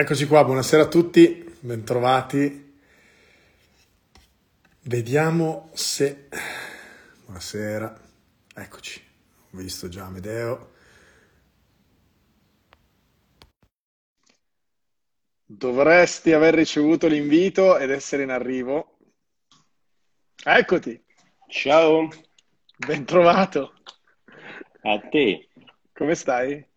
Eccoci 0.00 0.28
qua, 0.28 0.44
buonasera 0.44 0.82
a 0.84 0.86
tutti, 0.86 1.44
bentrovati. 1.58 2.78
Vediamo 4.82 5.70
se... 5.74 6.28
Buonasera, 7.24 8.00
eccoci, 8.54 9.02
ho 9.50 9.56
visto 9.56 9.88
già 9.88 10.04
Amedeo. 10.04 10.70
Dovresti 15.44 16.32
aver 16.32 16.54
ricevuto 16.54 17.08
l'invito 17.08 17.76
ed 17.76 17.90
essere 17.90 18.22
in 18.22 18.30
arrivo. 18.30 18.98
Eccoti. 20.44 21.04
Ciao. 21.48 22.08
Bentrovato. 22.76 23.72
A 24.82 25.00
te. 25.10 25.48
Come 25.92 26.14
stai? 26.14 26.67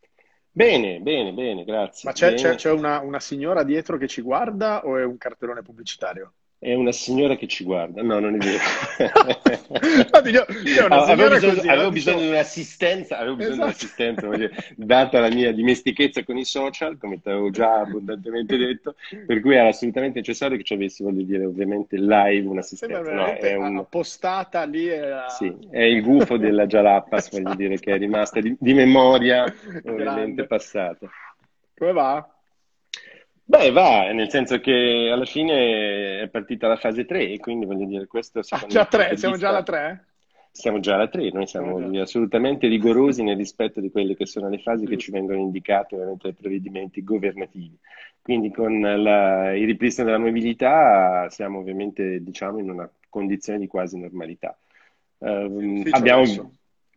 Bene, 0.54 1.00
bene, 1.02 1.34
bene, 1.34 1.64
grazie. 1.66 2.10
Ma 2.10 2.12
c'è, 2.14 2.34
c'è- 2.34 2.54
c'è 2.56 2.70
una, 2.72 3.00
una 3.02 3.20
signora 3.20 3.64
dietro 3.64 3.98
che 3.98 4.08
ci 4.08 4.22
guarda 4.22 4.86
o 4.86 4.98
è 4.98 5.04
un 5.04 5.18
cartellone 5.18 5.64
pubblicitario? 5.64 6.34
È 6.64 6.76
una 6.76 6.92
signora 6.92 7.38
che 7.38 7.48
ci 7.48 7.64
guarda. 7.64 8.04
No, 8.04 8.20
non 8.20 8.36
è 8.36 8.38
vero. 8.38 8.60
Una 10.86 11.06
avevo 11.06 11.30
bisogno, 11.30 11.54
così, 11.56 11.68
avevo 11.68 11.84
no? 11.86 11.90
bisogno 11.90 12.20
di 12.20 12.28
un'assistenza, 12.28 13.18
avevo 13.18 13.36
bisogno 13.36 13.66
Esatto. 13.66 13.88
di 13.96 14.04
un'assistenza, 14.30 14.76
data 14.76 15.20
la 15.20 15.30
mia 15.30 15.52
dimestichezza 15.54 16.24
con 16.24 16.38
i 16.38 16.46
social, 16.46 17.00
come 17.00 17.20
ti 17.20 17.30
avevo 17.30 17.50
già 17.50 17.80
abbondantemente 17.80 18.58
detto, 18.58 18.94
per 19.26 19.40
cui 19.40 19.56
era 19.56 19.70
assolutamente 19.70 20.20
necessario 20.20 20.56
che 20.56 20.64
ci 20.64 20.74
avessi, 20.76 21.02
voglio 21.02 21.24
dire, 21.24 21.46
ovviamente 21.46 21.98
live 21.98 22.48
un'assistenza. 22.48 23.12
No, 23.12 23.34
è 23.34 23.56
un, 23.56 23.78
appostata 23.78 24.64
lì. 24.66 24.88
e- 24.88 25.10
sì, 25.30 25.52
è 25.72 25.82
il 25.82 26.04
gufo 26.04 26.38
della 26.38 26.68
Jalapas, 26.68 27.30
voglio 27.32 27.56
dire, 27.56 27.80
che 27.80 27.96
è 27.96 27.98
rimasta 27.98 28.40
di, 28.40 28.56
di 28.60 28.74
memoria 28.76 29.46
ovviamente 29.46 30.04
Grande. 30.04 30.46
passata. 30.46 31.10
Come 31.76 31.92
va? 31.92 32.36
Beh, 33.52 33.72
va, 33.72 34.12
nel 34.14 34.30
senso 34.30 34.60
che 34.62 35.10
alla 35.12 35.26
fine 35.26 36.22
è 36.22 36.30
partita 36.30 36.68
la 36.70 36.78
fase 36.78 37.04
3 37.06 37.32
e 37.32 37.38
quindi 37.40 37.66
voglio 37.66 37.86
dire, 37.86 38.08
questo 38.08 38.42
Ah, 38.50 38.66
già 38.68 38.82
il 38.82 38.88
punto 38.88 38.88
tre, 38.88 39.10
di 39.16 39.18
siamo 39.18 39.36
già 39.38 39.50
alla 39.50 39.64
tre? 39.64 40.06
Siamo 40.54 40.80
già 40.80 40.96
alla 40.96 41.08
3, 41.10 41.32
noi 41.32 41.48
siamo 41.48 41.74
già. 41.74 42.02
assolutamente 42.02 42.68
rigorosi 42.68 43.24
nel 43.24 43.36
rispetto 43.38 43.82
di 43.82 43.90
quelle 43.92 44.16
che 44.16 44.26
sono 44.26 44.48
le 44.50 44.60
fasi 44.60 44.86
che 44.86 44.98
ci 44.98 45.12
vengono 45.12 45.40
indicate 45.40 45.96
ovviamente 45.96 46.30
dai 46.30 46.34
provvedimenti 46.40 47.04
governativi. 47.04 47.78
Quindi 48.22 48.52
con 48.52 48.80
la- 48.80 49.54
il 49.56 49.66
ripristino 49.66 50.08
della 50.08 50.20
mobilità 50.20 51.30
siamo 51.30 51.60
ovviamente 51.60 52.22
diciamo 52.24 52.60
in 52.60 52.70
una 52.70 52.90
condizione 53.10 53.60
di 53.60 53.68
quasi 53.68 53.98
normalità. 54.00 54.58
Ehm, 55.20 55.80
Ufficio 55.80 55.96
abbiamo 55.96 56.22
adesso. 56.22 56.52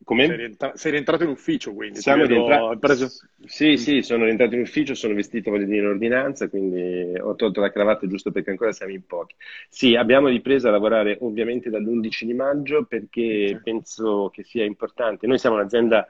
Come? 0.05 0.27
Sei, 0.27 0.37
rientra- 0.37 0.77
sei 0.77 0.91
rientrato 0.93 1.25
in 1.25 1.31
ufficio, 1.31 1.73
quindi. 1.75 2.01
Siamo 2.01 2.23
hai 2.23 2.79
preso- 2.79 3.09
Sì, 3.47 3.77
sì, 3.77 4.03
sono 4.03 4.25
rientrato 4.25 4.55
in 4.55 4.61
ufficio, 4.63 4.95
sono 4.95 5.15
vestito, 5.15 5.51
voglio 5.51 5.67
dire, 5.67 5.79
in 5.81 5.87
ordinanza, 5.87 6.49
quindi 6.49 7.19
ho 7.19 7.35
tolto 7.35 7.61
la 7.61 7.71
cravatta 7.71 8.07
giusto 8.07 8.31
perché 8.31 8.51
ancora 8.51 8.73
siamo 8.73 8.93
in 8.93 9.05
pochi. 9.07 9.35
Sì, 9.69 9.95
abbiamo 9.97 10.29
ripreso 10.29 10.69
a 10.69 10.71
lavorare 10.71 11.19
ovviamente 11.21 11.71
dall'11 11.71 12.27
di 12.27 12.35
maggio 12.35 12.85
perché 12.85 13.53
Ok. 13.57 13.63
penso 13.63 14.31
che 14.33 14.45
sia 14.45 14.65
importante. 14.65 15.27
Noi 15.27 15.39
siamo 15.39 15.57
un'azienda 15.57 16.07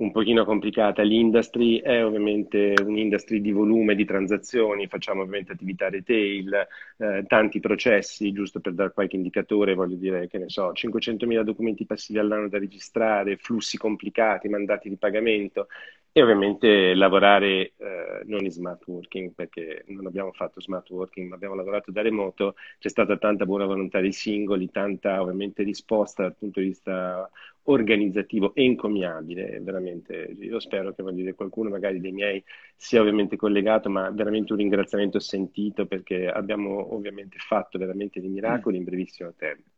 un 0.00 0.12
pochino 0.12 0.44
complicata, 0.46 1.02
l'industry 1.02 1.80
è 1.80 2.02
ovviamente 2.04 2.74
un'industry 2.82 3.40
di 3.42 3.52
volume, 3.52 3.94
di 3.94 4.06
transazioni, 4.06 4.86
facciamo 4.86 5.20
ovviamente 5.20 5.52
attività 5.52 5.90
retail, 5.90 6.66
eh, 6.96 7.24
tanti 7.26 7.60
processi, 7.60 8.32
giusto 8.32 8.60
per 8.60 8.72
dare 8.72 8.92
qualche 8.92 9.16
indicatore, 9.16 9.74
voglio 9.74 9.96
dire, 9.96 10.26
che 10.26 10.38
ne 10.38 10.48
so, 10.48 10.72
500.000 10.72 11.42
documenti 11.42 11.84
passivi 11.84 12.18
all'anno 12.18 12.48
da 12.48 12.58
registrare, 12.58 13.36
flussi 13.36 13.76
complicati, 13.76 14.48
mandati 14.48 14.88
di 14.88 14.96
pagamento 14.96 15.68
e 16.12 16.22
ovviamente 16.22 16.94
lavorare 16.94 17.72
eh, 17.76 18.22
non 18.24 18.44
in 18.44 18.50
smart 18.50 18.84
working, 18.86 19.32
perché 19.32 19.84
non 19.88 20.06
abbiamo 20.06 20.32
fatto 20.32 20.60
smart 20.60 20.90
working, 20.90 21.28
ma 21.28 21.36
abbiamo 21.36 21.54
lavorato 21.54 21.92
da 21.92 22.02
remoto, 22.02 22.56
c'è 22.78 22.88
stata 22.88 23.16
tanta 23.16 23.46
buona 23.46 23.64
volontà 23.66 24.00
dei 24.00 24.12
singoli, 24.12 24.70
tanta 24.70 25.20
ovviamente 25.22 25.62
risposta 25.62 26.22
dal 26.22 26.36
punto 26.36 26.60
di 26.60 26.66
vista 26.66 27.30
organizzativo 27.64 28.54
e 28.54 28.64
encomiabile, 28.64 29.60
veramente. 29.60 30.34
Io 30.40 30.58
spero 30.60 30.92
che 30.92 31.02
dire, 31.12 31.34
qualcuno 31.34 31.70
magari 31.70 32.00
dei 32.00 32.12
miei 32.12 32.42
sia 32.74 33.00
ovviamente 33.00 33.36
collegato, 33.36 33.88
ma 33.88 34.10
veramente 34.10 34.52
un 34.52 34.58
ringraziamento 34.58 35.20
sentito 35.20 35.86
perché 35.86 36.28
abbiamo 36.28 36.92
ovviamente 36.94 37.36
fatto 37.38 37.78
veramente 37.78 38.20
dei 38.20 38.30
miracoli 38.30 38.76
in 38.78 38.84
brevissimo 38.84 39.32
tempo. 39.36 39.69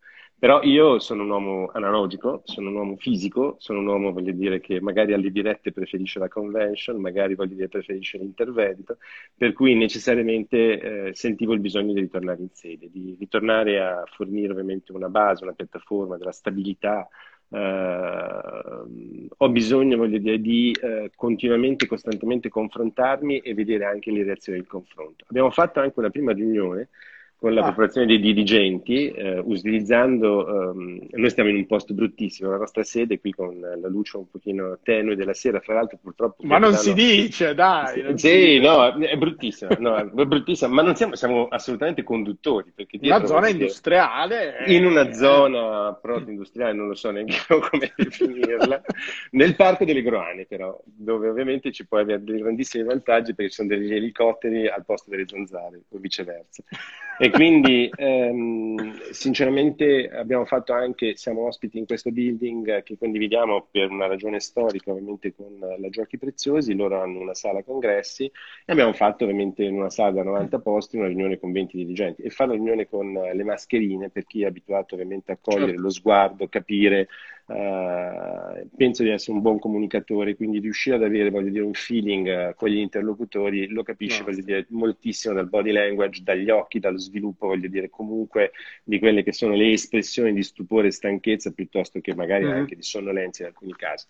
Però 0.43 0.61
io 0.65 0.99
sono 0.99 1.23
un 1.23 1.31
uomo 1.31 1.71
analogico, 1.73 2.43
sono 2.47 2.69
un 2.71 2.75
uomo 2.75 2.97
fisico, 2.97 3.55
sono 3.61 3.79
un 3.79 3.87
uomo, 3.87 4.11
voglio 4.11 4.33
dire, 4.33 4.59
che 4.59 4.81
magari 4.81 5.13
alle 5.13 5.31
dirette 5.31 5.71
preferisce 5.71 6.19
la 6.19 6.27
convention, 6.27 7.01
magari 7.01 7.37
voglio 7.37 7.55
dire 7.55 7.69
preferisce 7.69 8.19
l'intervento, 8.19 8.97
per 9.37 9.53
cui 9.53 9.77
necessariamente 9.77 10.81
eh, 10.81 11.15
sentivo 11.15 11.53
il 11.53 11.61
bisogno 11.61 11.93
di 11.93 12.01
ritornare 12.01 12.41
in 12.41 12.49
sede, 12.51 12.91
di 12.91 13.15
ritornare 13.21 13.81
a 13.81 14.03
fornire 14.05 14.51
ovviamente 14.51 14.91
una 14.91 15.09
base, 15.09 15.45
una 15.45 15.53
piattaforma 15.53 16.17
della 16.17 16.33
stabilità. 16.33 17.07
Eh, 17.49 19.29
ho 19.37 19.49
bisogno, 19.49 19.97
voglio 19.97 20.19
dire, 20.19 20.41
di 20.41 20.73
eh, 20.73 21.13
continuamente, 21.15 21.87
costantemente 21.87 22.49
confrontarmi 22.49 23.39
e 23.39 23.55
vedere 23.55 23.85
anche 23.85 24.11
le 24.11 24.25
reazioni 24.25 24.59
del 24.59 24.67
confronto. 24.67 25.25
Abbiamo 25.29 25.53
fatto 25.53 25.79
anche 25.79 26.01
una 26.01 26.11
prima 26.11 26.33
riunione 26.33 26.89
con 27.43 27.55
la 27.55 27.63
Ah. 27.63 27.71
popolazione 27.71 28.07
dei 28.07 28.21
dirigenti, 28.21 29.11
eh, 29.11 29.39
utilizzando, 29.41 30.71
ehm, 30.71 31.07
noi 31.11 31.29
stiamo 31.29 31.51
in 31.51 31.57
un 31.57 31.67
posto 31.67 31.93
bruttissimo, 31.93 32.51
la 32.53 32.57
nostra 32.59 32.85
sede 32.85 33.19
qui 33.19 33.33
con 33.33 33.59
la 33.59 33.89
luce 33.89 34.17
un 34.17 34.31
pochino 34.31 34.79
tenue 34.81 35.17
della 35.17 35.35
sera, 35.35 35.59
fra 35.59 35.75
l'altro 35.75 35.99
purtroppo... 36.01 36.45
Ma 36.47 36.59
non 36.59 36.71
Capitano- 36.71 36.97
si 36.97 37.05
dice, 37.23 37.55
dai. 37.55 38.17
Sì, 38.17 38.29
dice. 38.39 38.59
no, 38.61 38.97
è 38.97 39.17
bruttissima, 39.17 39.77
no, 39.81 39.97
è 39.97 40.05
bruttissima, 40.25 40.73
ma 40.73 40.83
non 40.83 40.95
siamo, 40.95 41.17
siamo 41.17 41.49
assolutamente 41.49 42.05
conduttori, 42.05 42.71
perché 42.73 42.99
Una 43.03 43.25
zona 43.27 43.49
industriale. 43.49 44.59
eh, 44.59 44.75
in 44.77 44.85
una 44.85 45.13
zona 45.13 45.99
proto-industriale, 46.01 46.73
non 46.75 46.87
lo 46.87 46.95
so 46.95 47.11
neanche 47.11 47.35
come 47.49 47.93
definirla, 47.97 48.81
nel 49.33 49.57
parco 49.57 49.85
delle 49.85 50.03
Groane 50.03 50.47
però, 50.47 50.81
dove 50.85 51.29
ovviamente 51.29 51.73
ci 51.73 51.87
puoi 51.89 52.03
avere 52.03 52.23
dei 52.23 52.39
grandissimi 52.41 52.85
vantaggi 52.85 53.35
perché 53.35 53.51
ci 53.51 53.57
sono 53.57 53.69
degli 53.69 53.93
elicotteri 53.93 54.69
al 54.69 54.85
posto 54.85 55.11
delle 55.11 55.25
zanzare 55.27 55.81
o 55.89 55.99
viceversa. 55.99 56.63
E 57.19 57.31
quindi 57.33 57.91
ehm, 57.95 59.11
sinceramente 59.11 60.09
abbiamo 60.09 60.45
fatto 60.45 60.73
anche, 60.73 61.17
siamo 61.17 61.47
ospiti 61.47 61.79
in 61.79 61.87
questo 61.87 62.11
building 62.11 62.83
che 62.83 62.97
condividiamo 62.99 63.69
per 63.71 63.91
una 63.91 64.07
ragione 64.07 64.39
storica 64.41 64.93
ovviamente 64.93 65.35
con 65.35 65.59
la 65.59 65.89
Giochi 65.89 66.19
Preziosi, 66.19 66.75
loro 66.75 67.01
hanno 67.01 67.21
una 67.21 67.35
sala 67.35 67.63
congressi 67.63 68.25
e 68.25 68.73
abbiamo 68.73 68.93
fatto 68.93 69.25
ovviamente 69.25 69.65
in 69.65 69.75
una 69.75 69.91
sala 69.91 70.13
da 70.13 70.23
90 70.23 70.59
posti 70.61 70.97
una 70.97 71.07
riunione 71.09 71.39
con 71.39 71.53
20 71.53 71.77
dirigenti 71.77 72.23
e 72.23 72.31
fare 72.31 72.51
una 72.51 72.59
riunione 72.59 72.89
con 72.89 73.13
le 73.13 73.45
mascherine 73.45 74.11
per 74.11 74.25
chi 74.25 74.43
è 74.43 74.47
abituato 74.47 74.95
ovviamente 74.95 75.33
a 75.33 75.39
cogliere 75.41 75.73
Certo. 75.73 75.83
lo 75.83 75.91
sguardo, 75.91 76.49
capire, 76.49 77.09
eh, 77.55 78.69
penso 78.77 79.03
di 79.03 79.11
essere 79.11 79.33
un 79.37 79.43
buon 79.43 79.59
comunicatore, 79.59 80.35
quindi 80.37 80.59
riuscire 80.59 80.97
ad 80.97 81.03
avere, 81.03 81.31
voglio 81.31 81.51
dire, 81.51 81.65
un 81.65 81.73
feeling 81.75 82.27
eh, 82.51 82.55
con 82.55 82.69
gli 82.69 82.77
interlocutori, 82.79 83.69
lo 83.69 83.83
capisci, 83.83 84.23
No. 84.23 84.25
voglio 84.25 84.43
dire, 84.43 84.67
moltissimo 84.71 85.35
dal 85.35 85.49
body 85.49 85.71
language, 85.73 86.23
dagli 86.23 86.51
occhi, 86.51 86.79
dallo 86.81 86.99
sviluppo, 86.99 87.47
voglio 87.49 87.69
dire, 87.69 87.89
comunque 87.91 88.53
di 88.85 88.99
quelle 88.99 89.23
che 89.23 89.33
sono 89.33 89.55
le 89.55 89.73
espressioni 89.73 90.33
di 90.33 90.43
stupore 90.43 90.89
e 90.89 90.91
stanchezza 90.93 91.53
piuttosto 91.53 92.01
che 92.01 92.15
magari 92.15 92.47
Mhm. 92.47 92.51
anche 92.51 92.77
di 92.77 92.83
sonnolenza 92.83 93.43
in 93.43 93.49
alcuni 93.49 93.75
casi. 93.77 94.07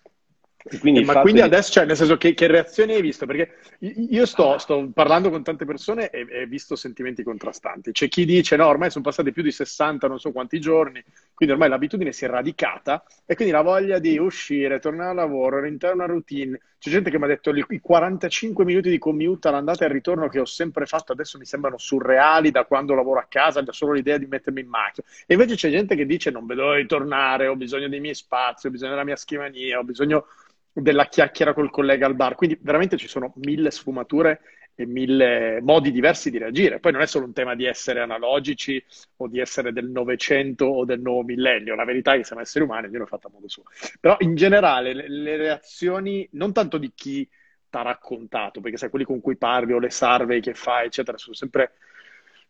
Quindi 0.79 1.03
ma 1.03 1.19
quindi 1.19 1.41
di- 1.41 1.45
adesso, 1.45 1.71
cioè, 1.71 1.85
nel 1.85 1.97
senso, 1.97 2.15
che, 2.15 2.33
che 2.33 2.47
reazioni 2.47 2.93
hai 2.93 3.01
visto? 3.01 3.25
Perché 3.25 3.57
io 3.79 4.25
sto, 4.25 4.57
sto 4.57 4.89
parlando 4.93 5.29
con 5.29 5.43
tante 5.43 5.65
persone 5.65 6.09
e 6.09 6.43
ho 6.43 6.47
visto 6.47 6.77
sentimenti 6.77 7.21
contrastanti. 7.21 7.91
C'è 7.91 8.07
chi 8.07 8.23
dice: 8.23 8.55
no, 8.55 8.67
ormai 8.67 8.89
sono 8.89 9.03
passati 9.03 9.33
più 9.33 9.43
di 9.43 9.51
60, 9.51 10.07
non 10.07 10.19
so 10.19 10.31
quanti 10.31 10.59
giorni, 10.61 11.03
quindi 11.33 11.53
ormai 11.53 11.69
l'abitudine 11.69 12.13
si 12.13 12.23
è 12.23 12.29
radicata 12.29 13.03
e 13.25 13.35
quindi 13.35 13.53
la 13.53 13.61
voglia 13.61 13.99
di 13.99 14.17
uscire, 14.17 14.79
tornare 14.79 15.09
al 15.09 15.15
lavoro, 15.15 15.59
rientrare 15.59 15.95
in 15.95 15.99
una 15.99 16.09
routine. 16.11 16.59
C'è 16.79 16.89
gente 16.89 17.09
che 17.09 17.17
mi 17.17 17.25
ha 17.25 17.27
detto: 17.27 17.49
i 17.53 17.65
i 17.69 17.79
45 17.79 18.63
minuti 18.63 18.89
di 18.89 18.97
commute 18.97 19.49
all'andata 19.49 19.83
e 19.83 19.87
al 19.87 19.93
ritorno 19.93 20.29
che 20.29 20.39
ho 20.39 20.45
sempre 20.45 20.85
fatto 20.85 21.11
adesso 21.11 21.37
mi 21.37 21.45
sembrano 21.45 21.77
surreali 21.77 22.51
da 22.51 22.63
quando 22.65 22.93
lavoro 22.95 23.19
a 23.19 23.25
casa, 23.27 23.63
già 23.63 23.71
solo 23.73 23.91
l'idea 23.93 24.17
di 24.17 24.27
mettermi 24.27 24.61
in 24.61 24.67
macchina. 24.67 25.05
E 25.27 25.33
invece 25.33 25.55
c'è 25.55 25.69
gente 25.69 25.95
che 25.95 26.05
dice: 26.05 26.31
non 26.31 26.45
vedo 26.45 26.73
di 26.73 26.85
tornare, 26.85 27.47
ho 27.47 27.55
bisogno 27.55 27.89
dei 27.89 27.99
miei 27.99 28.15
spazi, 28.15 28.67
ho 28.67 28.69
bisogno 28.69 28.91
della 28.91 29.03
mia 29.03 29.15
scrivania, 29.17 29.79
ho 29.79 29.83
bisogno 29.83 30.25
della 30.73 31.05
chiacchiera 31.07 31.53
col 31.53 31.69
collega 31.69 32.05
al 32.05 32.15
bar. 32.15 32.35
Quindi 32.35 32.57
veramente 32.61 32.97
ci 32.97 33.07
sono 33.07 33.33
mille 33.37 33.71
sfumature 33.71 34.41
e 34.75 34.85
mille 34.87 35.61
modi 35.61 35.91
diversi 35.91 36.31
di 36.31 36.39
reagire. 36.39 36.79
Poi 36.79 36.91
non 36.91 37.01
è 37.01 37.07
solo 37.07 37.25
un 37.25 37.33
tema 37.33 37.53
di 37.55 37.65
essere 37.65 37.99
analogici 38.01 38.83
o 39.17 39.27
di 39.27 39.39
essere 39.39 39.71
del 39.71 39.87
Novecento 39.89 40.65
o 40.65 40.85
del 40.85 40.99
nuovo 40.99 41.23
millennio. 41.23 41.75
La 41.75 41.85
verità 41.85 42.13
è 42.13 42.17
che 42.17 42.23
siamo 42.23 42.41
esseri 42.41 42.65
umani, 42.65 42.87
ognuno 42.87 43.03
è 43.03 43.07
fatto 43.07 43.27
a 43.27 43.31
modo 43.31 43.47
suo. 43.47 43.63
Però 43.99 44.15
in 44.19 44.35
generale 44.35 44.93
le, 44.93 45.07
le 45.09 45.35
reazioni, 45.37 46.27
non 46.31 46.53
tanto 46.53 46.77
di 46.77 46.91
chi 46.95 47.23
ti 47.69 47.77
ha 47.77 47.81
raccontato, 47.83 48.61
perché 48.61 48.77
sai, 48.77 48.89
quelli 48.89 49.05
con 49.05 49.21
cui 49.21 49.35
parli 49.37 49.73
o 49.73 49.79
le 49.79 49.89
survey 49.91 50.39
che 50.39 50.53
fai, 50.53 50.87
eccetera, 50.87 51.17
sono 51.17 51.35
sempre 51.35 51.73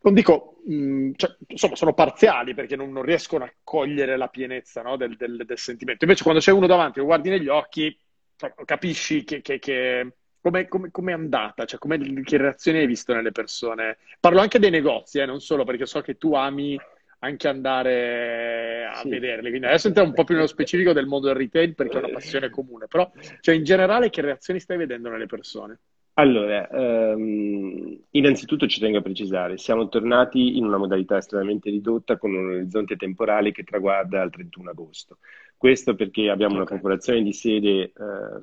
non 0.01 0.13
dico, 0.13 0.61
mh, 0.65 1.11
cioè, 1.15 1.35
insomma, 1.47 1.75
sono 1.75 1.93
parziali 1.93 2.53
perché 2.53 2.75
non, 2.75 2.91
non 2.91 3.03
riescono 3.03 3.45
a 3.45 3.53
cogliere 3.63 4.17
la 4.17 4.27
pienezza 4.27 4.81
no, 4.81 4.97
del, 4.97 5.15
del- 5.15 5.43
del 5.45 5.57
sentimento. 5.57 6.03
Invece, 6.03 6.23
quando 6.23 6.41
c'è 6.41 6.51
uno 6.51 6.67
davanti, 6.67 6.99
lo 6.99 7.05
guardi 7.05 7.29
negli 7.29 7.47
occhi, 7.47 7.95
cioè, 8.43 8.65
capisci 8.65 9.23
che, 9.23 9.41
che- 9.41 9.59
che 9.59 10.13
come, 10.41 10.67
come, 10.67 10.91
come 10.91 11.11
è 11.11 11.15
andata? 11.15 11.63
Cioè, 11.63 11.79
che 12.23 12.37
reazioni 12.37 12.79
hai 12.79 12.85
visto 12.85 13.13
nelle 13.13 13.31
persone? 13.31 13.97
Parlo 14.19 14.41
anche 14.41 14.59
dei 14.59 14.69
negozi, 14.69 15.19
eh, 15.19 15.25
non 15.25 15.39
solo 15.39 15.63
perché 15.63 15.85
so 15.85 16.01
che 16.01 16.17
tu 16.17 16.33
ami 16.33 16.77
anche 17.19 17.47
andare 17.47 18.85
a 18.85 18.95
sì. 18.95 19.07
vederli. 19.07 19.47
Quindi 19.47 19.67
adesso 19.67 19.87
entriamo 19.87 20.09
un 20.09 20.15
po' 20.15 20.25
più 20.25 20.35
nello 20.35 20.47
specifico 20.47 20.91
del 20.91 21.05
mondo 21.05 21.27
del 21.27 21.37
retail 21.37 21.73
perché 21.73 21.95
è 21.95 22.03
una 22.03 22.09
passione 22.09 22.49
comune, 22.49 22.87
però 22.87 23.09
cioè, 23.39 23.55
in 23.55 23.63
generale 23.63 24.09
che 24.09 24.19
reazioni 24.19 24.59
stai 24.59 24.75
vedendo 24.75 25.09
nelle 25.09 25.27
persone? 25.27 25.79
Allora, 26.15 26.69
ehm, 26.69 28.03
innanzitutto 28.11 28.67
ci 28.67 28.79
tengo 28.79 28.99
a 28.99 29.01
precisare, 29.01 29.57
siamo 29.57 29.87
tornati 29.87 30.57
in 30.57 30.65
una 30.65 30.77
modalità 30.77 31.17
estremamente 31.17 31.71
ridotta 31.71 32.17
con 32.17 32.35
un 32.35 32.49
orizzonte 32.51 32.97
temporale 32.97 33.51
che 33.51 33.63
traguarda 33.63 34.21
al 34.21 34.29
31 34.29 34.69
agosto. 34.71 35.17
Questo 35.63 35.95
perché 35.95 36.29
abbiamo 36.29 36.55
okay. 36.55 36.65
una 36.65 36.75
popolazione 36.75 37.23
di 37.23 37.31
sede 37.31 37.83
eh, 37.83 37.91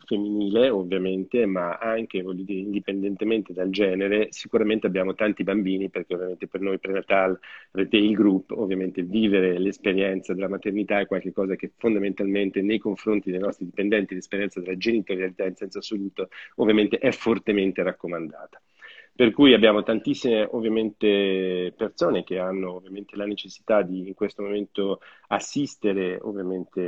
femminile, 0.06 0.70
ovviamente, 0.70 1.44
ma 1.44 1.76
anche, 1.76 2.22
voglio 2.22 2.44
dire, 2.44 2.60
indipendentemente 2.60 3.52
dal 3.52 3.68
genere, 3.68 4.28
sicuramente 4.30 4.86
abbiamo 4.86 5.14
tanti 5.14 5.42
bambini, 5.42 5.90
perché 5.90 6.14
ovviamente 6.14 6.46
per 6.46 6.62
noi 6.62 6.78
Prenatal 6.78 7.38
Retail 7.72 8.14
Group, 8.14 8.52
ovviamente 8.52 9.02
vivere 9.02 9.58
l'esperienza 9.58 10.32
della 10.32 10.48
maternità 10.48 10.98
è 10.98 11.06
qualcosa 11.06 11.56
che 11.56 11.72
fondamentalmente 11.76 12.62
nei 12.62 12.78
confronti 12.78 13.30
dei 13.30 13.38
nostri 13.38 13.66
dipendenti, 13.66 14.14
l'esperienza 14.14 14.58
della 14.58 14.78
genitorialità 14.78 15.44
in 15.44 15.56
senso 15.56 15.76
assoluto, 15.76 16.30
ovviamente 16.54 16.96
è 16.96 17.10
fortemente 17.10 17.82
raccomandata. 17.82 18.62
Per 19.12 19.32
cui 19.32 19.52
abbiamo 19.52 19.82
tantissime 19.82 20.48
ovviamente 20.50 21.74
persone 21.76 22.24
che 22.24 22.38
hanno 22.38 22.76
ovviamente 22.76 23.16
la 23.16 23.26
necessità 23.26 23.82
di 23.82 24.08
in 24.08 24.14
questo 24.14 24.42
momento 24.42 25.00
assistere 25.28 26.18
ovviamente 26.22 26.80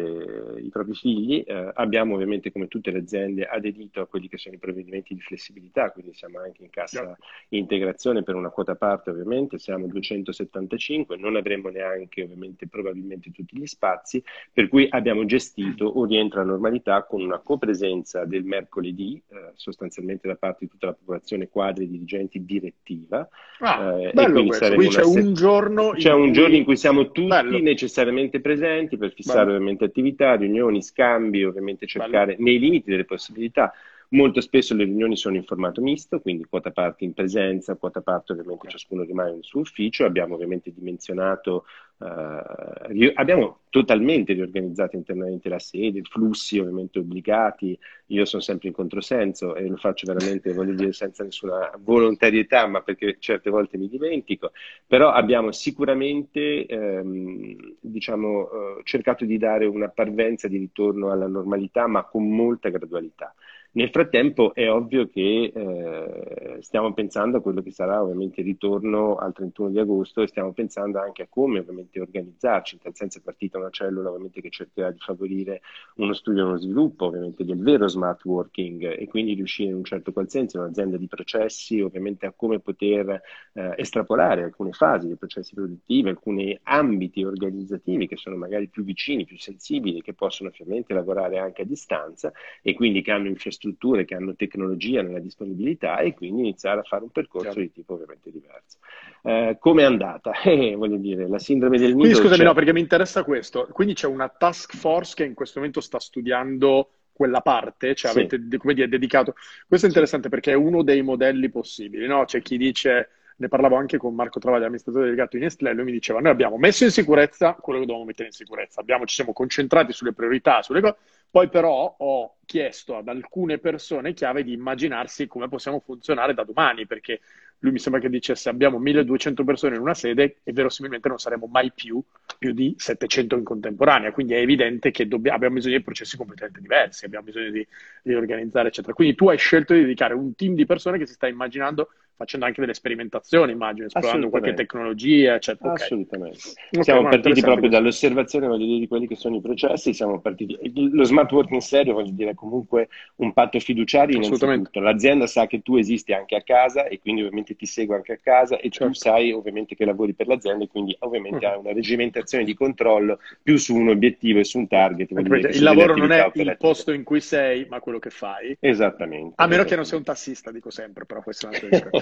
i 0.59 0.69
propri 0.71 0.95
figli. 0.95 1.45
Eh, 1.47 1.71
abbiamo 1.75 2.15
ovviamente 2.15 2.51
come 2.51 2.69
tutte 2.69 2.91
le 2.91 3.01
aziende 3.01 3.45
aderito 3.45 4.01
a 4.01 4.07
quelli 4.07 4.29
che 4.29 4.39
sono 4.39 4.55
i 4.55 4.59
provvedimenti 4.59 5.15
di 5.15 5.21
flessibilità, 5.21 5.91
quindi 5.91 6.15
siamo 6.15 6.39
anche 6.39 6.63
in 6.63 6.71
cassa 6.71 7.03
yeah. 7.03 7.17
integrazione 7.51 8.23
per 8.23 8.35
una 8.35 8.49
quota 8.49 8.77
parte 8.77 9.11
ovviamente, 9.11 9.59
siamo 9.59 9.87
275, 9.87 11.17
non 11.17 11.37
avremo 11.37 11.69
neanche 11.69 12.23
ovviamente 12.23 12.67
probabilmente 12.67 13.31
tutti 13.31 13.59
gli 13.59 13.67
spazi, 13.67 14.23
per 14.53 14.69
cui 14.69 14.87
abbiamo 14.89 15.25
gestito 15.27 15.85
o 15.85 16.05
rientra 16.05 16.41
a 16.41 16.45
normalità 16.45 17.05
con 17.05 17.21
una 17.21 17.39
copresenza 17.39 18.25
del 18.25 18.45
mercoledì, 18.45 19.23
eh, 19.29 19.51
sostanzialmente 19.55 20.29
da 20.29 20.37
parte 20.37 20.65
di 20.65 20.71
tutta 20.71 20.87
la 20.87 20.95
popolazione 20.95 21.49
quadri 21.49 21.89
dirigenti 21.89 22.12
dirigenti 22.13 22.45
direttiva. 22.45 23.29
Ah, 23.61 24.01
eh, 24.01 24.13
bello. 24.13 24.45
Quindi 24.45 24.89
c'è 24.89 25.05
un 25.05 25.35
giorno 25.35 25.91
c'è 25.91 26.13
un 26.13 26.25
cui... 26.25 26.33
giorno 26.33 26.55
in 26.55 26.65
cui 26.65 26.77
siamo 26.77 27.11
tutti 27.11 27.27
bello. 27.27 27.59
necessariamente 27.59 28.41
presenti 28.41 28.97
per 28.97 29.13
fissare 29.13 29.45
bello. 29.45 29.57
ovviamente 29.57 29.85
attività, 29.85 30.35
riunioni, 30.35 30.83
scambi, 30.83 31.45
ovviamente 31.45 31.87
cercare 31.87 32.37
nei 32.39 32.59
limiti 32.59 32.91
delle 32.91 33.05
possibilità 33.05 33.73
Molto 34.13 34.43
spesso 34.43 34.75
le 34.75 34.85
riunioni 34.85 35.17
sono 35.17 35.37
in 35.37 35.45
formato 35.45 35.81
misto, 35.81 36.21
quindi 36.21 36.45
quota 36.45 36.71
parte 36.71 37.05
in 37.05 37.15
presenza, 37.15 37.77
quota 37.77 38.03
parte 38.03 38.33
ovviamente 38.33 38.69
ciascuno 38.69 39.05
rimane 39.05 39.33
nel 39.33 39.43
suo 39.43 39.61
ufficio. 39.61 40.05
Abbiamo 40.05 40.35
ovviamente 40.35 40.71
dimensionato, 40.71 41.65
eh, 41.99 43.13
abbiamo 43.15 43.61
totalmente 43.73 44.35
riorganizzato 44.35 44.97
internamente 44.97 45.49
la 45.49 45.59
sede, 45.59 46.03
flussi 46.03 46.59
ovviamente 46.59 46.99
obbligati. 46.99 47.77
Io 48.09 48.27
sono 48.27 48.43
sempre 48.43 48.69
in 48.69 48.75
controsenso 48.75 49.55
e 49.55 49.67
lo 49.67 49.79
faccio 49.79 50.13
veramente, 50.13 50.53
voglio 50.53 50.75
dire, 50.75 50.93
senza 50.93 51.25
nessuna 51.25 51.71
volontarietà, 51.79 52.67
ma 52.67 52.83
perché 52.83 53.17
certe 53.19 53.49
volte 53.49 53.79
mi 53.79 53.89
dimentico. 53.89 54.53
Però 54.87 55.11
abbiamo 55.11 55.53
sicuramente 55.53 56.67
ehm, 56.67 57.77
diciamo, 57.81 58.51
eh, 58.51 58.81
cercato 58.85 59.25
di 59.25 59.39
dare 59.39 59.65
una 59.65 59.89
parvenza 59.89 60.49
di 60.49 60.59
ritorno 60.59 61.11
alla 61.11 61.27
normalità, 61.27 61.87
ma 61.87 62.05
con 62.05 62.29
molta 62.29 62.69
gradualità. 62.69 63.35
Nel 63.75 63.89
frattempo 63.89 64.53
è 64.53 64.71
ovvio 64.71 65.09
che 65.09 65.51
eh, 65.55 66.59
stiamo 66.61 66.93
pensando 66.93 67.39
a 67.39 67.41
quello 67.41 67.63
che 67.63 67.71
sarà 67.71 68.03
ovviamente 68.03 68.41
il 68.41 68.47
ritorno 68.47 69.17
al 69.17 69.33
31 69.33 69.71
di 69.71 69.79
agosto 69.79 70.21
e 70.21 70.27
stiamo 70.27 70.53
pensando 70.53 71.01
anche 71.01 71.23
a 71.23 71.27
come 71.27 71.61
ovviamente 71.61 71.99
organizzarci, 71.99 72.75
in 72.75 72.83
tal 72.83 72.95
senso 72.95 73.17
è 73.17 73.23
partita 73.23 73.59
una 73.63 73.71
cellula 73.71 74.09
ovviamente 74.09 74.41
che 74.41 74.51
cercherà 74.51 74.91
di 74.91 74.99
favorire 74.99 75.63
uno 75.97 76.13
studio 76.13 76.43
e 76.43 76.47
uno 76.47 76.57
sviluppo 76.59 77.07
ovviamente 77.07 77.45
del 77.45 77.59
vero 77.59 77.89
smart 77.89 78.25
working 78.25 78.99
e 78.99 79.09
quindi 79.09 79.35
riuscire 79.35 79.71
in 79.71 79.77
un 79.77 79.85
certo 79.85 80.13
qual 80.13 80.29
senso 80.29 80.59
un'azienda 80.59 80.97
di 80.97 81.07
processi 81.07 81.81
ovviamente 81.81 82.27
a 82.27 82.33
come 82.37 82.61
poter 82.61 83.21
eh, 83.55 83.75
estrapolare 83.77 84.43
alcune 84.43 84.73
fasi 84.73 85.07
dei 85.07 85.17
processi 85.17 85.55
produttivi, 85.55 86.09
alcuni 86.09 86.59
ambiti 86.65 87.25
organizzativi 87.25 88.07
che 88.07 88.17
sono 88.17 88.37
magari 88.37 88.69
più 88.69 88.85
vicini, 88.85 89.25
più 89.25 89.39
sensibili, 89.39 90.03
che 90.03 90.15
possono 90.15 90.51
ovviamente 90.51 90.93
lavorare 90.95 91.39
anche 91.39 91.63
a 91.63 91.65
distanza 91.65 92.33
e 92.61 92.75
quindi 92.75 93.03
che 93.03 93.11
hanno 93.11 93.29
infrastrutture 93.29 93.61
strutture 93.63 94.05
che 94.05 94.15
hanno 94.15 94.35
tecnologia 94.35 95.03
nella 95.03 95.19
disponibilità 95.19 95.99
e 95.99 96.15
quindi 96.15 96.41
iniziare 96.41 96.81
a 96.81 96.83
fare 96.83 97.03
un 97.03 97.11
percorso 97.11 97.47
certo. 97.47 97.61
di 97.61 97.73
tipo 97.73 97.95
ovviamente 97.95 98.31
diverso. 98.31 98.79
Eh, 99.23 99.57
Come 99.59 99.83
è 99.83 99.85
andata? 99.85 100.33
Eh, 100.53 100.75
voglio 100.75 100.97
dire, 100.97 101.29
la 101.29 101.39
sindrome 101.39 101.79
del 101.79 101.95
nido... 101.95 102.01
Quindi 102.01 102.19
scusami, 102.19 102.39
c'è... 102.39 102.45
no, 102.45 102.53
perché 102.53 102.73
mi 102.73 102.81
interessa 102.81 103.23
questo. 103.23 103.52
Quindi 103.73 103.95
c'è 103.95 104.07
una 104.07 104.29
task 104.29 104.77
force 104.77 105.15
che 105.15 105.25
in 105.25 105.35
questo 105.35 105.59
momento 105.59 105.81
sta 105.81 105.99
studiando 105.99 106.91
quella 107.13 107.41
parte, 107.41 107.95
cioè 107.95 108.11
sì. 108.11 108.19
avete, 108.19 108.57
come 108.57 108.75
dire, 108.75 108.89
dedicato... 108.89 109.35
Questo 109.67 109.87
è 109.87 109.89
interessante 109.89 110.29
perché 110.29 110.53
è 110.53 110.55
uno 110.55 110.83
dei 110.83 111.03
modelli 111.03 111.51
possibili, 111.51 112.07
no? 112.07 112.25
C'è 112.25 112.41
chi 112.41 112.57
dice 112.57 113.11
ne 113.43 113.49
parlavo 113.49 113.77
anche 113.77 113.99
con 113.99 114.15
Marco 114.15 114.39
Travaglia, 114.39 114.67
amministratore 114.67 115.07
delegato 115.07 115.37
di 115.37 115.43
Nestlé, 115.43 115.73
lui 115.73 115.85
mi 115.85 115.93
diceva, 115.93 116.21
noi 116.21 116.31
abbiamo 116.31 116.57
messo 116.57 116.85
in 116.85 116.91
sicurezza 116.91 117.55
quello 117.55 117.81
che 117.81 117.87
dovevamo 117.87 118.09
mettere 118.09 118.29
in 118.29 118.35
sicurezza, 118.35 118.81
abbiamo, 118.81 119.05
ci 119.05 119.17
siamo 119.17 119.33
concentrati 119.33 119.93
sulle 119.93 120.13
priorità, 120.13 120.63
sulle 120.63 120.81
cose, 120.81 120.97
poi 121.31 121.49
però 121.49 121.97
ho 121.99 122.37
chiesto 122.45 122.97
ad 122.97 123.09
alcune 123.09 123.59
persone 123.59 124.13
chiave 124.13 124.45
di 124.45 124.53
immaginarsi 124.53 125.27
come 125.27 125.49
possiamo 125.49 125.81
funzionare 125.81 126.35
da 126.35 126.45
domani, 126.45 126.87
perché 126.87 127.21
lui 127.63 127.73
mi 127.73 127.79
sembra 127.79 128.01
che 128.01 128.09
dicesse 128.09 128.49
abbiamo 128.49 128.79
1200 128.79 129.45
persone 129.45 129.77
in 129.77 129.81
una 129.81 129.95
sede 129.95 130.39
e 130.43 130.53
verosimilmente 130.53 131.09
non 131.09 131.19
saremo 131.19 131.47
mai 131.47 131.73
più 131.73 132.03
più 132.43 132.53
di 132.53 132.75
700 132.77 133.37
in 133.37 133.45
contemporanea, 133.45 134.11
quindi 134.11 134.35
è 134.35 134.39
evidente 134.39 134.91
che 134.91 135.07
dobbiamo, 135.07 135.37
abbiamo 135.37 135.55
bisogno 135.55 135.77
di 135.77 135.83
processi 135.85 136.17
completamente 136.17 136.61
diversi, 136.61 137.05
abbiamo 137.05 137.27
bisogno 137.27 137.51
di, 137.51 137.65
di 138.03 138.15
organizzare, 138.15 138.69
eccetera. 138.69 138.95
Quindi 138.95 139.15
tu 139.15 139.29
hai 139.29 139.39
scelto 139.39 139.75
di 139.75 139.83
dedicare 139.83 140.15
un 140.15 140.35
team 140.35 140.55
di 140.55 140.67
persone 140.67 140.99
che 140.99 141.07
si 141.07 141.13
sta 141.13 141.29
immaginando 141.29 141.91
facendo 142.17 142.47
anche 142.47 142.61
delle 142.61 142.75
sperimentazioni, 142.75 143.53
immagino, 143.53 143.87
esplorando 143.87 144.29
qualche 144.29 144.55
tecnologia, 144.55 145.35
eccetera. 145.35 145.73
Assolutamente. 145.73 146.39
Okay. 146.71 146.85
Siamo 146.85 147.01
okay, 147.01 147.21
partiti 147.21 147.41
proprio 147.41 147.69
dall'osservazione 147.69 148.47
voglio 148.47 148.67
dire, 148.67 148.79
di 148.81 148.89
quelli 148.89 149.07
che 149.07 149.17
sono 149.17 149.37
i 149.37 149.41
processi, 149.41 149.93
siamo 149.93 150.21
partiti... 150.21 150.57
Lo 150.75 151.05
smart 151.05 151.31
working 151.33 151.61
serio, 151.61 151.95
voglio 151.95 152.13
dire, 152.13 152.31
è 152.31 152.35
comunque 152.35 152.89
un 153.17 153.33
patto 153.33 153.59
fiduciario 153.59 154.17
innanzitutto. 154.17 154.81
L'azienda 154.81 155.27
sa 155.27 155.47
che 155.47 155.63
tu 155.63 155.77
esisti 155.77 156.13
anche 156.13 156.37
a 156.37 156.43
casa 156.43 156.87
e 156.87 156.99
quindi 157.01 157.23
ovviamente 157.23 157.57
ti 157.57 157.67
segue 157.67 157.97
anche 157.97 158.13
a 158.13 158.19
casa 158.23 158.57
e 158.57 158.71
certo. 158.71 158.87
tu 158.87 158.93
sai 158.95 159.33
ovviamente 159.33 159.75
che 159.75 159.85
lavori 159.85 160.13
per 160.13 160.27
l'azienda 160.27 160.65
e 160.65 160.69
quindi 160.69 160.95
ovviamente 161.01 161.47
mm. 161.47 161.51
hai 161.51 161.59
una 161.59 161.73
regimentazione 161.73 162.45
di 162.45 162.55
controllo 162.55 163.19
più 163.43 163.57
su 163.57 163.75
un 163.75 163.89
obiettivo 163.89 164.39
e 164.39 164.45
su 164.45 164.59
un 164.59 164.69
target. 164.69 165.13
Dire, 165.13 165.51
il 165.51 165.63
lavoro 165.63 165.95
non 165.97 166.13
è 166.13 166.21
operative. 166.21 166.51
il 166.51 166.57
posto 166.57 166.93
in 166.93 167.03
cui 167.03 167.21
sei, 167.21 167.67
ma 167.69 167.81
quello 167.81 167.99
che 167.99 168.11
fai. 168.11 168.57
Esattamente. 168.61 169.35
A 169.37 169.47
meno 169.47 169.65
che 169.65 169.77
non 169.77 169.85
sei 169.85 169.99
un 169.99 170.05
tassista, 170.05 170.51
dico 170.51 170.71
sempre, 170.71 171.05
però 171.05 171.23
questo 171.23 171.47
è 171.47 171.49
un 171.49 171.55
altro 171.55 171.69
discorso. 171.69 172.01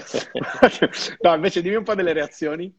no, 1.21 1.33
invece 1.35 1.61
dimmi 1.61 1.75
un 1.75 1.83
po' 1.83 1.95
delle 1.95 2.13
reazioni. 2.13 2.73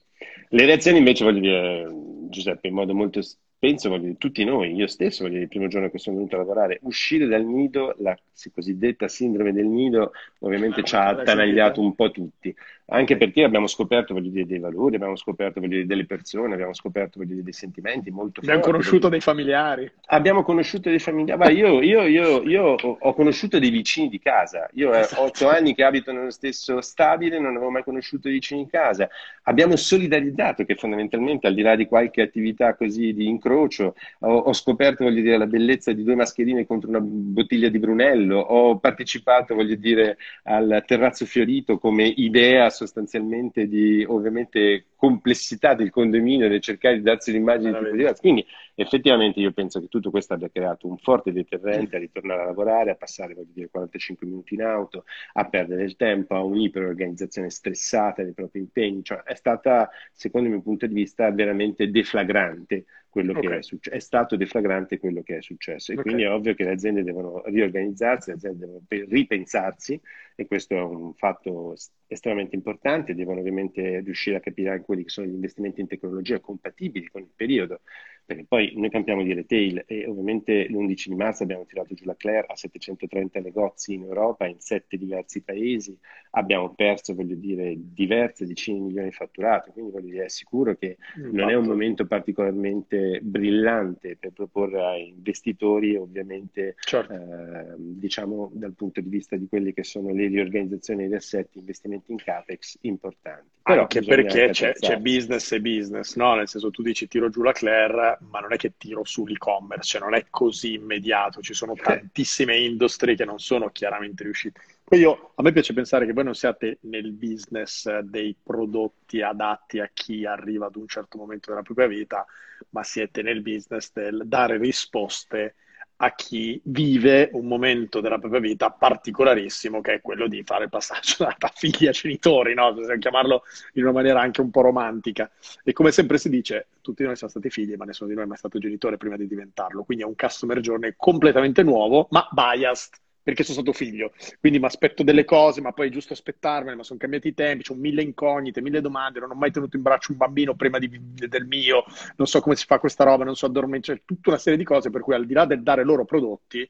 Le 0.48 0.64
reazioni 0.64 0.98
invece 0.98 1.24
voglio 1.24 1.40
dire, 1.40 1.86
Giuseppe, 2.28 2.68
in 2.68 2.74
modo 2.74 2.94
molto 2.94 3.20
penso, 3.62 3.88
voglio 3.88 4.02
dire, 4.02 4.16
tutti 4.18 4.44
noi, 4.44 4.74
io 4.74 4.88
stesso, 4.88 5.22
voglio 5.22 5.34
dire, 5.34 5.44
il 5.44 5.48
primo 5.48 5.68
giorno 5.68 5.88
che 5.88 5.98
sono 5.98 6.16
venuto 6.16 6.34
a 6.34 6.38
lavorare, 6.38 6.80
uscire 6.82 7.26
dal 7.26 7.44
nido, 7.44 7.94
la 7.98 8.18
cosiddetta 8.52 9.06
sindrome 9.06 9.52
del 9.52 9.66
nido, 9.66 10.10
ovviamente 10.40 10.80
ah, 10.80 10.82
ci 10.82 10.94
ha 10.96 11.06
attanagliato 11.06 11.80
un 11.80 11.94
po' 11.94 12.10
tutti, 12.10 12.52
anche 12.86 13.16
perché 13.16 13.44
abbiamo 13.44 13.66
scoperto, 13.66 14.18
dire, 14.18 14.46
dei 14.46 14.58
valori, 14.58 14.96
abbiamo 14.96 15.16
scoperto, 15.16 15.60
dire, 15.60 15.86
delle 15.86 16.04
persone, 16.04 16.54
abbiamo 16.54 16.74
scoperto, 16.74 17.22
dire, 17.24 17.42
dei 17.42 17.52
sentimenti 17.52 18.10
molto 18.10 18.40
forti. 18.40 18.50
Abbiamo 18.50 18.72
conosciuto 18.72 19.08
dei 19.08 19.20
familiari. 19.20 19.90
Abbiamo 20.06 20.42
conosciuto 20.42 20.88
dei 20.88 20.98
familiari, 20.98 21.56
io, 21.56 21.80
io, 21.80 22.02
io, 22.02 22.42
io, 22.42 22.62
ho 22.64 23.14
conosciuto 23.14 23.58
dei 23.58 23.70
vicini 23.70 24.08
di 24.08 24.18
casa, 24.18 24.68
io 24.72 24.90
ho 24.90 24.96
esatto. 24.96 25.22
otto 25.22 25.48
anni 25.48 25.74
che 25.74 25.84
abito 25.84 26.12
nello 26.12 26.30
stesso 26.30 26.80
stabile, 26.80 27.38
non 27.38 27.56
avevo 27.56 27.70
mai 27.70 27.84
conosciuto 27.84 28.28
i 28.28 28.32
vicini 28.32 28.64
di 28.64 28.70
casa, 28.70 29.08
abbiamo 29.44 29.76
solidarizzato 29.76 30.64
che 30.64 30.74
fondamentalmente 30.74 31.46
al 31.46 31.54
di 31.54 31.62
là 31.62 31.76
di 31.76 31.86
qualche 31.86 32.22
attività 32.22 32.74
così 32.74 33.14
di 33.14 33.26
incrocio, 33.26 33.94
ho, 34.20 34.36
ho, 34.36 34.52
scoperto, 34.52 35.08
dire, 35.08 35.38
la 35.38 35.46
bellezza 35.46 35.92
di 35.92 36.02
due 36.02 36.16
mascherine 36.16 36.66
contro 36.66 36.88
una 36.88 37.00
bottiglia 37.00 37.68
di 37.68 37.78
Brunello, 37.78 38.38
ho 38.38 38.78
partecipato, 38.78 39.54
dire, 39.62 40.18
al 40.44 40.82
terrazzo 40.86 41.24
fiorito 41.24 41.78
come 41.78 42.04
idea 42.04 42.68
sostanzialmente 42.72 43.68
di, 43.68 44.04
ovviamente, 44.06 44.86
complessità 44.96 45.74
del 45.74 45.90
condominio 45.90 46.48
nel 46.48 46.60
cercare 46.60 46.96
di 46.96 47.02
darsi 47.02 47.30
un'immagine 47.30 47.78
di 47.90 47.96
diversa. 47.96 48.20
Quindi 48.20 48.44
effettivamente 48.74 49.38
io 49.40 49.52
penso 49.52 49.80
che 49.80 49.88
tutto 49.88 50.10
questo 50.10 50.34
abbia 50.34 50.50
creato 50.50 50.88
un 50.88 50.96
forte 50.98 51.32
deterrente 51.32 51.96
a 51.96 51.98
ritornare 51.98 52.42
a 52.42 52.46
lavorare, 52.46 52.90
a 52.90 52.94
passare 52.96 53.34
voglio 53.34 53.50
dire, 53.52 53.68
45 53.68 54.26
minuti 54.26 54.54
in 54.54 54.62
auto, 54.62 55.04
a 55.34 55.48
perdere 55.48 55.84
il 55.84 55.96
tempo, 55.96 56.34
a 56.34 56.42
un'iperorganizzazione 56.42 57.50
stressata 57.50 58.22
dei 58.22 58.32
propri 58.32 58.60
impegni. 58.60 59.04
Cioè, 59.04 59.22
è 59.22 59.34
stata, 59.34 59.90
secondo 60.12 60.48
il 60.48 60.54
mio 60.54 60.62
punto 60.62 60.86
di 60.86 60.94
vista, 60.94 61.30
veramente 61.30 61.90
deflagrante 61.90 62.84
quello 63.12 63.32
okay. 63.32 63.42
che 63.42 63.58
è 63.58 63.62
successo. 63.62 63.96
È 63.96 64.00
stato 64.00 64.36
deflagrante 64.36 64.98
quello 64.98 65.22
che 65.22 65.36
è 65.36 65.42
successo. 65.42 65.90
E 65.90 65.94
okay. 65.94 66.04
quindi 66.06 66.22
è 66.22 66.30
ovvio 66.30 66.54
che 66.54 66.64
le 66.64 66.70
aziende 66.70 67.02
devono 67.02 67.42
riorganizzarsi, 67.44 68.30
le 68.30 68.36
aziende 68.36 68.58
devono 68.58 68.80
ripensarsi, 68.88 70.00
e 70.34 70.46
questo 70.46 70.74
è 70.74 70.80
un 70.80 71.12
fatto 71.12 71.74
estremamente 72.12 72.54
importante. 72.54 73.14
Devono 73.14 73.40
ovviamente 73.40 74.00
riuscire 74.00 74.36
a 74.36 74.40
capire 74.40 74.70
anche 74.70 74.84
quelli 74.84 75.04
che 75.04 75.10
sono 75.10 75.26
gli 75.26 75.34
investimenti 75.34 75.80
in 75.80 75.86
tecnologia 75.86 76.40
compatibili 76.40 77.08
con 77.08 77.22
il 77.22 77.30
periodo 77.34 77.80
perché 78.24 78.44
poi 78.48 78.72
noi 78.76 78.88
campiamo 78.88 79.22
di 79.22 79.34
retail 79.34 79.84
e 79.86 80.06
ovviamente 80.06 80.66
l'11 80.68 81.08
di 81.08 81.14
marzo 81.14 81.42
abbiamo 81.42 81.64
tirato 81.66 81.94
giù 81.94 82.04
la 82.04 82.16
Claire 82.16 82.46
a 82.48 82.56
730 82.56 83.40
negozi 83.40 83.94
in 83.94 84.02
Europa, 84.02 84.46
in 84.46 84.60
sette 84.60 84.96
diversi 84.96 85.42
paesi, 85.42 85.96
abbiamo 86.30 86.72
perso, 86.74 87.14
voglio 87.14 87.34
dire, 87.34 87.74
diverse 87.76 88.46
decine 88.46 88.78
di 88.78 88.84
milioni 88.84 89.08
di 89.08 89.14
fatturati, 89.14 89.70
quindi 89.72 89.90
voglio 89.90 90.10
dire, 90.10 90.24
è 90.26 90.28
sicuro 90.28 90.76
che 90.76 90.96
mm, 91.18 91.34
non 91.34 91.50
è 91.50 91.54
un 91.54 91.66
momento 91.66 92.06
particolarmente 92.06 93.20
brillante 93.22 94.16
per 94.16 94.32
proporre 94.32 94.82
ai 94.82 95.08
investitori, 95.08 95.96
ovviamente, 95.96 96.76
certo. 96.78 97.12
eh, 97.12 97.74
diciamo, 97.76 98.50
dal 98.54 98.74
punto 98.74 99.00
di 99.00 99.08
vista 99.08 99.36
di 99.36 99.46
quelle 99.48 99.72
che 99.72 99.82
sono 99.84 100.12
le 100.12 100.28
riorganizzazioni 100.28 101.02
degli 101.02 101.14
assetti, 101.14 101.58
investimenti 101.58 102.01
in 102.06 102.16
CAPEX 102.16 102.78
importanti. 102.82 103.50
Però 103.62 103.82
anche 103.82 104.02
perché 104.02 104.50
c'è, 104.50 104.72
c'è, 104.72 104.96
business 104.96 105.52
e 105.52 105.60
business, 105.60 106.16
no? 106.16 106.34
Nel 106.34 106.48
senso 106.48 106.70
tu 106.70 106.82
dici 106.82 107.06
tiro 107.06 107.28
giù 107.28 107.42
la 107.42 107.52
Claire, 107.52 108.18
ma 108.28 108.40
non 108.40 108.52
è 108.52 108.56
che 108.56 108.72
tiro 108.76 109.04
su 109.04 109.24
l'e-commerce, 109.24 109.84
cioè 109.84 110.00
non 110.00 110.14
è 110.14 110.26
così 110.30 110.74
immediato, 110.74 111.40
ci 111.42 111.54
sono 111.54 111.74
tantissime 111.74 112.56
industrie 112.56 113.14
che 113.14 113.24
non 113.24 113.38
sono 113.38 113.70
chiaramente 113.70 114.24
riuscite. 114.24 114.60
Poi 114.82 114.98
io, 114.98 115.32
a 115.36 115.42
me 115.42 115.52
piace 115.52 115.74
pensare 115.74 116.06
che 116.06 116.12
voi 116.12 116.24
non 116.24 116.34
siate 116.34 116.78
nel 116.82 117.12
business 117.12 117.98
dei 118.00 118.34
prodotti 118.42 119.22
adatti 119.22 119.78
a 119.78 119.88
chi 119.94 120.26
arriva 120.26 120.66
ad 120.66 120.74
un 120.74 120.88
certo 120.88 121.16
momento 121.16 121.50
della 121.50 121.62
propria 121.62 121.86
vita, 121.86 122.26
ma 122.70 122.82
siete 122.82 123.22
nel 123.22 123.42
business 123.42 123.92
del 123.92 124.22
dare 124.24 124.58
risposte 124.58 125.54
a 126.02 126.14
chi 126.16 126.60
vive 126.64 127.30
un 127.32 127.46
momento 127.46 128.00
della 128.00 128.18
propria 128.18 128.40
vita 128.40 128.70
particolarissimo, 128.70 129.80
che 129.80 129.94
è 129.94 130.00
quello 130.00 130.26
di 130.26 130.42
fare 130.42 130.64
il 130.64 130.70
passaggio 130.70 131.24
da, 131.24 131.36
figli 131.54 131.86
a 131.86 131.92
genitori, 131.92 132.54
no? 132.54 132.74
possiamo 132.74 132.98
chiamarlo 132.98 133.42
in 133.74 133.84
una 133.84 133.92
maniera 133.92 134.20
anche 134.20 134.40
un 134.40 134.50
po' 134.50 134.62
romantica. 134.62 135.30
E 135.62 135.72
come 135.72 135.92
sempre 135.92 136.18
si 136.18 136.28
dice, 136.28 136.66
tutti 136.80 137.04
noi 137.04 137.14
siamo 137.14 137.30
stati 137.30 137.50
figli, 137.50 137.74
ma 137.76 137.84
nessuno 137.84 138.08
di 138.08 138.16
noi 138.16 138.24
è 138.24 138.26
mai 138.26 138.36
stato 138.36 138.58
genitore 138.58 138.96
prima 138.96 139.16
di 139.16 139.28
diventarlo. 139.28 139.84
Quindi 139.84 140.02
è 140.02 140.06
un 140.06 140.16
customer 140.16 140.58
journey 140.58 140.94
completamente 140.96 141.62
nuovo, 141.62 142.08
ma 142.10 142.26
biased 142.32 142.94
perché 143.22 143.42
sono 143.44 143.60
stato 143.60 143.72
figlio. 143.72 144.12
Quindi 144.40 144.58
mi 144.58 144.66
aspetto 144.66 145.02
delle 145.02 145.24
cose, 145.24 145.60
ma 145.60 145.72
poi 145.72 145.88
è 145.88 145.90
giusto 145.90 146.12
aspettarmene, 146.12 146.76
ma 146.76 146.82
sono 146.82 146.98
cambiati 146.98 147.28
i 147.28 147.34
tempi, 147.34 147.70
ho 147.70 147.74
mille 147.74 148.02
incognite, 148.02 148.60
mille 148.60 148.80
domande, 148.80 149.20
non 149.20 149.30
ho 149.30 149.34
mai 149.34 149.50
tenuto 149.50 149.76
in 149.76 149.82
braccio 149.82 150.12
un 150.12 150.18
bambino 150.18 150.54
prima 150.54 150.78
di, 150.78 150.90
del 150.90 151.46
mio, 151.46 151.84
non 152.16 152.26
so 152.26 152.40
come 152.40 152.56
si 152.56 152.66
fa 152.66 152.78
questa 152.78 153.04
roba, 153.04 153.24
non 153.24 153.36
so 153.36 153.46
addormentare, 153.46 153.98
cioè, 153.98 154.02
tutta 154.04 154.30
una 154.30 154.38
serie 154.38 154.58
di 154.58 154.64
cose 154.64 154.90
per 154.90 155.00
cui 155.00 155.14
al 155.14 155.26
di 155.26 155.34
là 155.34 155.44
del 155.44 155.62
dare 155.62 155.84
loro 155.84 156.04
prodotti, 156.04 156.68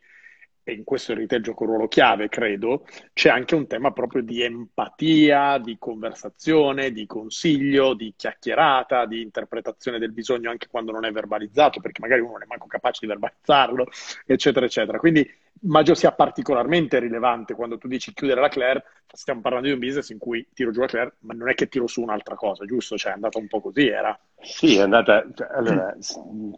e 0.64 0.72
in 0.72 0.84
questo 0.84 1.10
il 1.10 1.18
retail 1.18 1.42
gioca 1.42 1.64
un 1.64 1.70
ruolo 1.70 1.88
chiave, 1.88 2.28
credo, 2.28 2.86
c'è 3.12 3.30
anche 3.30 3.56
un 3.56 3.66
tema 3.66 3.90
proprio 3.90 4.22
di 4.22 4.42
empatia, 4.42 5.58
di 5.58 5.76
conversazione, 5.76 6.92
di 6.92 7.04
consiglio, 7.04 7.94
di 7.94 8.14
chiacchierata, 8.16 9.06
di 9.06 9.22
interpretazione 9.22 9.98
del 9.98 10.12
bisogno 10.12 10.50
anche 10.50 10.68
quando 10.68 10.92
non 10.92 11.04
è 11.04 11.10
verbalizzato, 11.10 11.80
perché 11.80 12.00
magari 12.00 12.20
uno 12.20 12.32
non 12.32 12.42
è 12.42 12.46
manco 12.46 12.68
capace 12.68 13.00
di 13.00 13.08
verbalizzarlo, 13.08 13.88
eccetera, 14.24 14.64
eccetera. 14.64 14.98
Quindi 14.98 15.28
immagino 15.60 15.94
sia 15.94 16.12
particolarmente 16.12 16.98
rilevante 16.98 17.54
quando 17.54 17.78
tu 17.78 17.88
dici 17.88 18.12
chiudere 18.12 18.40
la 18.40 18.48
Claire, 18.48 18.84
stiamo 19.12 19.40
parlando 19.40 19.68
di 19.68 19.74
un 19.74 19.80
business 19.80 20.08
in 20.10 20.18
cui 20.18 20.46
tiro 20.52 20.70
giù 20.70 20.80
la 20.80 20.86
Claire, 20.86 21.14
ma 21.20 21.34
non 21.34 21.48
è 21.48 21.54
che 21.54 21.68
tiro 21.68 21.86
su 21.86 22.00
un'altra 22.00 22.34
cosa, 22.34 22.64
giusto? 22.64 22.96
Cioè 22.96 23.12
è 23.12 23.14
andata 23.14 23.38
un 23.38 23.46
po' 23.46 23.60
così, 23.60 23.88
era... 23.88 24.18
Sì, 24.40 24.76
è 24.76 24.80
andata, 24.80 25.24
cioè, 25.34 25.48
allora, 25.52 25.96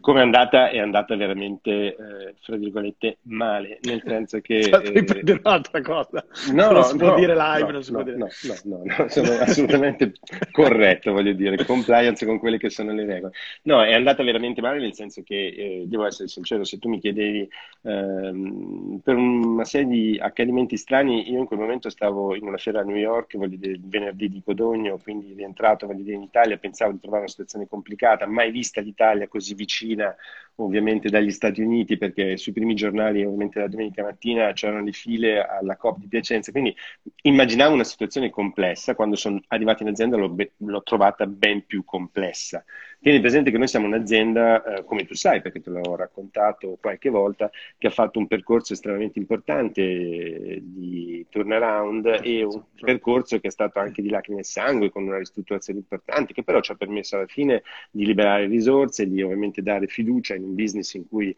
come 0.00 0.20
è 0.20 0.22
andata, 0.22 0.70
è 0.70 0.78
andata 0.78 1.16
veramente, 1.16 1.70
eh, 1.70 2.34
fra 2.40 2.56
virgolette, 2.56 3.18
male, 3.22 3.78
nel 3.82 4.02
senso 4.04 4.40
che... 4.40 4.70
Eh, 4.84 5.04
per 5.04 5.40
un'altra 5.42 5.80
cosa, 5.80 6.24
no, 6.52 6.70
non 6.70 6.84
si 6.84 6.96
no, 6.96 7.06
può 7.06 7.14
dire 7.16 7.34
live, 7.34 7.66
no, 7.66 7.70
non 7.70 7.82
si 7.82 7.92
no, 7.92 8.02
può 8.02 8.12
dire... 8.12 8.16
No, 8.16 8.28
no, 8.64 8.82
no, 8.84 9.08
sono 9.08 9.32
assolutamente 9.40 10.12
corretto, 10.52 11.12
voglio 11.12 11.32
dire, 11.32 11.64
compliance 11.64 12.24
con 12.24 12.38
quelle 12.38 12.58
che 12.58 12.70
sono 12.70 12.92
le 12.92 13.04
regole. 13.04 13.32
No, 13.62 13.82
è 13.82 13.92
andata 13.92 14.22
veramente 14.22 14.60
male 14.60 14.78
nel 14.78 14.94
senso 14.94 15.22
che, 15.22 15.46
eh, 15.46 15.84
devo 15.86 16.06
essere 16.06 16.28
sincero, 16.28 16.64
se 16.64 16.78
tu 16.78 16.88
mi 16.88 17.00
chiedevi 17.00 17.48
ehm, 17.82 18.83
per 19.02 19.16
una 19.16 19.64
serie 19.64 19.86
di 19.86 20.18
accadimenti 20.20 20.76
strani, 20.76 21.30
io 21.30 21.38
in 21.38 21.46
quel 21.46 21.58
momento 21.58 21.88
stavo 21.90 22.34
in 22.34 22.46
una 22.46 22.56
fiera 22.56 22.80
a 22.80 22.84
New 22.84 22.96
York, 22.96 23.36
voglio 23.36 23.56
dire, 23.56 23.78
venerdì 23.80 24.28
di 24.28 24.42
Codogno, 24.42 24.98
quindi 24.98 25.32
rientrato, 25.34 25.86
voglio 25.86 26.02
dire, 26.02 26.16
in 26.16 26.22
Italia, 26.22 26.56
pensavo 26.58 26.92
di 26.92 27.00
trovare 27.00 27.22
una 27.22 27.30
situazione 27.30 27.66
complicata, 27.66 28.26
mai 28.26 28.50
vista 28.50 28.80
l'Italia 28.80 29.28
così 29.28 29.54
vicina 29.54 30.14
ovviamente 30.56 31.08
dagli 31.08 31.30
Stati 31.30 31.60
Uniti, 31.60 31.96
perché 31.96 32.36
sui 32.36 32.52
primi 32.52 32.74
giornali, 32.74 33.24
ovviamente 33.24 33.58
la 33.58 33.68
domenica 33.68 34.02
mattina, 34.02 34.52
c'erano 34.52 34.84
le 34.84 34.92
file 34.92 35.44
alla 35.44 35.76
COP 35.76 35.98
di 35.98 36.06
Piacenza, 36.06 36.52
quindi 36.52 36.74
immaginavo 37.22 37.74
una 37.74 37.84
situazione 37.84 38.30
complessa, 38.30 38.94
quando 38.94 39.16
sono 39.16 39.40
arrivato 39.48 39.82
in 39.82 39.88
azienda 39.88 40.16
l'ho, 40.16 40.28
be- 40.28 40.52
l'ho 40.58 40.82
trovata 40.82 41.26
ben 41.26 41.64
più 41.66 41.84
complessa. 41.84 42.64
Tieni 43.00 43.20
presente 43.20 43.50
che 43.50 43.58
noi 43.58 43.68
siamo 43.68 43.86
un'azienda, 43.86 44.62
eh, 44.64 44.84
come 44.84 45.04
tu 45.04 45.14
sai, 45.14 45.42
perché 45.42 45.60
te 45.60 45.68
l'ho 45.68 45.94
raccontato 45.94 46.78
qualche 46.80 47.10
volta, 47.10 47.50
che 47.76 47.88
ha 47.88 47.90
fatto 47.90 48.18
un 48.18 48.26
percorso 48.26 48.72
estremamente 48.72 49.18
importante 49.18 50.60
di 50.62 51.26
turnaround 51.28 52.20
e 52.22 52.44
un 52.44 52.62
percorso 52.80 53.38
che 53.40 53.48
è 53.48 53.50
stato 53.50 53.78
anche 53.78 54.00
di 54.00 54.08
lacrime 54.08 54.40
e 54.40 54.44
sangue, 54.44 54.90
con 54.90 55.04
una 55.04 55.18
ristrutturazione 55.18 55.80
importante, 55.80 56.32
che 56.32 56.42
però 56.42 56.60
ci 56.60 56.72
ha 56.72 56.76
permesso 56.76 57.16
alla 57.16 57.26
fine 57.26 57.62
di 57.90 58.06
liberare 58.06 58.46
risorse, 58.46 59.06
di 59.06 59.20
ovviamente 59.22 59.60
dare 59.60 59.86
fiducia 59.86 60.34
in 60.34 60.43
un 60.44 60.54
business 60.54 60.94
in 60.94 61.08
cui 61.08 61.34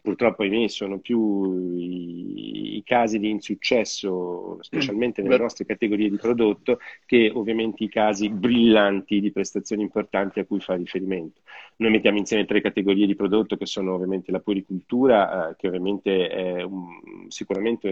purtroppo 0.00 0.42
ahimè 0.42 0.68
sono 0.68 0.98
più 0.98 1.76
i, 1.76 2.76
i, 2.76 2.82
casi 2.84 3.18
di 3.18 3.28
insuccesso, 3.28 4.58
specialmente 4.62 5.22
nelle 5.22 5.38
nostre 5.38 5.64
categorie 5.66 6.08
di 6.08 6.16
prodotto, 6.16 6.78
che 7.04 7.30
ovviamente 7.34 7.84
i 7.84 7.88
casi 7.88 8.30
brillanti 8.30 9.20
di 9.20 9.30
prestazioni 9.30 9.82
importanti 9.82 10.40
a 10.40 10.44
cui 10.44 10.60
fa 10.60 10.74
riferimento. 10.74 11.40
Noi 11.76 11.90
mettiamo 11.90 12.18
insieme 12.18 12.44
tre 12.44 12.60
categorie 12.60 13.06
di 13.06 13.16
prodotto 13.16 13.56
che 13.56 13.66
sono 13.66 13.94
ovviamente 13.94 14.30
la 14.30 14.40
puericultura, 14.40 15.50
eh, 15.50 15.56
che 15.56 15.66
ovviamente 15.66 16.28
è 16.28 16.62
un, 16.62 17.26
sicuramente 17.28 17.88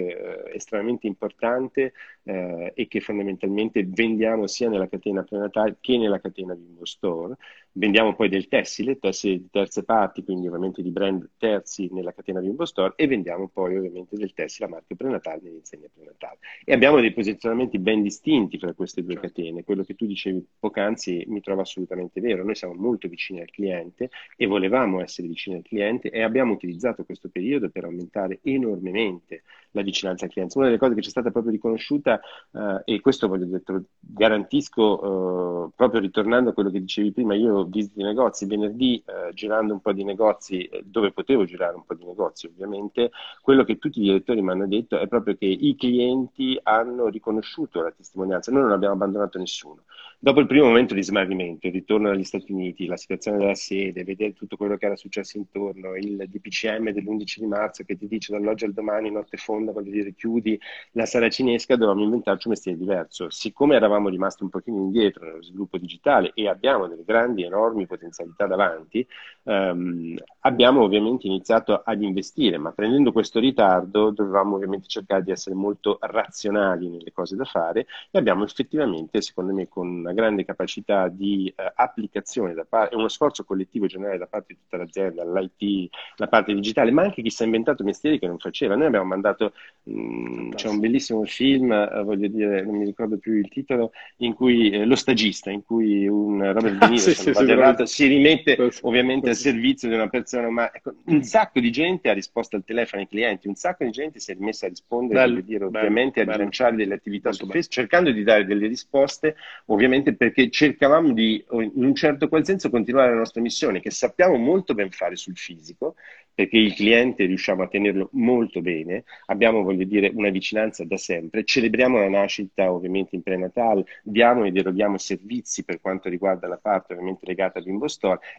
eh, 0.50 0.56
estremamente 0.56 1.06
importante 1.06 1.92
eh, 2.22 2.72
e 2.74 2.86
che 2.86 3.00
fondamentalmente 3.00 3.84
vendiamo 3.84 4.46
sia 4.46 4.68
nella 4.68 4.88
catena 4.88 5.22
prenatale 5.24 5.76
che 5.80 5.98
nella 5.98 6.20
catena 6.20 6.54
bimbo 6.54 6.84
store. 6.84 7.36
Vendiamo 7.72 8.14
poi 8.14 8.28
del 8.28 8.48
tessile, 8.48 8.98
tessile 8.98 9.38
di 9.38 9.48
terze 9.50 9.82
parti, 9.82 10.22
quindi 10.22 10.46
ovviamente 10.46 10.82
di 10.82 10.90
brand 10.90 11.28
terzi 11.38 11.81
nella 11.90 12.12
catena 12.12 12.40
Bimbo 12.40 12.64
Store 12.64 12.92
e 12.96 13.06
vendiamo 13.06 13.48
poi 13.52 13.76
ovviamente 13.76 14.16
del 14.16 14.32
tessile 14.32 14.66
a 14.66 14.70
marchio 14.70 14.96
prenatale 14.96 15.40
nell'insegna 15.42 15.88
prenatale. 15.92 16.38
E 16.64 16.72
abbiamo 16.72 17.00
dei 17.00 17.12
posizionamenti 17.12 17.78
ben 17.78 18.02
distinti 18.02 18.58
fra 18.58 18.72
queste 18.72 19.02
due 19.02 19.18
catene. 19.18 19.64
Quello 19.64 19.82
che 19.84 19.94
tu 19.94 20.06
dicevi 20.06 20.44
poc'anzi 20.58 21.24
mi 21.28 21.40
trova 21.40 21.62
assolutamente 21.62 22.20
vero. 22.20 22.44
Noi 22.44 22.54
siamo 22.54 22.74
molto 22.74 23.08
vicini 23.08 23.40
al 23.40 23.50
cliente 23.50 24.10
e 24.36 24.46
volevamo 24.46 25.00
essere 25.00 25.28
vicini 25.28 25.56
al 25.56 25.62
cliente 25.62 26.10
e 26.10 26.22
abbiamo 26.22 26.52
utilizzato 26.52 27.04
questo 27.04 27.28
periodo 27.28 27.70
per 27.70 27.84
aumentare 27.84 28.40
enormemente 28.42 29.42
la 29.72 29.82
vicinanza 29.82 30.24
al 30.24 30.30
cliente. 30.30 30.56
Una 30.58 30.66
delle 30.66 30.78
cose 30.78 30.94
che 30.94 31.00
ci 31.02 31.08
è 31.08 31.10
stata 31.10 31.30
proprio 31.30 31.52
riconosciuta, 31.52 32.20
eh, 32.52 32.94
e 32.94 33.00
questo 33.00 33.28
voglio 33.28 33.44
dire, 33.44 33.62
garantisco, 33.98 35.66
eh, 35.66 35.70
proprio 35.74 36.00
ritornando 36.00 36.50
a 36.50 36.52
quello 36.52 36.70
che 36.70 36.80
dicevi 36.80 37.12
prima, 37.12 37.34
io 37.34 37.64
visito 37.64 38.00
i 38.00 38.04
negozi 38.04 38.46
venerdì, 38.46 39.02
eh, 39.06 39.32
girando 39.32 39.72
un 39.72 39.80
po' 39.80 39.92
di 39.92 40.04
negozi, 40.04 40.64
eh, 40.64 40.82
dove 40.84 41.12
potevo 41.12 41.44
girare 41.44 41.71
un 41.74 41.84
po' 41.84 41.94
di 41.94 42.04
negozi 42.04 42.46
ovviamente, 42.46 43.10
quello 43.40 43.64
che 43.64 43.78
tutti 43.78 43.98
i 43.98 44.02
direttori 44.02 44.42
mi 44.42 44.50
hanno 44.50 44.66
detto 44.66 44.98
è 44.98 45.06
proprio 45.08 45.36
che 45.36 45.46
i 45.46 45.74
clienti 45.76 46.58
hanno 46.62 47.08
riconosciuto 47.08 47.80
la 47.82 47.90
testimonianza, 47.90 48.50
noi 48.52 48.62
non 48.62 48.72
abbiamo 48.72 48.94
abbandonato 48.94 49.38
nessuno. 49.38 49.84
Dopo 50.24 50.38
il 50.38 50.46
primo 50.46 50.66
momento 50.66 50.94
di 50.94 51.02
smarrimento, 51.02 51.66
il 51.66 51.72
ritorno 51.72 52.08
dagli 52.08 52.22
Stati 52.22 52.52
Uniti, 52.52 52.86
la 52.86 52.96
situazione 52.96 53.38
della 53.38 53.56
sede, 53.56 54.04
vedere 54.04 54.34
tutto 54.34 54.56
quello 54.56 54.76
che 54.76 54.86
era 54.86 54.94
successo 54.94 55.36
intorno, 55.36 55.96
il 55.96 56.28
DPCM 56.28 56.90
dell'11 56.92 57.40
di 57.40 57.46
marzo 57.46 57.82
che 57.82 57.96
ti 57.96 58.06
dice 58.06 58.30
dall'oggi 58.30 58.64
al 58.64 58.72
domani, 58.72 59.10
notte 59.10 59.36
fonda, 59.36 59.72
voglio 59.72 59.90
dire, 59.90 60.14
chiudi 60.14 60.56
la 60.92 61.06
sala 61.06 61.28
cinesca, 61.28 61.74
dovevamo 61.74 62.04
inventarci 62.04 62.46
un 62.46 62.52
mestiere 62.52 62.78
diverso. 62.78 63.30
Siccome 63.30 63.74
eravamo 63.74 64.08
rimasti 64.08 64.44
un 64.44 64.50
pochino 64.50 64.76
indietro 64.76 65.24
nello 65.24 65.42
sviluppo 65.42 65.76
digitale 65.76 66.30
e 66.34 66.46
abbiamo 66.48 66.86
delle 66.86 67.02
grandi, 67.02 67.42
enormi 67.42 67.86
potenzialità 67.88 68.46
davanti, 68.46 69.04
ehm, 69.42 70.14
abbiamo 70.40 70.82
ovviamente 70.82 71.26
iniziato 71.26 71.82
ad 71.84 72.00
investire, 72.00 72.58
ma 72.58 72.70
prendendo 72.70 73.10
questo 73.10 73.40
ritardo 73.40 74.10
dovevamo 74.10 74.54
ovviamente 74.54 74.86
cercare 74.86 75.24
di 75.24 75.32
essere 75.32 75.56
molto 75.56 75.98
razionali 76.00 76.88
nelle 76.88 77.10
cose 77.12 77.34
da 77.34 77.44
fare 77.44 77.86
e 78.10 78.18
abbiamo 78.18 78.44
effettivamente, 78.44 79.20
secondo 79.20 79.52
me, 79.52 79.68
con 79.68 79.88
una 79.88 80.11
grande 80.12 80.44
capacità 80.44 81.08
di 81.08 81.52
uh, 81.56 81.62
applicazione 81.74 82.54
da 82.54 82.64
parte, 82.68 82.94
uno 82.96 83.08
sforzo 83.08 83.44
collettivo 83.44 83.86
generale 83.86 84.18
da 84.18 84.26
parte 84.26 84.54
di 84.54 84.58
tutta 84.62 84.76
l'azienda, 84.76 85.24
l'IT, 85.24 85.90
la 86.16 86.28
parte 86.28 86.54
digitale, 86.54 86.90
ma 86.90 87.02
anche 87.02 87.22
chi 87.22 87.30
si 87.30 87.42
è 87.42 87.46
inventato 87.46 87.84
mestieri 87.84 88.18
che 88.18 88.26
non 88.26 88.38
faceva. 88.38 88.74
Noi 88.76 88.86
abbiamo 88.86 89.06
mandato, 89.06 89.52
mh, 89.84 89.92
mm, 89.92 90.50
c'è 90.52 90.68
un 90.68 90.80
bellissimo 90.80 91.24
film, 91.24 91.70
uh, 91.70 92.04
voglio 92.04 92.28
dire, 92.28 92.62
non 92.62 92.76
mi 92.76 92.84
ricordo 92.84 93.18
più 93.18 93.34
il 93.34 93.48
titolo, 93.48 93.92
in 94.18 94.34
cui 94.34 94.70
eh, 94.70 94.84
lo 94.84 94.96
stagista, 94.96 95.50
in 95.50 95.64
cui 95.64 96.06
un 96.06 96.52
Robert 96.52 96.76
De 96.78 96.86
Niro 96.86 97.00
sì, 97.00 97.14
sì, 97.14 97.32
sì, 97.32 97.86
si 97.86 98.06
rimette 98.06 98.56
ovviamente 98.82 99.30
al 99.30 99.36
servizio 99.36 99.88
di 99.88 99.94
una 99.94 100.08
persona, 100.08 100.48
ma 100.50 100.72
ecco, 100.72 100.94
un 101.06 101.22
sacco 101.22 101.60
di 101.60 101.70
gente 101.70 102.08
ha 102.08 102.12
risposto 102.12 102.56
al 102.56 102.64
telefono 102.64 103.02
ai 103.02 103.08
clienti, 103.08 103.48
un 103.48 103.54
sacco 103.54 103.84
di 103.84 103.90
gente 103.90 104.18
si 104.18 104.30
è 104.30 104.34
rimessa 104.34 104.66
a 104.66 104.68
rispondere, 104.68 105.20
bello, 105.20 105.40
dire, 105.40 105.64
ovviamente 105.64 106.20
bello, 106.20 106.32
a 106.32 106.36
rilanciare 106.36 106.76
delle 106.76 106.94
attività 106.94 107.32
su 107.32 107.46
Facebook, 107.46 107.68
cercando 107.68 108.10
di 108.10 108.22
dare 108.22 108.44
delle 108.44 108.66
risposte, 108.66 109.36
ovviamente 109.66 110.01
perché 110.02 110.50
cercavamo 110.50 111.12
di, 111.12 111.44
in 111.50 111.84
un 111.84 111.94
certo 111.94 112.28
qual 112.28 112.44
senso, 112.44 112.70
continuare 112.70 113.10
la 113.10 113.18
nostra 113.18 113.40
missione, 113.40 113.80
che 113.80 113.90
sappiamo 113.90 114.36
molto 114.36 114.74
ben 114.74 114.90
fare 114.90 115.16
sul 115.16 115.36
fisico, 115.36 115.94
perché 116.34 116.56
il 116.56 116.74
cliente 116.74 117.24
riusciamo 117.24 117.62
a 117.62 117.68
tenerlo 117.68 118.08
molto 118.12 118.60
bene, 118.60 119.04
abbiamo, 119.26 119.62
voglio 119.62 119.84
dire, 119.84 120.10
una 120.14 120.30
vicinanza 120.30 120.84
da 120.84 120.96
sempre, 120.96 121.44
celebriamo 121.44 121.98
la 121.98 122.08
nascita 122.08 122.72
ovviamente 122.72 123.14
in 123.16 123.22
prenatal, 123.22 123.84
diamo 124.02 124.44
ed 124.44 124.56
eroghiamo 124.56 124.98
servizi 124.98 125.64
per 125.64 125.80
quanto 125.80 126.08
riguarda 126.08 126.48
la 126.48 126.56
parte 126.56 126.94
ovviamente 126.94 127.26
legata 127.26 127.58
al 127.58 127.64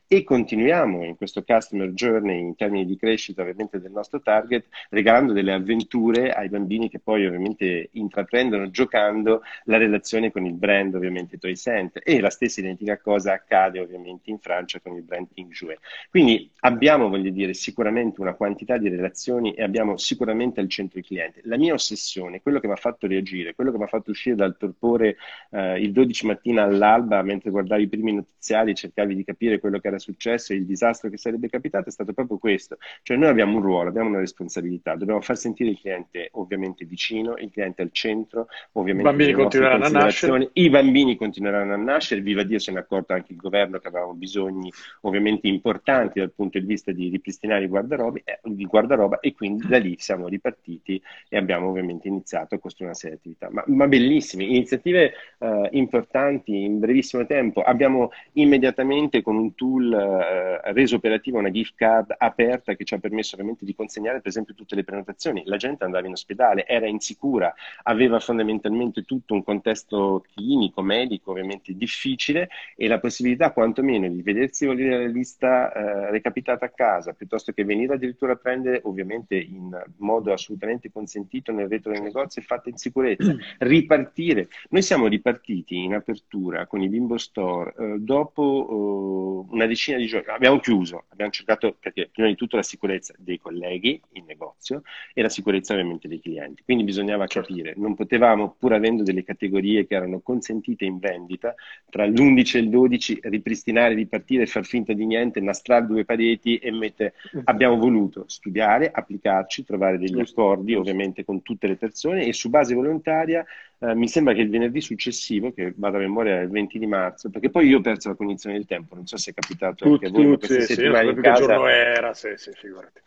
e 0.08 0.24
continuiamo 0.24 1.04
in 1.04 1.16
questo 1.16 1.44
customer 1.44 1.90
journey 1.90 2.40
in 2.40 2.56
termini 2.56 2.86
di 2.86 2.98
crescita 2.98 3.42
ovviamente 3.42 3.80
del 3.80 3.92
nostro 3.92 4.22
target, 4.22 4.66
regalando 4.90 5.34
delle 5.34 5.54
avventure 5.54 6.32
ai 6.32 6.50
bambini 6.50 6.90
che 6.90 7.00
poi 7.00 7.26
ovviamente 7.26 7.90
intraprendono 7.94 8.70
giocando 8.70 9.42
la 9.66 9.78
relazione 9.78 10.32
con 10.32 10.46
il 10.46 10.54
brand 10.54 10.96
ovviamente 10.96 11.38
Toy 11.38 11.56
Center 11.56 12.02
e 12.06 12.20
la 12.20 12.30
stessa 12.30 12.60
identica 12.60 12.98
cosa 12.98 13.34
accade 13.34 13.80
ovviamente 13.80 14.30
in 14.30 14.40
Francia 14.40 14.80
con 14.80 14.96
il 14.96 15.04
brand 15.04 15.28
Pink 15.34 15.52
Jouet. 15.52 15.80
Quindi 16.10 16.50
abbiamo, 16.60 17.10
voglio 17.10 17.30
dire, 17.30 17.54
sicuramente 17.54 17.83
una 18.22 18.34
quantità 18.34 18.78
di 18.78 18.90
relazioni 18.90 19.54
e 19.54 19.64
abbiamo 19.64 19.98
sicuramente 19.98 20.60
al 20.60 20.70
centro 20.70 21.00
il 21.00 21.06
cliente. 21.06 21.42
La 21.46 21.58
mia 21.58 21.74
ossessione, 21.74 22.42
quello 22.42 22.60
che 22.60 22.68
mi 22.68 22.74
ha 22.74 22.78
fatto 22.78 23.08
reagire, 23.08 23.56
quello 23.56 23.72
che 23.72 23.78
mi 23.78 23.84
ha 23.84 23.88
fatto 23.88 24.12
uscire 24.12 24.36
dal 24.36 24.56
torpore 24.58 25.18
eh, 25.52 25.80
il 25.82 25.92
12 25.92 26.26
mattina 26.26 26.64
all'alba 26.64 27.22
mentre 27.22 27.50
guardavi 27.50 27.84
i 27.84 27.88
primi 27.88 28.14
notiziari 28.14 28.72
e 28.72 28.74
cercavi 28.76 29.16
di 29.16 29.24
capire 29.24 29.60
quello 29.60 29.80
che 29.80 29.88
era 29.88 30.00
successo 30.00 30.54
e 30.54 30.58
il 30.58 30.66
disastro 30.66 31.10
che 31.10 31.18
sarebbe 31.18 31.50
capitato 31.50 31.90
è 31.90 31.92
stato 31.92 32.14
proprio 32.14 32.38
questo. 32.38 32.78
Cioè 33.02 33.18
noi 33.18 33.30
abbiamo 33.30 33.58
un 33.58 33.64
ruolo, 33.64 33.90
abbiamo 33.90 34.10
una 34.10 34.20
responsabilità, 34.20 34.96
dobbiamo 34.96 35.22
far 35.22 35.38
sentire 35.38 35.72
il 35.72 35.80
cliente 35.80 36.30
ovviamente 36.34 36.86
vicino, 36.86 37.36
il 37.38 37.52
cliente 37.52 37.82
al 37.82 37.92
centro, 37.92 38.48
ovviamente 38.74 39.10
i 39.10 39.14
bambini 39.14 39.34
continueranno 39.34 39.86
a 39.86 39.90
nascere. 39.90 40.50
I 40.54 40.70
bambini 40.70 41.16
continueranno 41.16 41.74
a 41.74 41.78
nascere, 41.78 42.22
viva 42.22 42.44
Dio 42.44 42.60
se 42.60 42.72
ne 42.72 42.80
è 42.80 42.82
accorto 42.82 43.14
anche 43.14 43.34
il 43.34 43.38
governo 43.38 43.80
che 43.80 43.88
avevamo 43.88 44.14
bisogni 44.14 44.72
ovviamente 45.02 45.48
importanti 45.48 46.20
dal 46.20 46.32
punto 46.32 46.60
di 46.60 46.66
vista 46.66 46.92
di 46.92 47.10
ripristinare 47.10 47.66
i 47.66 47.68
guardaroba, 47.74 48.20
eh, 48.24 48.40
di 48.44 48.66
guardaroba 48.66 49.20
e 49.20 49.34
quindi 49.34 49.68
da 49.68 49.80
lì 49.80 49.96
siamo 49.98 50.28
ripartiti 50.28 51.02
e 51.28 51.38
abbiamo 51.38 51.70
ovviamente 51.70 52.08
iniziato 52.08 52.54
a 52.54 52.60
costruire 52.60 52.92
una 52.92 53.00
serie 53.00 53.20
di 53.22 53.30
attività. 53.32 53.50
Ma, 53.50 53.64
ma 53.76 53.88
bellissime, 53.88 54.44
iniziative 54.44 55.14
eh, 55.40 55.70
importanti 55.72 56.64
in 56.64 56.78
brevissimo 56.78 57.26
tempo. 57.26 57.62
Abbiamo 57.62 58.12
immediatamente 58.34 59.24
con 59.24 59.38
un 59.38 59.56
tool 59.56 59.92
eh, 59.92 60.74
reso 60.74 60.98
operativa 60.98 61.40
una 61.40 61.50
gift 61.50 61.74
card 61.76 62.14
aperta 62.16 62.76
che 62.76 62.84
ci 62.84 62.94
ha 62.94 63.00
permesso 63.00 63.34
ovviamente 63.34 63.66
di 63.66 63.74
consegnare 63.74 64.20
per 64.20 64.28
esempio 64.28 64.54
tutte 64.54 64.76
le 64.76 64.84
prenotazioni. 64.84 65.42
La 65.46 65.58
gente 65.58 65.84
andava 65.84 66.06
in 66.06 66.14
ospedale, 66.14 66.68
era 66.68 66.88
insicura, 66.88 67.52
aveva 67.84 68.20
fondamentalmente 68.20 69.02
tutto 69.04 69.34
un 69.34 69.44
contesto 69.44 70.24
clinico, 70.34 70.84
medico 70.84 71.32
ovviamente 71.32 71.74
difficile 71.76 72.50
e 72.76 72.88
la 72.88 73.00
possibilità 73.00 73.52
quantomeno 73.52 74.08
di 74.08 74.22
vedersi 74.22 74.68
volere 74.68 75.00
la 75.00 75.12
lista 75.12 75.72
eh, 75.74 76.12
recapitata 76.12 76.66
a 76.66 76.70
casa 76.70 77.14
piuttosto 77.14 77.52
che 77.52 77.63
venire 77.64 77.94
addirittura 77.94 78.34
a 78.34 78.36
prendere 78.36 78.82
ovviamente 78.84 79.36
in 79.36 79.70
modo 79.98 80.32
assolutamente 80.32 80.92
consentito 80.92 81.52
nel 81.52 81.68
retro 81.68 81.92
del 81.92 82.02
negozio 82.02 82.42
e 82.42 82.46
fatta 82.46 82.70
in 82.70 82.78
sicurezza, 82.78 83.36
ripartire. 83.60 84.48
Noi 84.70 84.82
siamo 84.82 85.08
ripartiti 85.08 85.84
in 85.84 85.94
apertura 85.94 86.68
con 86.68 86.82
i 86.82 86.90
Bimbo 86.90 87.18
Store 87.18 87.74
eh, 87.78 87.96
dopo 88.00 89.46
uh, 89.48 89.54
una 89.54 89.66
decina 89.66 89.98
di 89.98 90.06
giorni, 90.06 90.28
abbiamo 90.30 90.60
chiuso, 90.60 91.06
abbiamo 91.10 91.32
cercato 91.32 91.76
perché 91.80 92.10
prima 92.12 92.28
di 92.28 92.36
tutto 92.36 92.56
la 92.56 92.64
sicurezza 92.64 93.14
dei 93.18 93.40
colleghi 93.40 94.02
in 94.14 94.26
negozio 94.26 94.82
e 95.14 95.22
la 95.22 95.30
sicurezza 95.30 95.74
ovviamente 95.74 96.08
dei 96.08 96.20
clienti, 96.20 96.64
quindi 96.64 96.84
bisognava 96.84 97.26
certo. 97.28 97.50
capire, 97.50 97.74
non 97.78 97.96
potevamo 97.96 98.56
pur 98.58 98.74
avendo 98.74 99.04
delle 99.04 99.24
categorie 99.24 99.86
che 99.86 99.96
erano 99.96 100.20
consentite 100.20 100.86
in 100.86 101.00
vendita, 101.00 101.54
tra 101.90 102.06
l'11 102.06 102.56
e 102.56 102.60
il 102.60 102.70
12 102.70 103.20
ripristinare, 103.24 103.94
ripartire, 103.94 104.46
far 104.46 104.66
finta 104.66 104.94
di 104.94 105.06
niente, 105.06 105.40
nastrare 105.40 105.86
due 105.86 106.06
pareti 106.06 106.58
e 106.58 106.72
mettere... 106.72 107.14
Mm-hmm. 107.36 107.46
Abbiamo 107.54 107.78
voluto 107.78 108.26
studiare, 108.28 108.92
applicarci, 108.92 109.64
trovare 109.64 109.98
degli 109.98 110.20
accordi 110.20 110.74
ovviamente 110.74 111.24
con 111.24 111.42
tutte 111.42 111.68
le 111.68 111.76
persone 111.76 112.26
e 112.26 112.34
su 112.34 112.50
base 112.50 112.74
volontaria 112.74 113.46
eh, 113.80 113.96
mi 113.96 114.08
sembra 114.08 114.34
che 114.34 114.42
il 114.42 114.50
venerdì 114.50 114.82
successivo, 114.82 115.54
che 115.54 115.74
vado 115.76 115.98
a 115.98 116.00
memoria 116.00 116.42
il 116.42 116.50
20 116.50 116.80
di 116.80 116.88
marzo, 116.88 117.30
perché 117.30 117.50
poi 117.50 117.68
io 117.68 117.80
ho 117.80 117.82
perso 117.82 118.10
la 118.10 118.16
cognizione 118.16 118.56
del 118.56 118.66
tempo, 118.66 118.96
non 118.96 119.06
so 119.06 119.18
se 119.18 119.32
è 119.32 119.34
capitato 119.34 119.86
anche 119.86 120.06
a 120.06 120.10
voi, 120.10 120.38
queste 120.38 120.62
sì, 120.62 120.74
sì, 120.76 120.86
in 120.86 121.20
casa... 121.22 121.42
giorno 121.42 121.68
era, 121.68 122.14
sì, 122.14 122.30
sì, 122.36 122.52
figurati. 122.54 123.02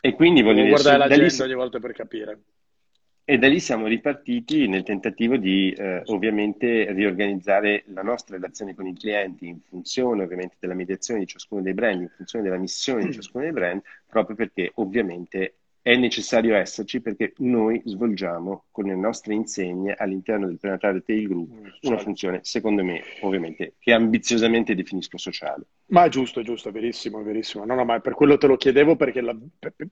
E 0.00 0.14
quindi 0.14 0.42
voglio 0.42 0.62
dire... 0.62 0.70
guardare 0.70 0.98
l'agenda 0.98 1.44
ogni 1.44 1.54
volta 1.54 1.78
per 1.78 1.92
capire. 1.92 2.38
E 3.24 3.38
da 3.38 3.46
lì 3.48 3.60
siamo 3.60 3.86
ripartiti 3.86 4.66
nel 4.66 4.82
tentativo 4.82 5.36
di 5.36 5.72
eh, 5.72 6.02
ovviamente 6.06 6.92
riorganizzare 6.92 7.84
la 7.86 8.02
nostra 8.02 8.34
relazione 8.34 8.74
con 8.74 8.86
i 8.86 8.94
clienti 8.94 9.46
in 9.46 9.60
funzione 9.60 10.24
ovviamente 10.24 10.56
della 10.58 10.74
mediazione 10.74 11.20
di 11.20 11.26
ciascuno 11.26 11.62
dei 11.62 11.72
brand, 11.72 12.00
in 12.00 12.08
funzione 12.08 12.44
della 12.44 12.58
missione 12.58 13.04
di 13.04 13.12
ciascuno 13.12 13.44
dei 13.44 13.52
brand, 13.52 13.82
proprio 14.08 14.34
perché 14.34 14.72
ovviamente 14.74 15.59
è 15.82 15.96
necessario 15.96 16.56
esserci 16.56 17.00
perché 17.00 17.32
noi 17.38 17.80
svolgiamo 17.84 18.64
con 18.70 18.84
le 18.84 18.94
nostre 18.94 19.32
insegne 19.32 19.94
all'interno 19.94 20.46
del 20.46 20.58
prenatale 20.58 21.02
Tail 21.02 21.26
Group 21.26 21.50
una 21.50 21.70
certo. 21.80 22.02
funzione, 22.02 22.40
secondo 22.42 22.84
me, 22.84 23.02
ovviamente, 23.22 23.74
che 23.78 23.92
ambiziosamente 23.92 24.74
definisco 24.74 25.16
sociale. 25.16 25.64
Ma 25.86 26.04
è 26.04 26.08
giusto, 26.08 26.40
è 26.40 26.42
giusto, 26.42 26.68
è 26.68 26.72
verissimo, 26.72 27.20
è 27.20 27.22
verissimo. 27.22 27.64
No, 27.64 27.74
no, 27.74 27.84
ma 27.84 27.98
per 28.00 28.14
quello 28.14 28.36
te 28.36 28.46
lo 28.46 28.56
chiedevo 28.56 28.96
perché 28.96 29.22
la, 29.22 29.34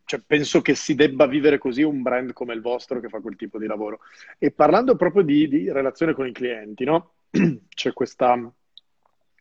cioè, 0.04 0.20
penso 0.26 0.60
che 0.60 0.74
si 0.74 0.94
debba 0.94 1.26
vivere 1.26 1.58
così 1.58 1.82
un 1.82 2.02
brand 2.02 2.32
come 2.34 2.52
il 2.52 2.60
vostro 2.60 3.00
che 3.00 3.08
fa 3.08 3.20
quel 3.20 3.36
tipo 3.36 3.58
di 3.58 3.66
lavoro. 3.66 4.00
E 4.38 4.50
parlando 4.50 4.94
proprio 4.94 5.22
di, 5.22 5.48
di 5.48 5.72
relazione 5.72 6.12
con 6.12 6.26
i 6.26 6.32
clienti, 6.32 6.84
no? 6.84 7.12
C'è 7.68 7.92
questa, 7.94 8.38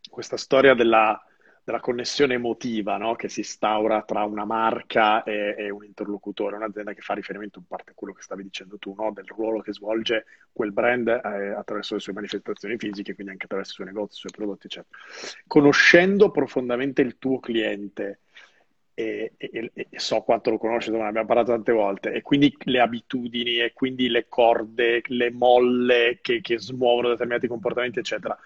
questa 0.10 0.38
storia 0.38 0.73
della 0.73 1.21
della 1.67 1.82
connessione 1.82 2.36
emotiva 2.36 2.95
no? 2.95 3.15
che 3.15 3.27
si 3.27 3.41
instaura 3.41 4.01
tra 4.03 4.23
una 4.23 4.45
marca 4.45 5.21
e, 5.23 5.53
e, 5.58 5.69
un 5.69 5.84
interlocutore, 5.84 6.56
un'azienda 6.56 6.93
che 6.93 7.01
fa 7.01 7.13
riferimento 7.13 7.60
in 7.60 7.65
parte 7.65 7.91
a 7.91 7.93
quello 7.93 8.13
che 8.13 8.21
stavi 8.21 8.41
dicendo 8.41 8.77
tu, 8.77 8.95
no? 8.97 9.12
del 9.12 9.25
ruolo 9.27 9.60
che 9.60 9.73
svolge 9.73 10.27
quel 10.53 10.71
brand 10.71 11.10
eh, 11.10 11.49
attraverso 11.49 11.95
le 11.95 11.99
sue 11.99 12.13
manifestazioni 12.13 12.77
fisiche, 12.77 13.15
quindi 13.15 13.34
anche 13.34 13.43
attraverso 13.43 13.73
i 13.73 13.75
suoi 13.75 13.88
negozi, 13.88 14.15
i 14.15 14.19
suoi 14.19 14.32
prodotti, 14.32 14.67
eccetera. 14.67 14.97
Conoscendo 15.45 16.32
profondamente 16.32 17.01
il 17.01 17.17
tuo 17.17 17.41
cliente, 17.41 18.21
e, 18.93 19.34
e, 19.36 19.71
e, 19.73 19.88
so 19.99 20.21
quanto 20.21 20.51
lo 20.51 20.58
conosci, 20.58 20.89
ne 20.89 21.03
abbiamo 21.03 21.27
parlato 21.27 21.51
tante 21.51 21.73
volte, 21.73 22.13
e 22.13 22.21
quindi 22.21 22.56
le 22.60 22.80
abitudini 22.80 23.58
e 23.58 23.73
quindi 23.73 24.08
le 24.08 24.30
corde, 24.30 25.01
le 25.08 25.32
molle 25.32 26.19
che, 26.21 26.39
che 26.39 26.60
smuovono 26.60 27.10
determinati 27.10 27.47
comportamenti, 27.47 27.99
eccetera 27.99 28.39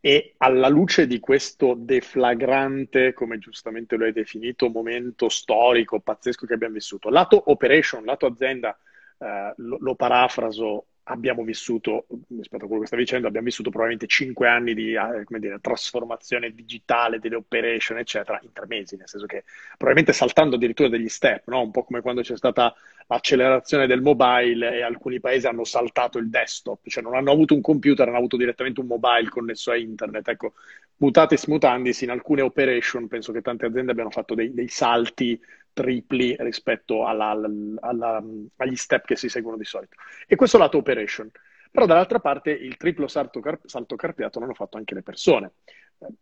e 0.00 0.34
alla 0.38 0.68
luce 0.68 1.06
di 1.06 1.18
questo 1.18 1.74
deflagrante, 1.76 3.12
come 3.12 3.38
giustamente 3.38 3.96
lo 3.96 4.04
hai 4.04 4.12
definito, 4.12 4.68
momento 4.68 5.28
storico 5.28 5.98
pazzesco 6.00 6.46
che 6.46 6.54
abbiamo 6.54 6.74
vissuto, 6.74 7.08
lato 7.08 7.50
operation, 7.50 8.04
lato 8.04 8.26
azienda, 8.26 8.78
eh, 9.18 9.52
lo, 9.56 9.78
lo, 9.80 9.94
parafraso 9.96 10.86
abbiamo 11.08 11.42
vissuto, 11.42 12.06
rispetto 12.28 12.64
a 12.64 12.66
quello 12.66 12.82
che 12.82 12.86
stavi 12.86 13.02
dicendo, 13.02 13.26
abbiamo 13.26 13.46
vissuto 13.46 13.70
probabilmente 13.70 14.06
cinque 14.06 14.48
anni 14.48 14.74
di 14.74 14.92
eh, 14.92 15.24
dire, 15.38 15.58
trasformazione 15.60 16.54
digitale 16.54 17.18
delle 17.18 17.36
operation, 17.36 17.98
eccetera, 17.98 18.38
in 18.42 18.52
tre 18.52 18.66
mesi, 18.66 18.96
nel 18.96 19.08
senso 19.08 19.26
che 19.26 19.44
probabilmente 19.76 20.12
saltando 20.12 20.56
addirittura 20.56 20.88
degli 20.88 21.08
step, 21.08 21.48
no? 21.48 21.62
un 21.62 21.70
po' 21.70 21.84
come 21.84 22.00
quando 22.00 22.20
c'è 22.20 22.36
stata 22.36 22.74
l'accelerazione 23.06 23.86
del 23.86 24.02
mobile 24.02 24.76
e 24.76 24.82
alcuni 24.82 25.18
paesi 25.18 25.46
hanno 25.46 25.64
saltato 25.64 26.18
il 26.18 26.28
desktop, 26.28 26.86
cioè 26.88 27.02
non 27.02 27.14
hanno 27.14 27.32
avuto 27.32 27.54
un 27.54 27.62
computer, 27.62 28.06
hanno 28.06 28.18
avuto 28.18 28.36
direttamente 28.36 28.80
un 28.80 28.86
mobile 28.86 29.28
connesso 29.30 29.70
a 29.70 29.76
internet. 29.76 30.28
Ecco, 30.28 30.54
mutatis 30.96 31.46
mutandis, 31.46 32.02
in 32.02 32.10
alcune 32.10 32.42
operation 32.42 33.08
penso 33.08 33.32
che 33.32 33.40
tante 33.40 33.64
aziende 33.64 33.92
abbiano 33.92 34.10
fatto 34.10 34.34
dei, 34.34 34.52
dei 34.52 34.68
salti 34.68 35.40
tripli 35.78 36.34
rispetto 36.40 37.06
alla, 37.06 37.38
alla, 37.80 38.20
agli 38.56 38.74
step 38.74 39.04
che 39.04 39.14
si 39.14 39.28
seguono 39.28 39.56
di 39.56 39.64
solito. 39.64 39.94
E 40.26 40.34
questo 40.34 40.58
lato 40.58 40.78
operation. 40.78 41.30
Però 41.70 41.86
dall'altra 41.86 42.18
parte 42.18 42.50
il 42.50 42.76
triplo 42.76 43.06
salto, 43.06 43.38
car- 43.38 43.60
salto 43.64 43.94
carpiato 43.94 44.40
l'hanno 44.40 44.54
fatto 44.54 44.76
anche 44.76 44.94
le 44.94 45.02
persone. 45.02 45.52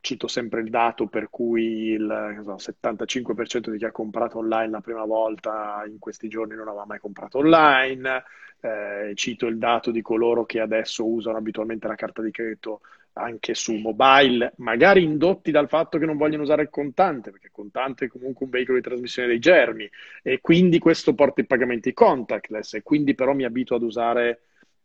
cito 0.00 0.26
sempre 0.26 0.60
il 0.60 0.68
dato 0.68 1.06
per 1.06 1.28
cui 1.30 1.90
il 1.92 2.40
so, 2.42 2.56
75% 2.56 3.70
di 3.70 3.78
chi 3.78 3.84
ha 3.84 3.92
comprato 3.92 4.38
online 4.38 4.70
la 4.70 4.80
prima 4.80 5.04
volta 5.04 5.82
in 5.86 5.98
questi 5.98 6.28
giorni 6.28 6.54
non 6.54 6.68
aveva 6.68 6.84
mai 6.84 6.98
comprato 6.98 7.38
online, 7.38 8.24
eh, 8.60 9.12
cito 9.14 9.46
il 9.46 9.56
dato 9.58 9.90
di 9.90 10.02
coloro 10.02 10.44
che 10.44 10.60
adesso 10.60 11.06
usano 11.06 11.38
abitualmente 11.38 11.86
la 11.86 11.94
carta 11.94 12.20
di 12.20 12.30
credito 12.30 12.80
anche 13.18 13.55
su 13.55 13.74
mobile, 13.74 14.52
magari 14.57 15.02
indotti 15.02 15.50
dal 15.50 15.68
fatto 15.68 15.98
che 15.98 16.05
non 16.05 16.16
vogliono 16.16 16.42
usare 16.42 16.62
il 16.62 16.70
contante, 16.70 17.31
perché 17.31 17.46
il 17.46 17.52
contante 17.52 18.07
è 18.07 18.09
comunque 18.09 18.44
un 18.44 18.50
veicolo 18.50 18.76
di 18.76 18.83
trasmissione 18.83 19.29
dei 19.29 19.38
germi 19.38 19.88
e 20.22 20.40
quindi 20.40 20.79
questo 20.79 21.14
porta 21.14 21.40
i 21.40 21.46
pagamenti 21.46 21.92
contactless 21.92 22.74
e 22.74 22.83
quindi 22.83 23.14
però 23.14 23.33
mi 23.33 23.44
abituo 23.44 23.76
ad 23.76 23.83
usare 23.83 24.40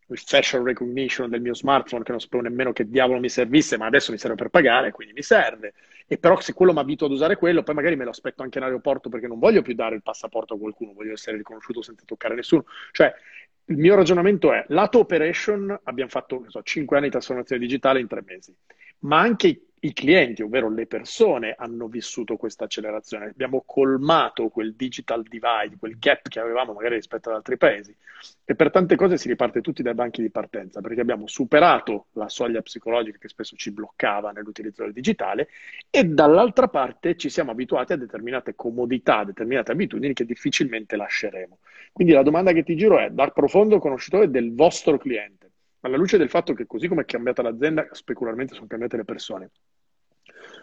il 0.08 0.18
facial 0.18 0.64
recognition 0.64 1.30
del 1.30 1.42
mio 1.42 1.54
smartphone 1.54 2.04
che 2.04 2.12
non 2.12 2.20
sapevo 2.20 2.44
nemmeno 2.44 2.72
che 2.72 2.90
diavolo 2.90 3.20
mi 3.20 3.30
servisse, 3.30 3.78
ma 3.78 3.86
adesso 3.86 4.12
mi 4.12 4.18
serve 4.18 4.36
per 4.36 4.50
pagare, 4.50 4.92
quindi 4.92 5.14
mi 5.14 5.24
serve. 5.24 5.74
E 6.08 6.18
però 6.18 6.40
se 6.40 6.54
quello 6.54 6.74
mi 6.74 6.80
abituo 6.80 7.08
ad 7.08 7.14
usare 7.14 7.38
quello, 7.38 7.64
poi 7.64 7.76
magari 7.76 7.96
me 7.96 8.04
lo 8.04 8.10
aspetto 8.10 8.44
anche 8.44 8.58
in 8.58 8.64
aeroporto 8.66 9.10
perché 9.10 9.28
non 9.28 9.40
voglio 9.40 9.62
più 9.62 9.74
dare 9.74 9.96
il 9.96 10.02
passaporto 10.02 10.54
a 10.54 10.58
qualcuno, 10.58 10.94
voglio 10.94 11.14
essere 11.14 11.38
riconosciuto 11.38 11.82
senza 11.82 12.04
toccare 12.06 12.36
nessuno. 12.36 12.66
Cioè, 12.92 13.14
il 13.66 13.78
mio 13.78 13.96
ragionamento 13.96 14.52
è, 14.52 14.66
lato 14.70 15.00
operation, 15.00 15.80
abbiamo 15.84 16.10
fatto 16.10 16.46
so, 16.48 16.62
5 16.62 16.98
anni 16.98 17.06
di 17.06 17.12
trasformazione 17.12 17.62
digitale 17.62 18.00
in 18.00 18.08
3 18.08 18.24
mesi, 18.26 18.56
ma 19.00 19.20
anche 19.20 19.48
i 19.48 19.62
clienti, 19.94 20.44
ovvero 20.44 20.70
le 20.70 20.86
persone, 20.86 21.56
hanno 21.58 21.88
vissuto 21.88 22.38
questa 22.38 22.66
accelerazione. 22.66 23.26
Abbiamo 23.26 23.64
colmato 23.66 24.50
quel 24.50 24.76
digital 24.76 25.24
divide, 25.24 25.78
quel 25.80 25.98
gap 25.98 26.28
che 26.28 26.40
avevamo 26.40 26.74
magari 26.74 26.96
rispetto 26.96 27.30
ad 27.30 27.36
altri 27.38 27.58
paesi. 27.58 27.96
E 28.46 28.54
per 28.54 28.70
tante 28.70 28.96
cose 28.96 29.18
si 29.18 29.28
riparte 29.28 29.62
tutti 29.62 29.82
dai 29.82 29.96
banchi 29.96 30.22
di 30.22 30.30
partenza, 30.30 30.82
perché 30.82 31.02
abbiamo 31.02 31.26
superato 31.26 32.06
la 32.12 32.30
soglia 32.30 32.62
psicologica 32.62 33.18
che 33.18 33.28
spesso 33.28 33.56
ci 33.56 33.72
bloccava 33.72 34.32
nell'utilizzo 34.32 34.84
del 34.84 34.94
digitale 34.94 35.50
e 35.90 36.04
dall'altra 36.04 36.68
parte 36.68 37.18
ci 37.18 37.30
siamo 37.30 37.50
abituati 37.50 37.94
a 37.94 37.98
determinate 37.98 38.54
comodità, 38.54 39.20
a 39.20 39.26
determinate 39.26 39.72
abitudini 39.72 40.14
che 40.14 40.26
difficilmente 40.26 40.96
lasceremo. 40.96 41.58
Quindi 41.92 42.14
la 42.14 42.22
domanda 42.22 42.52
che 42.52 42.64
ti 42.64 42.76
giro 42.76 43.00
è, 43.00 43.10
dal 43.10 43.34
profondo 43.34 43.80
conoscitore 43.80 44.30
del 44.30 44.54
vostro 44.54 45.00
cliente, 45.00 45.50
alla 45.82 45.98
luce 45.98 46.18
del 46.18 46.30
fatto 46.30 46.54
che 46.54 46.68
così 46.68 46.88
come 46.88 47.02
è 47.02 47.06
cambiata 47.06 47.42
l'azienda, 47.42 47.88
specularmente 47.92 48.54
sono 48.54 48.68
cambiate 48.68 48.98
le 48.98 49.06
persone, 49.06 49.50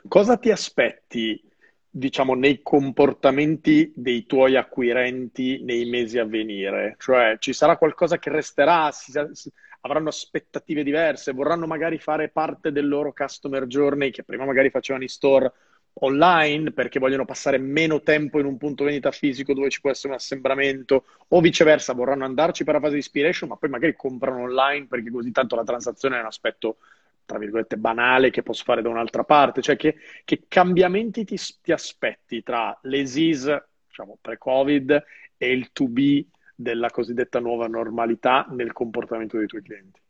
cosa 0.06 0.36
ti 0.36 0.50
aspetti, 0.50 1.42
diciamo, 1.90 2.34
nei 2.34 2.60
comportamenti 2.62 3.92
dei 3.94 4.26
tuoi 4.26 4.56
acquirenti 4.56 5.62
nei 5.62 5.86
mesi 5.86 6.18
a 6.18 6.24
venire? 6.24 6.96
Cioè, 6.98 7.36
ci 7.38 7.52
sarà 7.52 7.76
qualcosa 7.76 8.18
che 8.18 8.30
resterà? 8.30 8.90
Si, 8.92 9.12
si, 9.32 9.50
avranno 9.80 10.08
aspettative 10.08 10.82
diverse? 10.82 11.32
Vorranno 11.32 11.66
magari 11.66 11.98
fare 11.98 12.28
parte 12.28 12.72
del 12.72 12.88
loro 12.88 13.12
customer 13.12 13.66
journey 13.66 14.10
che 14.10 14.22
prima 14.22 14.44
magari 14.44 14.70
facevano 14.70 15.04
in 15.04 15.10
store 15.10 15.52
online 16.00 16.72
perché 16.72 16.98
vogliono 16.98 17.24
passare 17.24 17.58
meno 17.58 18.02
tempo 18.02 18.38
in 18.38 18.46
un 18.46 18.56
punto 18.56 18.84
vendita 18.84 19.10
fisico 19.10 19.52
dove 19.54 19.70
ci 19.70 19.80
può 19.80 19.90
essere 19.90 20.08
un 20.08 20.18
assembramento 20.18 21.04
o 21.28 21.40
viceversa 21.40 21.92
vorranno 21.92 22.24
andarci 22.24 22.64
per 22.64 22.74
la 22.74 22.80
fase 22.80 22.92
di 22.92 23.00
ispiration 23.00 23.48
ma 23.48 23.56
poi 23.56 23.70
magari 23.70 23.96
comprano 23.96 24.42
online 24.42 24.86
perché 24.86 25.10
così 25.10 25.32
tanto 25.32 25.56
la 25.56 25.64
transazione 25.64 26.16
è 26.16 26.20
un 26.20 26.26
aspetto 26.26 26.76
tra 27.28 27.38
virgolette 27.38 27.76
banale 27.76 28.30
che 28.30 28.42
posso 28.42 28.64
fare 28.64 28.80
da 28.80 28.88
un'altra 28.88 29.22
parte 29.22 29.60
cioè 29.60 29.76
che, 29.76 29.96
che 30.24 30.44
cambiamenti 30.48 31.24
ti, 31.26 31.38
ti, 31.60 31.72
aspetti 31.72 32.42
tra 32.42 32.76
l'ESIS 32.84 33.54
diciamo 33.86 34.16
pre-covid 34.18 35.04
e 35.36 35.52
il 35.52 35.70
to 35.72 35.88
be 35.88 36.24
della 36.54 36.88
cosiddetta 36.88 37.38
nuova 37.38 37.66
normalità 37.66 38.46
nel 38.48 38.72
comportamento 38.72 39.36
dei 39.36 39.46
tuoi 39.46 39.60
clienti 39.60 40.00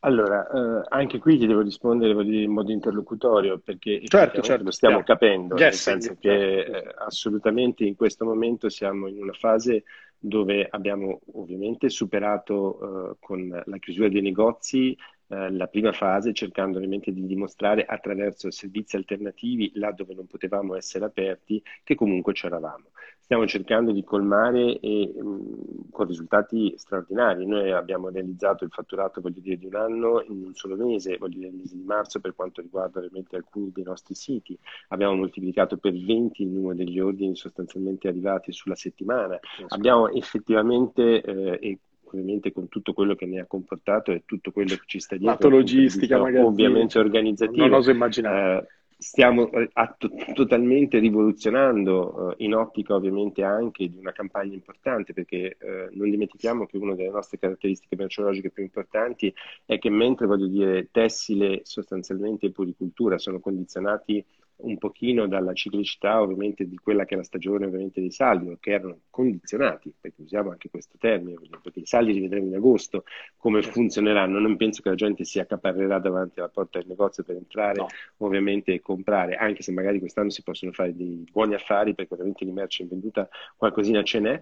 allora, 0.00 0.48
eh, 0.48 0.86
anche 0.90 1.18
qui 1.18 1.38
ti 1.38 1.46
devo 1.46 1.60
rispondere 1.60 2.14
dire, 2.24 2.44
in 2.44 2.52
modo 2.52 2.70
interlocutorio 2.70 3.58
perché 3.58 4.00
certo, 4.04 4.40
certo, 4.42 4.62
lo 4.62 4.70
stiamo 4.70 4.96
yeah. 4.96 5.04
capendo, 5.04 5.56
yes, 5.56 5.62
nel 5.62 5.74
senso 5.74 6.10
yes, 6.10 6.18
che 6.20 6.60
eh, 6.60 6.94
assolutamente 6.98 7.84
in 7.84 7.96
questo 7.96 8.24
momento 8.24 8.68
siamo 8.68 9.08
in 9.08 9.20
una 9.20 9.32
fase 9.32 9.82
dove 10.16 10.68
abbiamo 10.70 11.20
ovviamente 11.32 11.88
superato 11.88 13.10
eh, 13.10 13.16
con 13.18 13.62
la 13.64 13.76
chiusura 13.78 14.08
dei 14.08 14.22
negozi 14.22 14.96
eh, 15.28 15.50
la 15.52 15.66
prima 15.66 15.92
fase 15.92 16.32
cercando 16.32 16.78
ovviamente 16.78 17.12
di 17.12 17.26
dimostrare 17.26 17.84
attraverso 17.84 18.50
servizi 18.50 18.96
alternativi 18.96 19.70
là 19.74 19.92
dove 19.92 20.14
non 20.14 20.26
potevamo 20.26 20.74
essere 20.74 21.04
aperti 21.04 21.62
che 21.84 21.94
comunque 21.94 22.32
c'eravamo 22.32 22.90
stiamo 23.28 23.46
cercando 23.46 23.92
di 23.92 24.02
colmare 24.04 24.80
e, 24.80 25.12
mh, 25.14 25.90
con 25.90 26.06
risultati 26.06 26.72
straordinari. 26.78 27.44
Noi 27.44 27.70
abbiamo 27.72 28.08
realizzato 28.08 28.64
il 28.64 28.70
fatturato, 28.70 29.20
voglio 29.20 29.40
dire, 29.40 29.58
di 29.58 29.66
un 29.66 29.74
anno 29.74 30.22
in 30.22 30.44
un 30.46 30.54
solo 30.54 30.76
mese, 30.76 31.18
voglio 31.18 31.36
dire, 31.36 31.48
il 31.48 31.56
mese 31.56 31.76
di 31.76 31.82
marzo 31.82 32.20
per 32.20 32.34
quanto 32.34 32.62
riguarda 32.62 33.00
ovviamente 33.00 33.36
alcuni 33.36 33.70
dei 33.70 33.84
nostri 33.84 34.14
siti. 34.14 34.58
Abbiamo 34.88 35.14
moltiplicato 35.14 35.76
per 35.76 35.92
20 35.92 36.42
il 36.42 36.48
numero 36.48 36.74
degli 36.74 36.98
ordini 36.98 37.36
sostanzialmente 37.36 38.08
arrivati 38.08 38.50
sulla 38.50 38.74
settimana. 38.74 39.38
Abbiamo 39.68 40.08
effettivamente, 40.08 41.20
eh, 41.20 41.78
ovviamente 42.16 42.52
con 42.52 42.68
tutto 42.68 42.92
quello 42.92 43.14
che 43.14 43.26
ne 43.26 43.40
ha 43.40 43.46
comportato 43.46 44.12
e 44.12 44.22
tutto 44.24 44.50
quello 44.50 44.74
che 44.74 44.82
ci 44.86 45.00
sta 45.00 45.16
dietro, 45.16 45.32
lato 45.32 45.48
logistica, 45.48 46.18
magari, 46.18 46.44
ovviamente 46.44 46.98
organizzativo. 46.98 47.66
Non 47.66 47.74
oso 47.74 47.90
immaginare. 47.90 48.58
Eh, 48.58 48.66
stiamo 49.00 49.48
eh, 49.52 49.70
atto- 49.74 50.10
totalmente 50.34 50.98
rivoluzionando 50.98 52.32
eh, 52.32 52.44
in 52.44 52.54
ottica 52.54 52.94
ovviamente 52.94 53.44
anche 53.44 53.88
di 53.88 53.96
una 53.96 54.10
campagna 54.10 54.54
importante 54.54 55.12
perché 55.12 55.56
eh, 55.58 55.88
non 55.92 56.10
dimentichiamo 56.10 56.66
che 56.66 56.76
una 56.78 56.96
delle 56.96 57.10
nostre 57.10 57.38
caratteristiche 57.38 57.94
merceologiche 57.94 58.50
più 58.50 58.64
importanti 58.64 59.32
è 59.64 59.78
che 59.78 59.88
mentre 59.88 60.26
voglio 60.26 60.48
dire 60.48 60.88
tessile 60.90 61.60
sostanzialmente 61.62 62.46
e 62.46 62.50
puricultura 62.50 63.18
sono 63.18 63.38
condizionati 63.38 64.24
un 64.60 64.78
pochino 64.78 65.26
dalla 65.28 65.52
ciclicità 65.52 66.20
ovviamente 66.20 66.66
di 66.66 66.76
quella 66.76 67.04
che 67.04 67.14
è 67.14 67.16
la 67.16 67.22
stagione 67.22 67.66
ovviamente 67.66 68.00
dei 68.00 68.10
saldi, 68.10 68.56
che 68.58 68.70
erano 68.72 69.00
condizionati, 69.10 69.92
perché 69.98 70.22
usiamo 70.22 70.50
anche 70.50 70.68
questo 70.70 70.96
termine, 70.98 71.36
perché 71.62 71.80
i 71.80 71.86
saldi 71.86 72.12
li 72.12 72.20
vedremo 72.20 72.46
in 72.46 72.54
agosto, 72.54 73.04
come 73.36 73.62
funzioneranno, 73.62 74.38
non 74.38 74.56
penso 74.56 74.82
che 74.82 74.88
la 74.88 74.94
gente 74.94 75.24
si 75.24 75.38
accaparrerà 75.38 75.98
davanti 75.98 76.40
alla 76.40 76.48
porta 76.48 76.78
del 76.78 76.88
negozio 76.88 77.22
per 77.22 77.36
entrare 77.36 77.78
no. 77.80 77.86
ovviamente 78.18 78.72
e 78.72 78.80
comprare, 78.80 79.36
anche 79.36 79.62
se 79.62 79.72
magari 79.72 79.98
quest'anno 79.98 80.30
si 80.30 80.42
possono 80.42 80.72
fare 80.72 80.94
dei 80.94 81.24
buoni 81.30 81.54
affari 81.54 81.94
perché 81.94 82.14
ovviamente 82.14 82.44
di 82.44 82.52
merce 82.52 82.82
in 82.82 82.88
venduta 82.88 83.28
qualcosina 83.56 84.02
ce 84.02 84.20
n'è, 84.20 84.40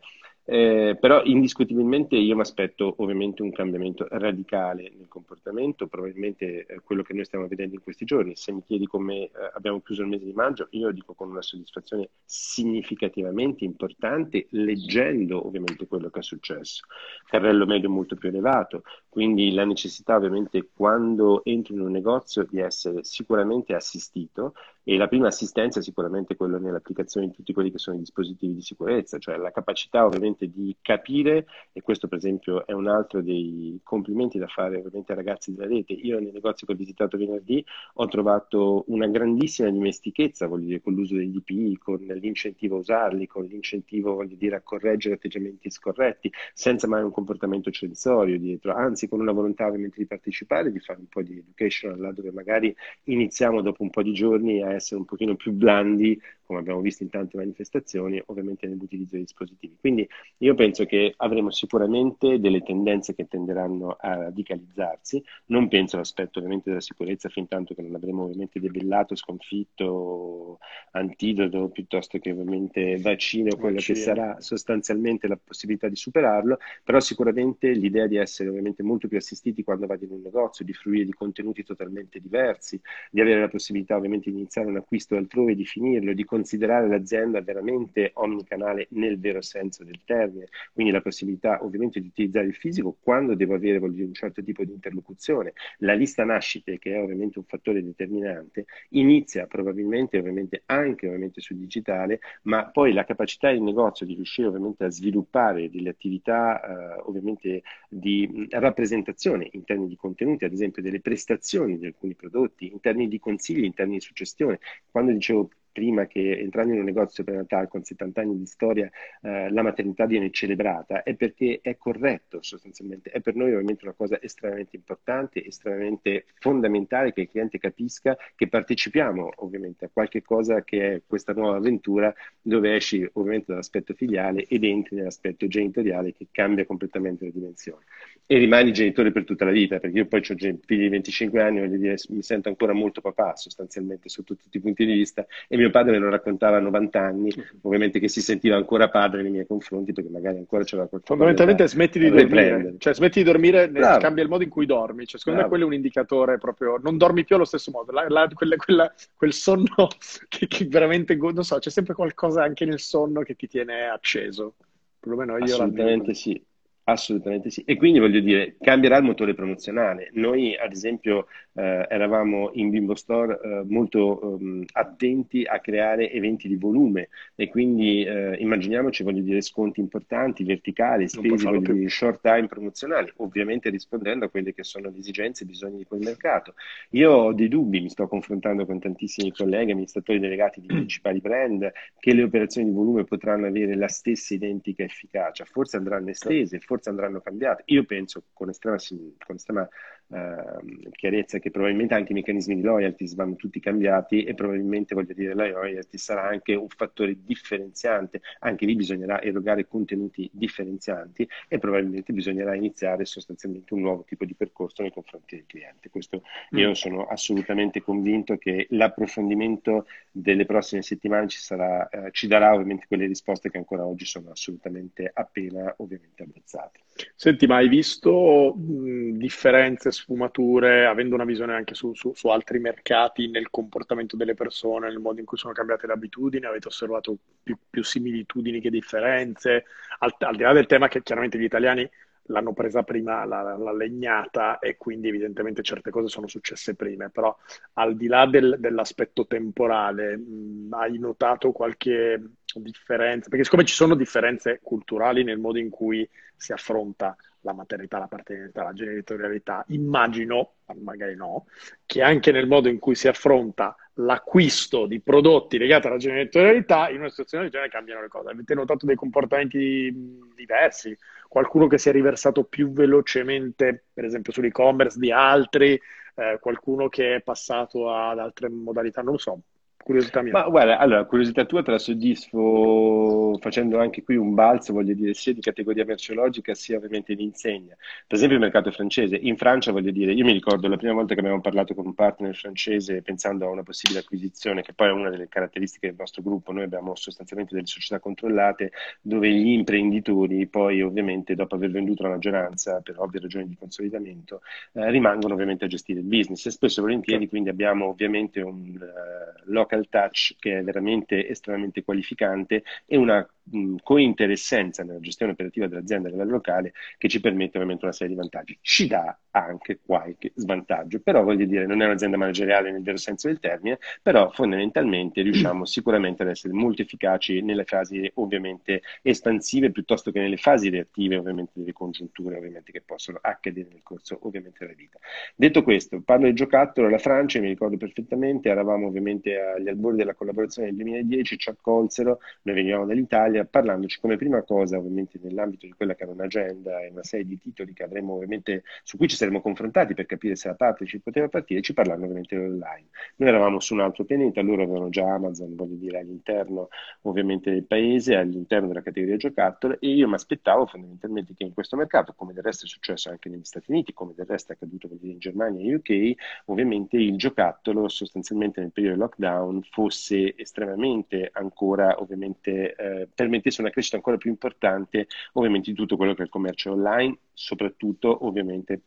eh, 0.48 0.96
però 1.00 1.24
indiscutibilmente 1.24 2.14
io 2.14 2.37
mi 2.37 2.40
aspetto 2.40 2.94
ovviamente 2.98 3.42
un 3.42 3.50
cambiamento 3.50 4.06
radicale 4.09 4.92
nel 4.96 5.09
comportamento, 5.09 5.88
probabilmente 5.88 6.66
eh, 6.66 6.80
quello 6.85 7.02
che 7.02 7.14
noi 7.14 7.24
stiamo 7.24 7.48
vedendo 7.48 7.74
in 7.74 7.82
questi 7.82 8.04
giorni. 8.04 8.37
Se 8.37 8.52
mi 8.52 8.62
chiedi 8.62 8.87
come 8.87 9.24
eh, 9.24 9.30
abbiamo 9.54 9.80
chiuso 9.80 10.02
il 10.02 10.09
mese 10.09 10.24
di 10.24 10.32
maggio, 10.32 10.68
io 10.70 10.92
dico 10.92 11.14
con 11.14 11.30
una 11.30 11.42
soddisfazione 11.42 12.11
significativamente 12.24 13.64
importante, 13.64 14.46
leggendo 14.50 15.44
ovviamente 15.44 15.88
quello 15.88 16.11
che 16.11 16.20
è 16.20 16.22
successo. 16.22 16.85
Carrello 17.26 17.66
medio 17.66 17.90
molto 17.90 18.14
più 18.14 18.28
elevato, 18.28 18.85
quindi 19.16 19.50
la 19.55 19.64
necessità 19.64 20.16
ovviamente 20.16 20.68
quando 20.74 21.42
entro 21.42 21.72
in 21.72 21.81
un 21.81 21.90
negozio 21.90 22.44
di 22.44 22.59
essere 22.61 23.02
sicuramente 23.02 23.72
assistito 23.72 24.52
e 24.88 24.96
la 24.98 25.09
prima 25.09 25.29
assistenza 25.29 25.81
è 25.81 25.83
sicuramente 25.83 26.37
quella 26.37 26.59
nell'applicazione 26.59 27.26
di 27.26 27.33
tutti 27.33 27.52
quelli 27.52 27.72
che 27.72 27.79
sono 27.79 27.96
i 27.96 28.00
dispositivi 28.00 28.55
di 28.55 28.61
sicurezza, 28.61 29.18
cioè 29.18 29.37
la 29.37 29.50
capacità 29.50 30.05
ovviamente 30.05 30.48
di 30.48 30.76
capire, 30.81 31.46
e 31.72 31.81
questo 31.81 32.07
per 32.07 32.18
esempio 32.18 32.64
è 32.64 32.72
un 32.72 32.87
altro 32.87 33.20
dei 33.20 33.81
complimenti 33.83 34.38
da 34.38 34.46
fare 34.46 34.76
ovviamente 34.76 35.11
ai 35.11 35.18
ragazzi 35.18 35.52
della 35.52 35.66
rete. 35.66 35.92
Io 35.92 36.20
nel 36.20 36.31
negozio 36.33 36.68
che 36.68 36.74
ho 36.74 36.76
visitato 36.76 37.16
venerdì 37.16 37.64
ho 37.94 38.07
trovato 38.07 38.85
una 38.87 39.09
grandissima 39.09 39.70
dimestichezza, 39.70 40.46
voglio 40.46 40.66
dire, 40.66 40.83
con 40.83 40.94
l'uso 40.94 41.16
dei 41.16 41.33
DPI, 41.33 41.79
con 41.79 41.96
l'incentivo 41.96 42.76
a 42.76 42.79
usarli, 42.79 43.26
con 43.26 43.44
l'incentivo, 43.44 44.14
voglio 44.14 44.37
dire, 44.37 44.55
a 44.55 44.61
correggere 44.61 45.16
atteggiamenti 45.16 45.68
scorretti, 45.68 46.31
senza 46.55 46.87
mai 46.87 47.02
un 47.02 47.11
comportamento 47.11 47.72
censorio 47.72 48.38
dietro, 48.38 48.72
anzi 48.72 49.06
con 49.09 49.21
una 49.21 49.33
volontà 49.33 49.66
ovviamente 49.66 49.97
di 49.99 50.07
partecipare, 50.07 50.73
di 50.73 50.81
fare 50.81 50.99
un 50.99 51.07
po' 51.07 51.23
di 51.23 51.38
education 51.38 51.99
là 51.99 52.12
dove 52.12 52.31
magari 52.33 52.75
iniziamo 53.05 53.61
dopo 53.62 53.83
un 53.83 53.90
po' 53.90 54.03
di 54.03 54.12
giorni 54.12 54.62
a 54.62 54.73
essere 54.73 55.01
un 55.01 55.07
pochino 55.07 55.35
più 55.37 55.53
blandi, 55.53 56.21
come 56.46 56.61
abbiamo 56.61 56.80
visto 56.80 57.02
in 57.02 57.11
tante 57.11 57.37
manifestazioni, 57.37 58.22
ovviamente 58.26 58.66
nell'utilizzo 58.66 59.16
dei 59.16 59.22
dispositivi. 59.22 59.76
Quindi 59.78 60.09
io 60.38 60.54
penso 60.54 60.87
che 60.87 61.12
avremo 61.16 61.50
sicuramente 61.50 62.38
delle 62.38 62.62
tendenze 62.62 63.14
che 63.14 63.26
tenderanno 63.26 63.96
a 63.98 64.14
radicalizzarsi, 64.14 65.22
non 65.46 65.68
penso 65.68 65.96
all'aspetto 65.96 66.38
ovviamente 66.38 66.70
della 66.70 66.80
sicurezza 66.80 67.28
fin 67.28 67.48
tanto 67.48 67.74
che 67.74 67.82
non 67.82 67.94
avremo 67.94 68.24
ovviamente 68.24 68.61
debellato, 68.61 69.14
sconfitto, 69.14 70.59
antidoto 70.92 71.68
piuttosto 71.68 72.18
che 72.18 72.30
ovviamente 72.30 72.96
vaccino, 72.98 73.56
quello 73.56 73.80
che 73.80 73.94
sarà 73.94 74.40
sostanzialmente 74.40 75.26
la 75.26 75.38
possibilità 75.42 75.88
di 75.88 75.96
superarlo, 75.96 76.59
però 76.85 77.00
sicuramente 77.00 77.70
l'idea 77.72 78.06
di 78.06 78.16
essere 78.16 78.48
ovviamente 78.48 78.82
molto 78.82 79.09
più 79.09 79.16
assistiti 79.16 79.64
quando 79.64 79.87
vado 79.87 80.04
in 80.04 80.12
un 80.12 80.22
negozio, 80.22 80.64
di 80.64 80.72
fruire 80.72 81.04
di 81.04 81.12
contenuti 81.12 81.62
totalmente 81.64 82.20
diversi, 82.20 82.80
di 83.11 83.20
avere 83.20 83.40
la 83.40 83.48
possibilità 83.48 83.96
ovviamente 83.96 84.30
di 84.30 84.37
iniziare 84.37 84.68
un 84.68 84.76
acquisto 84.76 85.16
altrove, 85.16 85.54
di 85.54 85.64
finirlo, 85.64 86.12
di 86.12 86.24
considerare 86.37 86.87
l'azienda 86.87 87.40
veramente 87.40 88.11
omnicanale 88.14 88.88
nel 88.90 89.18
vero 89.18 89.40
senso 89.40 89.85
del 89.85 90.01
termine, 90.05 90.49
quindi 90.75 90.92
la 90.92 91.01
possibilità 91.01 91.64
ovviamente 91.64 91.99
di 91.99 92.09
utilizzare 92.09 92.46
il 92.46 92.55
fisico 92.55 92.94
quando 93.01 93.35
devo 93.35 93.55
avere 93.55 93.79
dire, 93.90 94.05
un 94.05 94.12
certo 94.12 94.42
tipo 94.42 94.62
di 94.62 94.72
interlocuzione. 94.72 95.55
La 95.79 95.94
lista 95.94 96.25
nascite, 96.25 96.79
che 96.79 96.92
è 96.94 97.01
ovviamente 97.01 97.38
un 97.38 97.44
fattore 97.46 97.83
determinante, 97.83 98.66
inizia 98.90 99.46
probabilmente 99.46 100.18
ovviamente 100.18 100.62
anche 100.66 101.07
ovviamente 101.07 101.40
sul 101.40 101.57
digitale, 101.57 102.20
ma 102.42 102.66
poi 102.66 102.92
la 102.92 103.05
capacità 103.05 103.51
del 103.51 103.62
negozio 103.62 104.05
di 104.05 104.14
riuscire 104.14 104.49
ovviamente 104.49 104.85
a 104.85 104.90
sviluppare 104.90 105.70
delle 105.70 105.88
attività 105.88 106.61
eh, 106.61 107.01
ovviamente 107.07 107.62
di 107.88 108.46
rappresentazione 108.51 109.49
in 109.53 109.64
termini 109.64 109.88
di 109.88 109.96
contenuti, 109.96 110.44
ad 110.44 110.53
esempio 110.53 110.83
delle 110.83 111.01
prestazioni 111.01 111.79
di 111.79 111.87
alcuni 111.87 112.14
prodotti, 112.14 112.70
in 112.70 112.81
termini 112.81 113.09
di 113.09 113.18
consigli, 113.18 113.64
in 113.64 113.72
termini 113.72 113.99
di 113.99 114.05
suggestione. 114.05 114.59
Quando 114.90 115.12
dicevo 115.12 115.49
prima 115.77 116.07
che 116.07 116.39
entrando 116.39 116.73
in 116.73 116.79
un 116.79 116.87
negozio 116.87 117.23
prenatale 117.23 117.69
con 117.69 117.85
70 117.85 118.23
anni 118.23 118.39
di 118.39 118.47
storia 118.47 118.91
eh, 119.21 119.51
la 119.51 119.61
maternità 119.61 120.07
viene 120.07 120.31
celebrata, 120.31 121.03
è 121.03 121.15
perché 121.15 121.59
è 121.61 121.77
corretto 121.77 122.39
sostanzialmente, 122.41 123.11
è 123.11 123.21
per 123.21 123.35
noi 123.35 123.53
ovviamente 123.53 123.85
una 123.85 123.93
cosa 123.93 124.19
estremamente 124.23 124.75
importante, 124.75 125.45
estremamente 125.45 126.25
fondamentale 126.39 127.12
che 127.12 127.21
il 127.21 127.29
cliente 127.29 127.59
capisca 127.59 128.17
che 128.35 128.49
partecipiamo 128.49 129.33
ovviamente 129.37 129.85
a 129.85 129.91
qualche 129.93 130.23
cosa 130.23 130.65
che 130.65 130.95
è 130.95 131.03
questa 131.07 131.35
nuova 131.35 131.57
avventura 131.59 132.15
dove 132.41 132.75
esci 132.75 133.07
ovviamente 133.12 133.47
dall'aspetto 133.49 133.93
filiale 133.93 134.47
ed 134.47 134.65
entri 134.65 134.97
nell'aspetto 134.97 135.47
genitoriale 135.47 136.15
che 136.15 136.29
cambia 136.31 136.65
completamente 136.65 137.27
le 137.27 137.33
dimensioni. 137.33 137.85
E 138.29 138.39
rimani 138.39 138.73
genitore 138.73 139.12
per 139.12 139.25
tutta 139.25 139.45
la 139.45 139.53
vita, 139.53 139.79
perché 139.79 139.99
io 139.99 140.07
poi 140.07 140.19
ho 140.19 140.35
figli 140.65 140.81
di 140.81 140.89
25 140.89 141.41
anni, 141.41 141.61
voglio 141.61 141.77
dire, 141.77 141.95
mi 142.09 142.23
sento 142.23 142.49
ancora 142.49 142.73
molto 142.73 143.01
papà 143.01 143.37
sostanzialmente 143.37 144.09
sotto 144.09 144.35
tutti 144.35 144.57
i 144.57 144.61
punti 144.61 144.85
di 144.85 144.95
vista 144.95 145.25
e 145.47 145.57
mi 145.57 145.62
mio 145.62 145.71
padre 145.71 145.93
me 145.93 145.99
lo 145.99 146.09
raccontava 146.09 146.57
a 146.57 146.61
90 146.61 147.01
anni, 147.01 147.33
ovviamente 147.62 148.01
che 148.01 148.09
si 148.09 148.21
sentiva 148.21 148.57
ancora 148.57 148.89
padre 148.89 149.23
nei 149.23 149.31
miei 149.31 149.47
confronti 149.47 149.93
perché 149.93 150.11
magari 150.11 150.39
ancora 150.39 150.65
c'era 150.65 150.87
qualcosa. 150.87 151.15
Fondamentalmente 151.15 151.69
smetti 151.69 152.01
di 152.01 152.11
dormire, 152.11 152.75
cioè 152.79 152.95
smetti 152.95 153.21
di 153.21 153.25
dormire, 153.25 153.71
Bravo. 153.71 154.01
cambia 154.01 154.25
il 154.25 154.29
modo 154.29 154.43
in 154.43 154.51
cui 154.51 154.67
dormi, 154.67 155.07
cioè, 155.07 155.21
secondo 155.21 155.39
Bravo. 155.39 155.43
me 155.43 155.49
quello 155.49 155.65
è 155.65 155.67
un 155.67 155.75
indicatore 155.75 156.39
proprio, 156.39 156.79
non 156.83 156.97
dormi 156.97 157.25
più 157.25 157.37
allo 157.37 157.45
stesso 157.45 157.71
modo, 157.71 157.93
la, 157.93 158.07
la, 158.09 158.29
quella, 158.35 158.57
quella, 158.57 158.93
quel 159.15 159.33
sonno 159.33 159.89
che, 160.29 160.49
che, 160.49 160.67
veramente, 160.67 161.15
non 161.15 161.45
so, 161.45 161.59
c'è 161.59 161.71
sempre 161.71 161.95
qualcosa 161.95 162.43
anche 162.43 162.65
nel 162.65 162.81
sonno 162.81 163.23
che 163.23 163.37
ti 163.37 163.47
tiene 163.47 163.87
acceso, 163.87 164.55
perlomeno 164.99 165.37
io 165.39 165.45
Assolutamente 165.45 166.12
sì. 166.12 166.43
Assolutamente 166.88 167.51
sì. 167.51 167.64
E 167.66 167.75
quindi 167.75 167.99
voglio 167.99 168.20
dire, 168.20 168.55
cambierà 168.61 168.99
il 168.99 169.03
motore 169.03 169.35
promozionale. 169.35 170.11
Noi, 170.12 170.57
ad 170.57 170.70
esempio, 170.70 171.27
eh, 171.55 171.85
eravamo 171.88 172.51
in 172.55 172.70
Bimbo 172.70 172.94
Store 172.94 173.40
eh, 173.42 173.64
molto 173.66 174.20
um, 174.22 174.64
attenti 174.72 175.42
a 175.42 175.59
creare 175.59 176.12
eventi 176.12 176.46
di 176.46 176.55
volume 176.55 177.09
e 177.35 177.49
quindi 177.49 178.05
eh, 178.05 178.37
immaginiamoci, 178.38 179.03
voglio 179.03 179.22
dire, 179.22 179.40
sconti 179.40 179.81
importanti, 179.81 180.44
verticali, 180.44 181.09
spesi, 181.09 181.44
voglio 181.44 181.72
dire, 181.72 181.88
short 181.88 182.20
time 182.20 182.46
promozionali, 182.46 183.12
ovviamente 183.16 183.68
rispondendo 183.68 184.27
a 184.27 184.29
quelle 184.29 184.55
che 184.55 184.62
sono 184.62 184.88
le 184.88 184.99
esigenze 184.99 185.42
e 185.42 185.46
i 185.46 185.51
bisogni 185.51 185.79
di 185.79 185.85
quel 185.87 186.03
mercato. 186.03 186.55
Io 186.90 187.11
ho 187.11 187.33
dei 187.33 187.49
dubbi, 187.49 187.81
mi 187.81 187.90
sto 187.90 188.07
confrontando 188.07 188.64
con 188.64 188.79
tantissimi 188.79 189.33
colleghi, 189.33 189.72
amministratori 189.72 190.20
delegati 190.20 190.61
di 190.61 190.68
principali 190.87 191.18
brand, 191.18 191.68
che 191.99 192.14
le 192.14 192.22
operazioni 192.22 192.68
di 192.68 192.75
volume 192.77 193.03
potranno 193.03 193.46
avere 193.46 193.75
la 193.75 193.88
stessa 193.88 194.35
identica 194.35 194.85
efficacia, 194.85 195.44
forse 195.44 195.79
andranno 195.79 196.11
estese, 196.11 196.61
forse 196.61 196.75
forse 196.77 196.91
andranno 196.91 197.21
cambiate. 197.21 197.62
Io 197.67 197.85
penso 197.85 198.25
con 198.33 198.51
estrema, 198.51 198.77
con 199.25 199.37
estrema 199.37 199.69
eh, 200.09 200.90
chiarezza 200.92 201.38
che 201.38 201.51
probabilmente 201.51 201.95
anche 201.95 202.12
i 202.12 202.14
meccanismi 202.14 202.55
di 202.55 202.62
loyalty 202.62 203.12
vanno 203.14 203.35
tutti 203.37 203.61
cambiati 203.61 204.25
e 204.25 204.35
probabilmente, 204.35 204.95
voglio 204.95 205.14
dire, 205.14 205.35
la 205.35 205.49
loyalty 205.49 205.99
sarà 205.99 206.29
anche 206.29 206.55
un 206.55 206.69
fattore 206.69 207.16
differenziante. 207.25 208.21
Anche 208.40 208.66
lì 208.66 208.77
bisognerà 208.77 209.21
erogare 209.21 209.66
contenuti 209.66 210.29
differenzianti 210.33 211.29
e 211.49 211.59
probabilmente 211.59 212.12
bisognerà 212.12 212.55
iniziare 212.55 213.05
sostanzialmente 213.05 213.75
un 213.75 213.81
nuovo 213.81 214.05
tipo 214.05 214.25
di 214.25 214.35
percorso 214.35 214.83
nei 214.83 214.92
confronti 214.92 215.37
del 215.37 215.47
cliente. 215.47 215.90
Questo 215.90 216.23
mm. 216.55 216.59
io 216.59 216.75
sono 216.75 217.07
assolutamente 217.07 217.83
convinto 217.83 218.37
che 218.37 218.66
l'approfondimento 218.71 219.87
delle 220.11 220.47
prossime 220.47 220.83
settimane 220.83 221.29
ci, 221.29 221.38
sarà, 221.38 221.88
eh, 221.88 222.11
ci 222.12 222.27
darà 222.27 222.55
ovviamente 222.55 222.87
quelle 222.87 223.07
risposte 223.07 223.51
che 223.51 223.59
ancora 223.59 223.85
oggi 223.85 224.05
sono 224.05 224.31
assolutamente 224.31 225.11
appena 225.12 225.75
ovviamente 225.79 226.23
abbazzate. 226.23 226.81
Senti, 227.14 227.47
ma 227.47 227.57
hai 227.57 227.69
visto 227.69 228.55
mh, 228.55 229.19
differenze, 229.19 229.90
sfumature, 229.96 230.87
avendo 230.87 231.14
una 231.14 231.24
visione 231.24 231.54
anche 231.54 231.74
su, 231.74 231.94
su, 231.94 232.12
su, 232.14 232.28
altri 232.28 232.59
mercati, 232.59 233.28
nel 233.28 233.50
comportamento 233.50 234.16
delle 234.16 234.35
persone, 234.35 234.88
nel 234.88 234.98
modo 234.98 235.20
in 235.20 235.26
cui 235.26 235.38
sono 235.38 235.52
cambiate 235.52 235.87
le 235.87 235.94
abitudini? 235.94 236.46
Avete 236.46 236.68
osservato 236.68 237.16
più, 237.42 237.56
più 237.68 237.82
similitudini 237.82 238.61
che 238.61 238.70
differenze? 238.70 239.64
Al, 239.98 240.14
al, 240.18 240.37
di 240.37 240.42
là 240.42 240.52
del 240.52 240.66
tema 240.66 240.88
che 240.88 241.02
chiaramente 241.02 241.38
gli 241.38 241.44
italiani 241.44 241.88
l'hanno 242.28 242.52
presa 242.52 242.82
prima 242.82 243.24
la, 243.24 243.56
la, 243.56 243.72
legnata 243.72 244.59
e 244.59 244.76
quindi 244.76 245.09
evidentemente 245.09 245.62
certe 245.62 245.90
cose 245.90 246.09
sono 246.09 246.26
successe 246.26 246.74
prima, 246.74 247.09
però 247.09 247.37
al 247.74 247.96
di 247.96 248.06
là 248.06 248.26
del, 248.26 248.56
dell'aspetto 248.59 249.26
temporale, 249.26 250.16
mh, 250.16 250.68
hai 250.72 250.98
notato 250.98 251.52
qualche 251.52 252.20
differenza? 252.61 253.29
Perché 253.29 253.45
siccome 253.45 253.64
ci 253.64 253.75
sono 253.75 253.95
differenze 253.95 254.61
culturali 254.62 255.25
nel 255.25 255.38
modo 255.38 255.59
in 255.59 255.71
cui 255.71 256.09
si 256.37 256.53
affronta 256.53 257.16
la 257.40 257.53
maternità, 257.53 257.99
la 257.99 258.09
paternità, 258.09 258.64
la 258.64 258.73
genitorialità, 258.73 259.64
immagino, 259.69 260.55
magari 260.83 261.14
no, 261.14 261.47
che 261.87 262.03
anche 262.03 262.33
nel 262.33 262.49
modo 262.49 262.69
in 262.69 262.79
cui 262.79 262.97
si 262.97 263.07
affronta 263.07 263.77
l'acquisto 263.95 264.87
di 264.87 265.01
prodotti 265.01 265.57
legati 265.57 265.87
alla 265.87 265.97
genitorialità, 265.97 266.90
in 266.90 266.99
una 266.99 267.09
situazione 267.09 267.45
del 267.45 267.53
genere 267.53 267.71
cambiano 267.71 268.03
le 268.03 268.09
cose. 268.09 268.31
Avete 268.31 268.55
notato 268.55 268.85
dei 268.85 268.97
comportamenti 268.97 270.21
diversi? 270.35 270.97
Qualcuno 271.29 271.69
che 271.69 271.79
si 271.79 271.88
è 271.88 271.92
riversato 271.92 272.45
più 272.45 272.73
velocemente, 272.73 273.85
per 273.92 274.05
esempio 274.05 274.33
sull'e-commerce 274.33 274.99
di 274.99 275.12
altri, 275.12 275.81
eh, 276.16 276.38
qualcuno 276.40 276.88
che 276.88 277.16
è 277.16 277.23
passato 277.23 277.92
ad 277.92 278.19
altre 278.19 278.49
modalità, 278.49 279.03
non 279.03 279.12
lo 279.12 279.19
so, 279.19 279.40
curiosità 279.87 280.20
mia. 280.20 280.33
Ma 280.33 280.49
guarda, 280.49 280.79
allora, 280.79 281.05
curiosità 281.05 281.44
tua 281.44 281.62
te 281.62 281.70
la 281.70 281.79
soddisfo 281.79 283.38
facendo 283.40 283.79
anche 283.79 284.03
qui 284.03 284.16
un 284.16 284.35
balzo, 284.35 284.72
voglio 284.72 284.94
dire, 284.94 285.14
sia 285.14 285.33
di 285.33 285.40
categoria 285.40 285.85
merceologica 285.85 286.55
sia 286.55 286.77
ovviamente 286.77 287.14
di 287.14 287.22
insegna. 287.22 287.77
Per 288.07 288.16
esempio 288.16 288.37
il 288.37 288.42
mercato 288.42 288.72
francese. 288.72 289.14
In 289.14 289.37
Francia, 289.37 289.70
voglio 289.70 289.92
dire, 289.92 290.12
io 290.12 290.25
mi 290.25 290.33
ricordo 290.33 290.66
la 290.66 290.77
prima 290.77 290.92
volta 290.92 291.14
che 291.14 291.20
abbiamo 291.20 291.40
parlato 291.40 291.72
con 291.75 291.87
un 291.87 291.94
partner 291.94 292.35
francese 292.35 293.01
pensando 293.03 293.46
a 293.46 293.51
una 293.51 293.62
possibile 293.62 294.01
acquisizione, 294.01 294.62
che 294.62 294.72
poi 294.72 294.88
è 294.88 294.92
una 294.92 295.09
delle 295.09 295.29
caratteristiche 295.29 295.87
del 295.87 295.96
nostro 295.96 296.22
gruppo. 296.22 296.51
Noi 296.51 296.64
abbiamo 296.64 296.96
sostanzialmente 296.96 297.55
delle 297.55 297.66
società 297.66 298.01
controllate 298.01 298.72
dove 299.01 299.31
gli 299.31 299.51
imprenditori 299.51 300.49
poi 300.49 300.83
ovviamente 300.83 301.35
dopo 301.35 301.55
aver 301.55 301.70
venduto 301.70 302.03
la 302.03 302.11
maggioranza 302.11 302.81
per 302.81 302.99
ovvie 302.99 303.20
ragioni 303.20 303.46
di 303.46 303.57
consolidamento 303.57 304.40
eh, 304.72 304.90
rimangono 304.90 305.35
ovviamente 305.35 305.66
a 305.66 305.68
gestire 305.68 306.01
il 306.01 306.07
business 306.07 306.46
e 306.46 306.51
spesso 306.51 306.81
e 306.81 306.83
volentieri 306.83 307.29
quindi 307.29 307.49
abbiamo 307.49 307.87
ovviamente 307.87 308.40
un 308.40 308.75
uh, 308.75 309.51
local 309.53 309.76
local 309.77 309.89
touch 309.89 310.37
che 310.39 310.59
è 310.59 310.62
veramente 310.62 311.29
estremamente 311.29 311.85
qualificante 311.85 312.62
e 312.87 312.97
una 312.97 313.27
mh, 313.43 313.77
cointeressenza 313.83 314.83
nella 314.83 315.01
gestione 315.01 315.33
operativa 315.33 315.67
dell'azienda 315.67 316.09
a 316.09 316.11
livello 316.11 316.33
locale 316.33 316.73
che 316.99 317.09
ci 317.09 317.21
permette 317.21 317.57
ovviamente 317.57 317.85
una 317.85 317.93
serie 317.93 318.15
di 318.15 318.19
vantaggi. 318.21 318.59
Ci 318.61 318.87
dà 318.87 319.19
anche 319.31 319.81
qualche 319.85 320.33
svantaggio, 320.35 321.01
però 321.01 321.23
voglio 321.23 321.45
dire, 321.45 321.67
non 321.67 321.83
è 321.83 321.85
un'azienda 321.85 322.17
manageriale 322.17 322.73
nel 322.73 322.83
vero 322.83 322.97
senso 322.97 323.29
del 323.29 323.39
termine, 323.39 323.79
però 324.03 324.31
fondamentalmente 324.31 325.21
riusciamo 325.23 325.65
sicuramente 325.67 326.23
ad 326.23 326.31
essere 326.31 326.55
molto 326.55 326.83
efficaci 326.83 327.43
nelle 327.43 327.65
fasi 327.65 328.11
ovviamente 328.15 328.83
espansive 329.03 329.71
piuttosto 329.71 330.11
che 330.11 330.21
nelle 330.21 330.37
fasi 330.39 330.71
reattive 330.71 331.17
ovviamente 331.17 331.53
delle 331.55 331.73
congiunture 331.73 332.37
ovviamente 332.37 332.73
che 332.73 332.81
possono 332.81 333.19
accadere 333.21 333.69
nel 333.71 333.83
corso 333.83 334.19
ovviamente 334.23 334.59
della 334.61 334.75
vita. 334.75 334.99
Detto 335.35 335.62
questo, 335.62 336.01
parlo 336.03 336.25
del 336.25 336.35
giocattolo, 336.35 336.89
la 336.89 336.99
Francia, 336.99 337.41
mi 337.41 337.49
ricordo 337.49 337.77
perfettamente, 337.77 338.49
eravamo 338.49 338.87
ovviamente 338.87 339.39
agli 339.39 339.65
albori 339.68 339.96
della 339.96 340.14
collaborazione 340.14 340.68
nel 340.68 340.76
2010, 340.76 341.38
ci 341.38 341.50
accolsero, 341.50 342.20
noi 342.42 342.55
venivamo 342.55 342.87
dall'Italia, 342.87 343.44
parlandoci 343.44 344.00
come 344.00 344.16
prima 344.16 344.42
cosa 344.42 344.79
ovviamente 344.79 345.18
nell'ambito 345.22 345.66
di 345.66 345.72
quella 345.72 345.94
che 345.94 346.02
era 346.05 346.12
un'agenda 346.12 346.83
e 346.83 346.90
una 346.90 347.02
serie 347.02 347.26
di 347.26 347.38
titoli 347.38 347.72
che 347.72 347.83
avremmo 347.83 348.14
ovviamente 348.14 348.64
su 348.83 348.96
cui 348.96 349.09
ci 349.09 349.16
saremmo 349.16 349.40
confrontati 349.40 349.94
per 349.94 350.07
capire 350.07 350.37
se 350.37 350.48
la 350.48 350.55
parte 350.55 350.87
ci 350.87 351.00
poteva 351.00 351.29
partire, 351.29 351.61
ci 351.62 351.72
parlano 351.72 352.05
ovviamente 352.05 352.37
online. 352.37 352.87
Noi 353.16 353.29
eravamo 353.29 353.61
su 353.61 353.74
un 353.74 353.81
altro 353.81 354.05
pianeta, 354.05 354.40
loro 354.42 354.62
avevano 354.62 354.88
già 354.88 355.12
Amazon, 355.12 355.55
voglio 355.55 355.76
dire, 355.76 355.98
all'interno 355.98 356.68
ovviamente 357.02 357.50
del 357.50 357.64
paese, 357.64 358.14
all'interno 358.14 358.68
della 358.68 358.83
categoria 358.83 359.16
giocattolo 359.16 359.79
e 359.81 359.88
io 359.88 360.09
mi 360.09 360.14
aspettavo 360.14 360.66
fondamentalmente 360.66 361.35
che 361.35 361.44
in 361.44 361.52
questo 361.52 361.76
mercato, 361.76 362.12
come 362.14 362.33
del 362.33 362.42
resto 362.42 362.64
è 362.66 362.68
successo 362.68 363.11
anche 363.11 363.29
negli 363.29 363.44
Stati 363.44 363.70
Uniti, 363.70 363.92
come 363.92 364.12
del 364.14 364.26
resto 364.26 364.52
è 364.52 364.55
accaduto 364.55 364.88
dire, 365.00 365.12
in 365.12 365.18
Germania 365.18 365.62
e 365.62 365.74
UK, 365.74 366.14
ovviamente 366.46 366.96
il 366.96 367.16
giocattolo 367.16 367.88
sostanzialmente 367.88 368.61
nel 368.61 368.72
periodo 368.72 368.96
del 368.96 369.05
lockdown 369.05 369.56
fosse 369.62 370.35
estremamente 370.37 371.31
ancora 371.33 372.01
ovviamente 372.01 372.75
eh, 372.75 373.09
permettesse 373.12 373.61
una 373.61 373.71
crescita 373.71 373.97
ancora 373.97 374.16
più 374.16 374.31
importante 374.31 375.07
ovviamente 375.33 375.71
di 375.71 375.77
tutto 375.77 375.97
quello 375.97 376.14
che 376.14 376.23
è 376.23 376.25
il 376.25 376.31
commercio 376.31 376.73
online, 376.73 377.19
soprattutto 377.33 378.27
ovviamente 378.27 378.83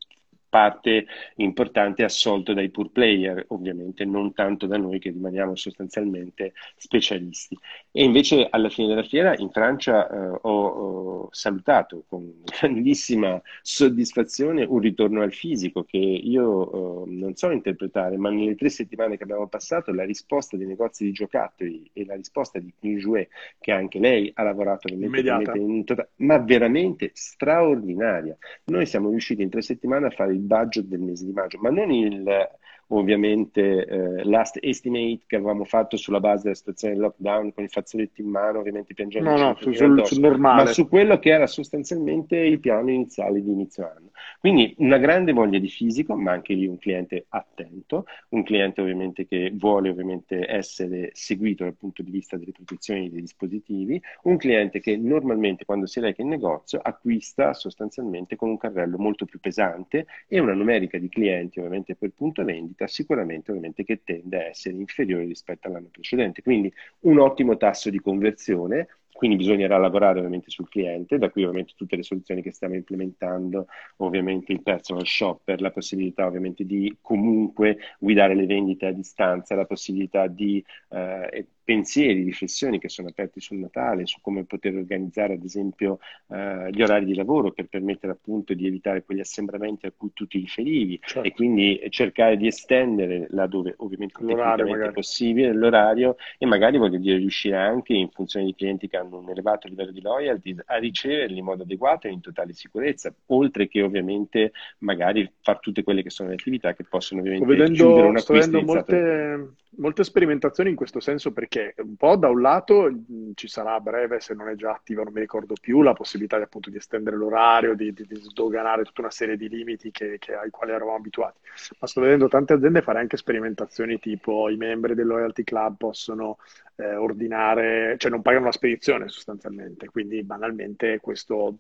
parte 0.50 1.06
importante 1.36 2.04
assolto 2.04 2.54
dai 2.54 2.70
pur 2.70 2.92
player, 2.92 3.46
ovviamente 3.50 4.04
non 4.06 4.34
tanto 4.34 4.66
da 4.66 4.78
noi 4.78 5.00
che 5.00 5.12
rimaniamo 5.12 5.56
sostanzialmente 5.56 6.54
specialisti. 6.76 7.58
E 7.92 8.04
invece 8.04 8.48
alla 8.50 8.70
fine 8.70 8.88
della 8.88 9.04
fiera 9.04 9.36
in 9.38 9.50
Francia 9.52 10.10
eh, 10.10 10.40
ho, 10.42 10.66
ho, 10.66 11.30
salutato 11.32 12.04
con 12.08 12.42
grandissima 12.60 13.42
soddisfazione 13.62 14.64
un 14.64 14.80
ritorno 14.80 15.22
al 15.22 15.34
fisico 15.34 15.84
che 15.84 15.98
io 15.98 17.06
eh, 17.06 17.10
non 17.12 17.36
so 17.36 17.52
interpretare, 17.52 18.18
ma 18.18 18.30
nelle 18.30 18.56
tre 18.56 18.70
settimane 18.70 19.18
che 19.18 19.24
abbiamo 19.24 19.48
passato 19.48 19.94
la 19.94 20.04
risposta 20.04 20.58
dei 20.58 20.66
negozi 20.68 21.06
di 21.06 21.12
giocattoli 21.12 21.90
e 21.94 22.06
la 22.06 22.16
risposta 22.16 22.60
di 22.60 22.74
Jouet, 22.80 23.30
che 23.60 23.72
anche 23.72 24.00
lei 24.00 24.32
ha 24.34 24.44
lavorato 24.44 24.88
in 24.92 25.84
totale, 25.86 26.10
ma 26.18 26.38
veramente 26.40 27.12
straordinaria. 27.14 28.38
Noi 28.66 28.86
siamo 28.86 29.10
riusciti 29.10 29.42
in 29.42 29.50
tre 29.50 29.62
settimane 29.62 30.08
a 30.08 30.12
fare 30.12 30.34
budget 30.40 30.86
del 30.86 31.02
mese 31.02 31.26
di 31.26 31.32
maggio, 31.32 31.60
ma 31.60 31.70
non 31.70 31.92
il 31.92 32.50
ovviamente 32.90 33.86
eh, 33.86 34.24
last 34.24 34.58
estimate 34.62 35.22
che 35.28 35.36
avevamo 35.36 35.66
fatto 35.66 35.98
sulla 35.98 36.20
base 36.20 36.44
della 36.44 36.56
situazione 36.56 36.94
del 36.94 37.04
lockdown 37.04 37.54
con 37.54 37.64
i 37.64 37.68
fazzoletti 37.68 38.22
in 38.22 38.30
mano, 38.30 38.60
ovviamente 38.60 38.94
piangendo 38.94 39.30
no, 39.30 39.38
no, 39.38 39.58
sul, 39.60 39.76
sul 40.06 40.20
normale. 40.20 40.64
ma 40.64 40.70
su 40.70 40.88
quello 40.88 41.20
che 41.20 41.30
era 41.30 41.48
sostanzialmente 41.48 42.38
il 42.38 42.60
piano 42.60 42.90
iniziale 42.90 43.42
di 43.42 43.52
inizio 43.52 43.86
anno. 43.86 44.12
Quindi 44.40 44.74
una 44.78 44.98
grande 44.98 45.34
voglia 45.34 45.60
di 45.60 45.70
fisico, 45.70 46.16
ma 46.16 46.32
anche 46.32 46.54
lì 46.54 46.66
un 46.66 46.78
cliente 46.78 47.26
attento, 47.30 48.06
un 48.30 48.44
cliente 48.44 48.82
ovviamente 48.82 49.28
che 49.28 49.52
vuole 49.54 49.90
ovviamente 49.90 50.50
essere 50.50 51.12
seguito 51.14 51.64
dal 51.64 51.76
punto 51.76 52.02
di 52.02 52.12
vista 52.12 52.38
delle 52.38 52.52
protezioni 52.52 53.10
dei 53.10 53.22
dispositivi, 53.22 54.02
un 54.24 54.38
cliente 54.38 54.80
che 54.80 54.98
normalmente 54.98 55.66
quando 55.66 55.86
si 55.86 56.00
reca 56.00 56.22
in 56.22 56.30
negozio 56.30 56.80
acquista 56.82 57.54
sostanzialmente 57.54 58.36
con 58.36 58.50
un 58.50 58.58
carrello 58.58 58.98
molto 58.98 59.26
più 59.26 59.40
pesante 59.40 60.06
e 60.28 60.40
una 60.40 60.54
numerica 60.54 60.98
di 60.98 61.10
clienti 61.10 61.60
ovviamente 61.60 61.96
per 61.96 62.12
punto 62.16 62.44
vendita 62.44 62.79
crescita 62.80 62.88
sicuramente 62.88 63.52
ovviamente 63.52 63.84
che 63.84 64.02
tende 64.04 64.38
a 64.38 64.48
essere 64.48 64.76
inferiore 64.76 65.26
rispetto 65.26 65.68
all'anno 65.68 65.90
precedente. 65.92 66.42
Quindi 66.42 66.72
un 67.02 67.20
ottimo 67.20 67.58
tasso 67.58 67.90
di 67.90 68.00
conversione, 68.00 68.88
quindi 69.12 69.36
bisognerà 69.36 69.78
lavorare 69.78 70.20
ovviamente 70.20 70.50
sul 70.50 70.70
cliente, 70.70 71.18
da 71.18 71.30
qui 71.30 71.44
ovviamente 71.44 71.74
tutte 71.76 71.98
le 71.98 72.04
soluzioni 72.04 72.42
che 72.42 72.52
stiamo 72.52 72.76
implementando, 72.76 73.68
ovviamente 73.98 74.54
il 74.54 74.62
personal 74.62 75.06
shopper, 75.06 75.60
la 75.60 75.72
possibilità 75.72 76.26
ovviamente 76.26 76.66
di 76.66 76.96
comunque 77.02 77.78
guidare 78.00 78.34
le 78.34 78.46
vendite 78.46 78.86
a 78.86 78.92
distanza, 78.94 79.56
la 79.56 79.66
possibilità 79.66 80.28
di 80.28 80.64
eh, 80.92 81.48
pensieri, 81.70 82.24
riflessioni 82.24 82.80
che 82.80 82.90
sono 82.90 83.10
aperti 83.10 83.40
sul 83.40 83.58
Natale, 83.58 84.08
su 84.08 84.18
come 84.22 84.44
poter 84.44 84.74
organizzare 84.74 85.34
ad 85.34 85.44
esempio 85.44 86.00
eh, 86.30 86.70
gli 86.72 86.82
orari 86.82 87.06
di 87.06 87.14
lavoro 87.14 87.52
per 87.52 87.68
permettere 87.68 88.14
appunto 88.14 88.56
di 88.56 88.66
evitare 88.66 89.04
quegli 89.04 89.20
assembramenti 89.20 89.86
a 89.86 89.94
cui 89.96 90.10
tu 90.12 90.26
ti 90.26 90.40
riferivi 90.40 91.00
certo. 91.00 91.28
e 91.28 91.32
quindi 91.32 91.80
cercare 91.90 92.38
di 92.38 92.48
estendere 92.48 93.28
laddove 93.30 93.76
ovviamente 93.78 94.16
è 94.18 94.92
possibile 94.92 95.54
l'orario 95.54 96.16
e 96.40 96.48
magari 96.48 96.80
voglio 96.80 96.98
dire 96.98 97.18
riuscire 97.18 97.58
anche 97.58 97.94
in 97.94 98.10
funzione 98.10 98.48
di 98.48 98.56
clienti 98.56 98.88
che 98.88 98.98
hanno 98.98 99.20
un 99.20 99.30
elevato 99.30 99.68
livello 99.68 99.92
di 99.92 100.02
loyalty 100.02 100.56
a 100.66 100.78
riceverli 100.78 101.38
in 101.38 101.46
modo 101.46 101.62
adeguato 101.62 102.08
e 102.08 102.12
in 102.12 102.22
totale 102.22 102.54
sicurezza, 102.54 103.14
oltre 103.28 103.68
che 103.68 103.84
ovviamente 103.84 104.54
magari 104.80 105.32
fare 105.40 105.60
tutte 105.62 105.84
quelle 105.84 106.02
che 106.02 106.10
sono 106.10 106.30
le 106.30 106.36
attività 106.36 106.74
che 106.74 106.84
possono 106.84 107.20
ovviamente 107.20 107.46
vedendo, 107.46 107.74
chiudere 107.74 108.08
un 108.08 108.18
acquisto. 108.18 108.62
molte, 108.64 109.54
molte 109.78 110.04
sperimentazioni 110.04 110.72
in 110.72 110.76
questo 110.76 111.00
senso 111.00 111.32
perché 111.32 111.59
un 111.78 111.96
po' 111.96 112.16
da 112.16 112.30
un 112.30 112.42
lato 112.42 112.92
ci 113.36 113.48
sarà 113.48 113.76
a 113.76 113.80
breve, 113.80 114.20
se 114.20 114.34
non 114.34 114.48
è 114.50 114.56
già 114.56 114.72
attiva, 114.72 115.04
non 115.04 115.14
mi 115.14 115.20
ricordo 115.20 115.56
più, 115.60 115.82
la 115.82 115.94
possibilità 115.94 116.38
di, 116.38 116.44
appunto 116.44 116.70
di 116.70 116.78
estendere 116.78 117.16
l'orario, 117.16 117.76
di, 117.76 117.94
di, 117.94 118.06
di 118.08 118.16
sdoganare 118.16 118.84
tutta 118.84 119.02
una 119.02 119.12
serie 119.12 119.38
di 119.38 119.50
limiti 119.50 119.92
che, 119.92 120.18
che, 120.20 120.36
ai 120.36 120.50
quali 120.50 120.72
eravamo 120.72 120.98
abituati. 120.98 121.40
Ma 121.80 121.88
sto 121.88 122.02
vedendo 122.02 122.28
tante 122.28 122.54
aziende 122.54 122.82
fare 122.82 123.00
anche 123.00 123.18
sperimentazioni 123.18 124.00
tipo 124.00 124.50
i 124.50 124.58
membri 124.58 124.96
del 124.96 125.08
Loyalty 125.08 125.44
Club 125.44 125.76
possono 125.78 126.38
eh, 126.76 126.96
ordinare, 126.96 127.96
cioè 127.98 128.12
non 128.12 128.22
pagano 128.22 128.46
la 128.46 128.52
spedizione 128.52 129.10
sostanzialmente, 129.10 129.88
quindi 129.88 130.24
banalmente 130.24 131.00
questo 131.00 131.58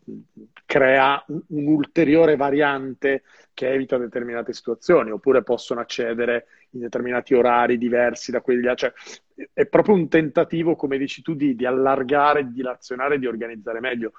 crea 0.65 1.23
un'ulteriore 1.47 2.35
variante 2.35 3.23
che 3.53 3.71
evita 3.71 3.97
determinate 3.97 4.53
situazioni, 4.53 5.11
oppure 5.11 5.43
possono 5.43 5.81
accedere 5.81 6.45
in 6.71 6.81
determinati 6.81 7.33
orari 7.33 7.77
diversi 7.77 8.31
da 8.31 8.41
quelli, 8.41 8.71
cioè 8.75 8.91
è 9.53 9.65
proprio 9.65 9.95
un 9.95 10.07
tentativo, 10.07 10.75
come 10.75 10.97
dici 10.97 11.21
tu, 11.21 11.33
di, 11.33 11.55
di 11.55 11.65
allargare, 11.65 12.45
di 12.45 12.53
dilazionare, 12.53 13.19
di 13.19 13.27
organizzare 13.27 13.79
meglio 13.79 14.13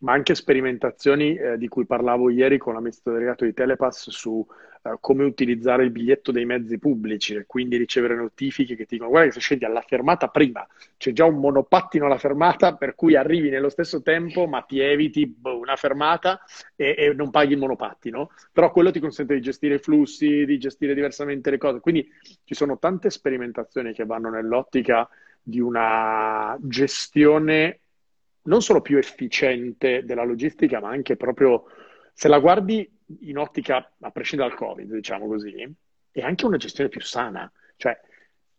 ma 0.00 0.12
anche 0.12 0.34
sperimentazioni 0.34 1.36
eh, 1.36 1.58
di 1.58 1.68
cui 1.68 1.86
parlavo 1.86 2.30
ieri 2.30 2.58
con 2.58 2.74
l'amministratore 2.74 3.18
delegato 3.18 3.44
di 3.44 3.54
Telepass 3.54 4.10
su 4.10 4.44
eh, 4.82 4.96
come 5.00 5.24
utilizzare 5.24 5.84
il 5.84 5.90
biglietto 5.90 6.30
dei 6.30 6.44
mezzi 6.44 6.78
pubblici 6.78 7.34
e 7.34 7.46
quindi 7.46 7.76
ricevere 7.76 8.14
notifiche 8.16 8.74
che 8.74 8.84
ti 8.84 8.94
dicono 8.94 9.10
guarda 9.10 9.28
che 9.28 9.34
se 9.34 9.40
scendi 9.40 9.64
alla 9.64 9.80
fermata 9.80 10.28
prima 10.28 10.66
c'è 10.98 11.12
già 11.12 11.24
un 11.24 11.38
monopattino 11.38 12.04
alla 12.04 12.18
fermata 12.18 12.74
per 12.76 12.94
cui 12.94 13.16
arrivi 13.16 13.48
nello 13.48 13.68
stesso 13.70 14.02
tempo 14.02 14.46
ma 14.46 14.60
ti 14.62 14.80
eviti 14.80 15.26
boh, 15.26 15.58
una 15.58 15.76
fermata 15.76 16.40
e, 16.76 16.94
e, 16.98 17.14
non 17.14 17.30
paghi 17.30 17.52
il 17.52 17.58
monopattino. 17.58 18.30
Però 18.52 18.70
quello 18.70 18.90
ti 18.90 19.00
consente 19.00 19.34
di 19.34 19.40
gestire 19.40 19.76
i 19.76 19.78
flussi 19.78 20.44
di 20.44 20.58
gestire 20.58 20.94
diversamente 20.94 21.50
le 21.50 21.58
cose. 21.58 21.80
Quindi 21.80 22.06
ci 22.44 22.54
sono 22.54 22.78
tante 22.78 23.10
sperimentazioni 23.10 23.92
che 23.92 24.04
vanno 24.04 24.30
nell'ottica 24.30 25.08
di 25.42 25.60
una 25.60 26.56
gestione 26.60 27.80
non 28.44 28.62
solo 28.62 28.80
più 28.80 28.98
efficiente 28.98 30.04
della 30.04 30.24
logistica, 30.24 30.80
ma 30.80 30.90
anche 30.90 31.16
proprio, 31.16 31.64
se 32.12 32.28
la 32.28 32.38
guardi 32.38 32.90
in 33.20 33.38
ottica, 33.38 33.92
a 34.00 34.10
prescindere 34.10 34.50
dal 34.50 34.58
Covid, 34.58 34.92
diciamo 34.92 35.26
così, 35.26 35.54
è 36.10 36.20
anche 36.20 36.46
una 36.46 36.56
gestione 36.56 36.90
più 36.90 37.00
sana. 37.00 37.50
Cioè, 37.76 37.98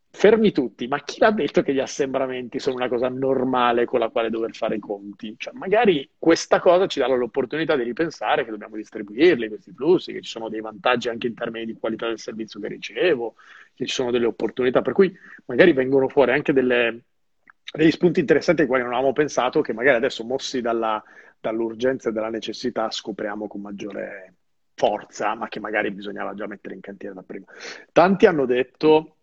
fermi 0.10 0.52
tutti, 0.52 0.88
ma 0.88 1.04
chi 1.04 1.20
l'ha 1.20 1.32
detto 1.32 1.62
che 1.62 1.74
gli 1.74 1.80
assembramenti 1.80 2.58
sono 2.58 2.76
una 2.76 2.88
cosa 2.88 3.10
normale 3.10 3.86
con 3.86 4.00
la 4.00 4.10
quale 4.10 4.30
dover 4.30 4.56
fare 4.56 4.76
i 4.76 4.80
conti? 4.80 5.36
Cioè, 5.38 5.54
magari 5.54 6.10
questa 6.18 6.60
cosa 6.60 6.88
ci 6.88 7.00
dà 7.00 7.08
l'opportunità 7.08 7.76
di 7.76 7.84
ripensare 7.84 8.46
che 8.46 8.52
dobbiamo 8.52 8.78
distribuirli, 8.78 9.50
questi 9.50 9.72
flussi, 9.74 10.14
che 10.14 10.22
ci 10.22 10.30
sono 10.30 10.50
dei 10.50 10.62
vantaggi 10.62 11.10
anche 11.10 11.28
in 11.28 11.34
termini 11.34 11.66
di 11.66 11.74
qualità 11.74 12.08
del 12.08 12.20
servizio 12.20 12.60
che 12.60 12.70
ricevo, 12.70 13.36
che 13.74 13.86
ci 13.86 13.94
sono 13.94 14.10
delle 14.10 14.26
opportunità, 14.26 14.82
per 14.82 14.94
cui 14.94 15.16
magari 15.46 15.74
vengono 15.74 16.08
fuori 16.08 16.32
anche 16.32 16.54
delle 16.54 17.02
degli 17.72 17.92
spunti 17.92 18.20
interessanti 18.20 18.62
ai 18.62 18.68
quali 18.68 18.84
non 18.84 18.94
avevamo 18.94 19.14
pensato, 19.14 19.62
che 19.62 19.74
magari 19.74 19.98
adesso 19.98 20.24
mossi 20.24 20.62
dalla, 20.62 21.04
dall'urgenza 21.40 22.10
e 22.10 22.12
dalla 22.12 22.30
necessità 22.30 22.90
scopriamo 22.90 23.48
con 23.48 23.62
maggiore 23.62 24.34
forza, 24.76 25.36
ma 25.36 25.48
che 25.48 25.60
magari 25.60 25.92
bisognava 25.92 26.34
già 26.34 26.48
mettere 26.48 26.76
in 26.76 26.82
cantiere 26.82 27.16
da 27.16 27.24
prima. 27.24 27.46
Tanti 27.92 28.26
hanno 28.26 28.46
detto, 28.46 29.16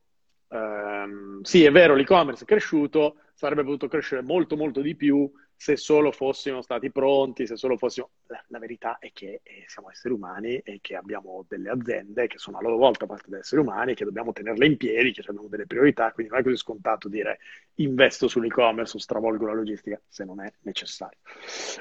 ehm, 0.48 1.42
sì 1.42 1.64
è 1.64 1.70
vero 1.70 1.94
l'e-commerce 1.94 2.44
è 2.44 2.46
cresciuto, 2.46 3.16
sarebbe 3.35 3.64
potuto 3.64 3.88
crescere 3.88 4.22
molto 4.22 4.57
molto 4.57 4.81
di 4.81 4.94
più 4.94 5.31
se 5.62 5.77
solo 5.77 6.11
fossimo 6.11 6.61
stati 6.61 6.90
pronti, 6.90 7.46
se 7.46 7.57
solo 7.57 7.77
fossimo... 7.77 8.11
La, 8.27 8.42
la 8.48 8.59
verità 8.59 8.98
è 8.98 9.12
che 9.12 9.42
eh, 9.44 9.62
siamo 9.68 9.90
esseri 9.90 10.12
umani 10.12 10.59
e 10.59 10.81
che 10.81 10.96
abbiamo 10.96 11.44
delle 11.48 11.70
aziende 11.70 12.27
che 12.27 12.37
sono 12.38 12.59
a 12.59 12.62
loro 12.62 12.77
volta 12.77 13.07
parte 13.07 13.31
da 13.31 13.38
esseri 13.38 13.61
umani, 13.61 13.94
che 13.94 14.05
dobbiamo 14.05 14.33
tenerle 14.33 14.66
in 14.66 14.77
piedi, 14.77 15.12
che 15.12 15.20
abbiamo 15.20 15.46
delle 15.46 15.68
priorità, 15.68 16.11
quindi 16.11 16.33
non 16.33 16.40
è 16.40 16.44
così 16.44 16.57
scontato 16.57 17.09
dire 17.09 17.38
investo 17.77 18.27
sull'e-commerce 18.27 18.96
o 18.96 19.01
stravolgo 19.01 19.46
la 19.46 19.53
logistica 19.53 20.01
se 20.09 20.25
non 20.25 20.40
è 20.40 20.53
necessario, 20.62 21.18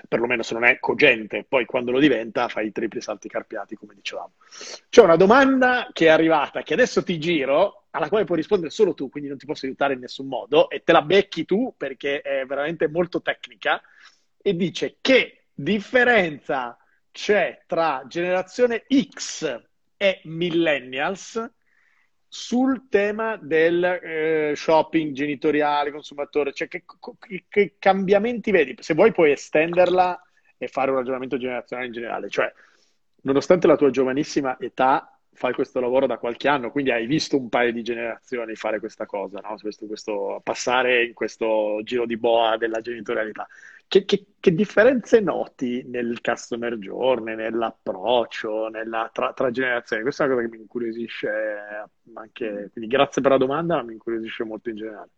perlomeno 0.08 0.44
se 0.44 0.54
non 0.54 0.64
è 0.64 0.78
cogente, 0.80 1.44
poi 1.50 1.66
quando 1.66 1.90
lo 1.90 1.98
diventa 1.98 2.50
fai 2.50 2.68
i 2.68 2.72
tripli 2.72 3.02
salti 3.02 3.30
carpiati 3.30 3.76
come 3.76 3.96
dicevamo. 3.96 4.34
C'è 4.90 5.02
una 5.02 5.16
domanda 5.16 5.90
che 5.92 6.06
è 6.06 6.10
arrivata, 6.10 6.62
che 6.62 6.74
adesso 6.76 7.02
ti 7.02 7.18
giro, 7.18 7.81
alla 7.92 8.10
quale 8.10 8.26
puoi 8.26 8.38
rispondere 8.38 8.72
solo 8.72 8.94
tu, 8.94 9.10
quindi 9.10 9.30
non 9.30 9.38
ti 9.38 9.46
posso 9.46 9.66
aiutare 9.66 9.94
in 9.94 10.00
nessun 10.00 10.28
modo, 10.28 10.70
e 10.70 10.84
te 10.84 10.92
la 10.92 11.02
becchi 11.02 11.46
tu 11.46 11.74
perché 11.78 12.22
è 12.22 12.46
veramente 12.46 12.88
molto 12.88 13.22
tecnica, 13.22 13.82
e 14.42 14.56
dice 14.56 14.98
che 15.02 15.46
differenza 15.54 16.78
c'è 17.12 17.64
tra 17.68 18.04
generazione 18.08 18.86
X 18.90 19.62
e 19.98 20.22
millennials 20.24 21.52
sul 22.28 22.88
tema 22.90 23.36
del 23.36 23.84
eh, 23.84 24.54
shopping 24.56 25.14
genitoriale, 25.14 25.92
consumatore, 25.92 26.54
cioè 26.54 26.70
che, 26.70 26.86
che, 27.20 27.46
che 27.50 27.76
cambiamenti 27.78 28.52
vedi? 28.52 28.76
Se 28.80 28.94
vuoi 28.94 29.12
puoi 29.12 29.32
estenderla 29.32 30.20
e 30.58 30.68
fare 30.70 30.92
un 30.92 30.98
ragionamento 30.98 31.38
generazionale 31.38 31.88
in 31.88 31.94
generale, 31.94 32.30
cioè 32.30 32.52
nonostante 33.24 33.68
la 33.68 33.76
tua 33.76 33.90
giovanissima 33.90 34.58
età 34.60 35.20
fai 35.34 35.54
questo 35.54 35.80
lavoro 35.80 36.06
da 36.06 36.18
qualche 36.18 36.48
anno, 36.48 36.72
quindi 36.72 36.92
hai 36.92 37.06
visto 37.08 37.38
un 37.38 37.50
paio 37.50 37.72
di 37.72 37.82
generazioni 37.82 38.56
fare 38.56 38.80
questa 38.80 39.06
cosa, 39.06 39.40
no? 39.40 39.56
questo, 39.60 39.86
questo, 39.88 40.40
passare 40.44 41.06
in 41.06 41.14
questo 41.14 41.80
giro 41.84 42.06
di 42.06 42.18
boa 42.18 42.58
della 42.58 42.82
genitorialità. 42.82 43.48
Che, 43.88 44.06
che, 44.06 44.26
che, 44.40 44.54
differenze 44.54 45.20
noti 45.20 45.84
nel 45.86 46.22
customer 46.22 46.78
journey, 46.78 47.36
nell'approccio, 47.36 48.70
nella, 48.70 49.10
tra, 49.12 49.34
tra, 49.34 49.52
generazioni? 49.52 50.04
Questa 50.04 50.24
è 50.24 50.28
una 50.28 50.36
cosa 50.36 50.48
che 50.48 50.56
mi 50.56 50.62
incuriosisce 50.62 51.30
anche, 52.14 52.70
quindi 52.72 52.90
grazie 52.90 53.22
per 53.22 53.32
la 53.32 53.38
domanda, 53.38 53.76
ma 53.76 53.84
mi 53.84 53.94
incuriosisce 53.94 54.46
molto 54.46 54.70
in 54.70 54.76
generale. 54.78 55.10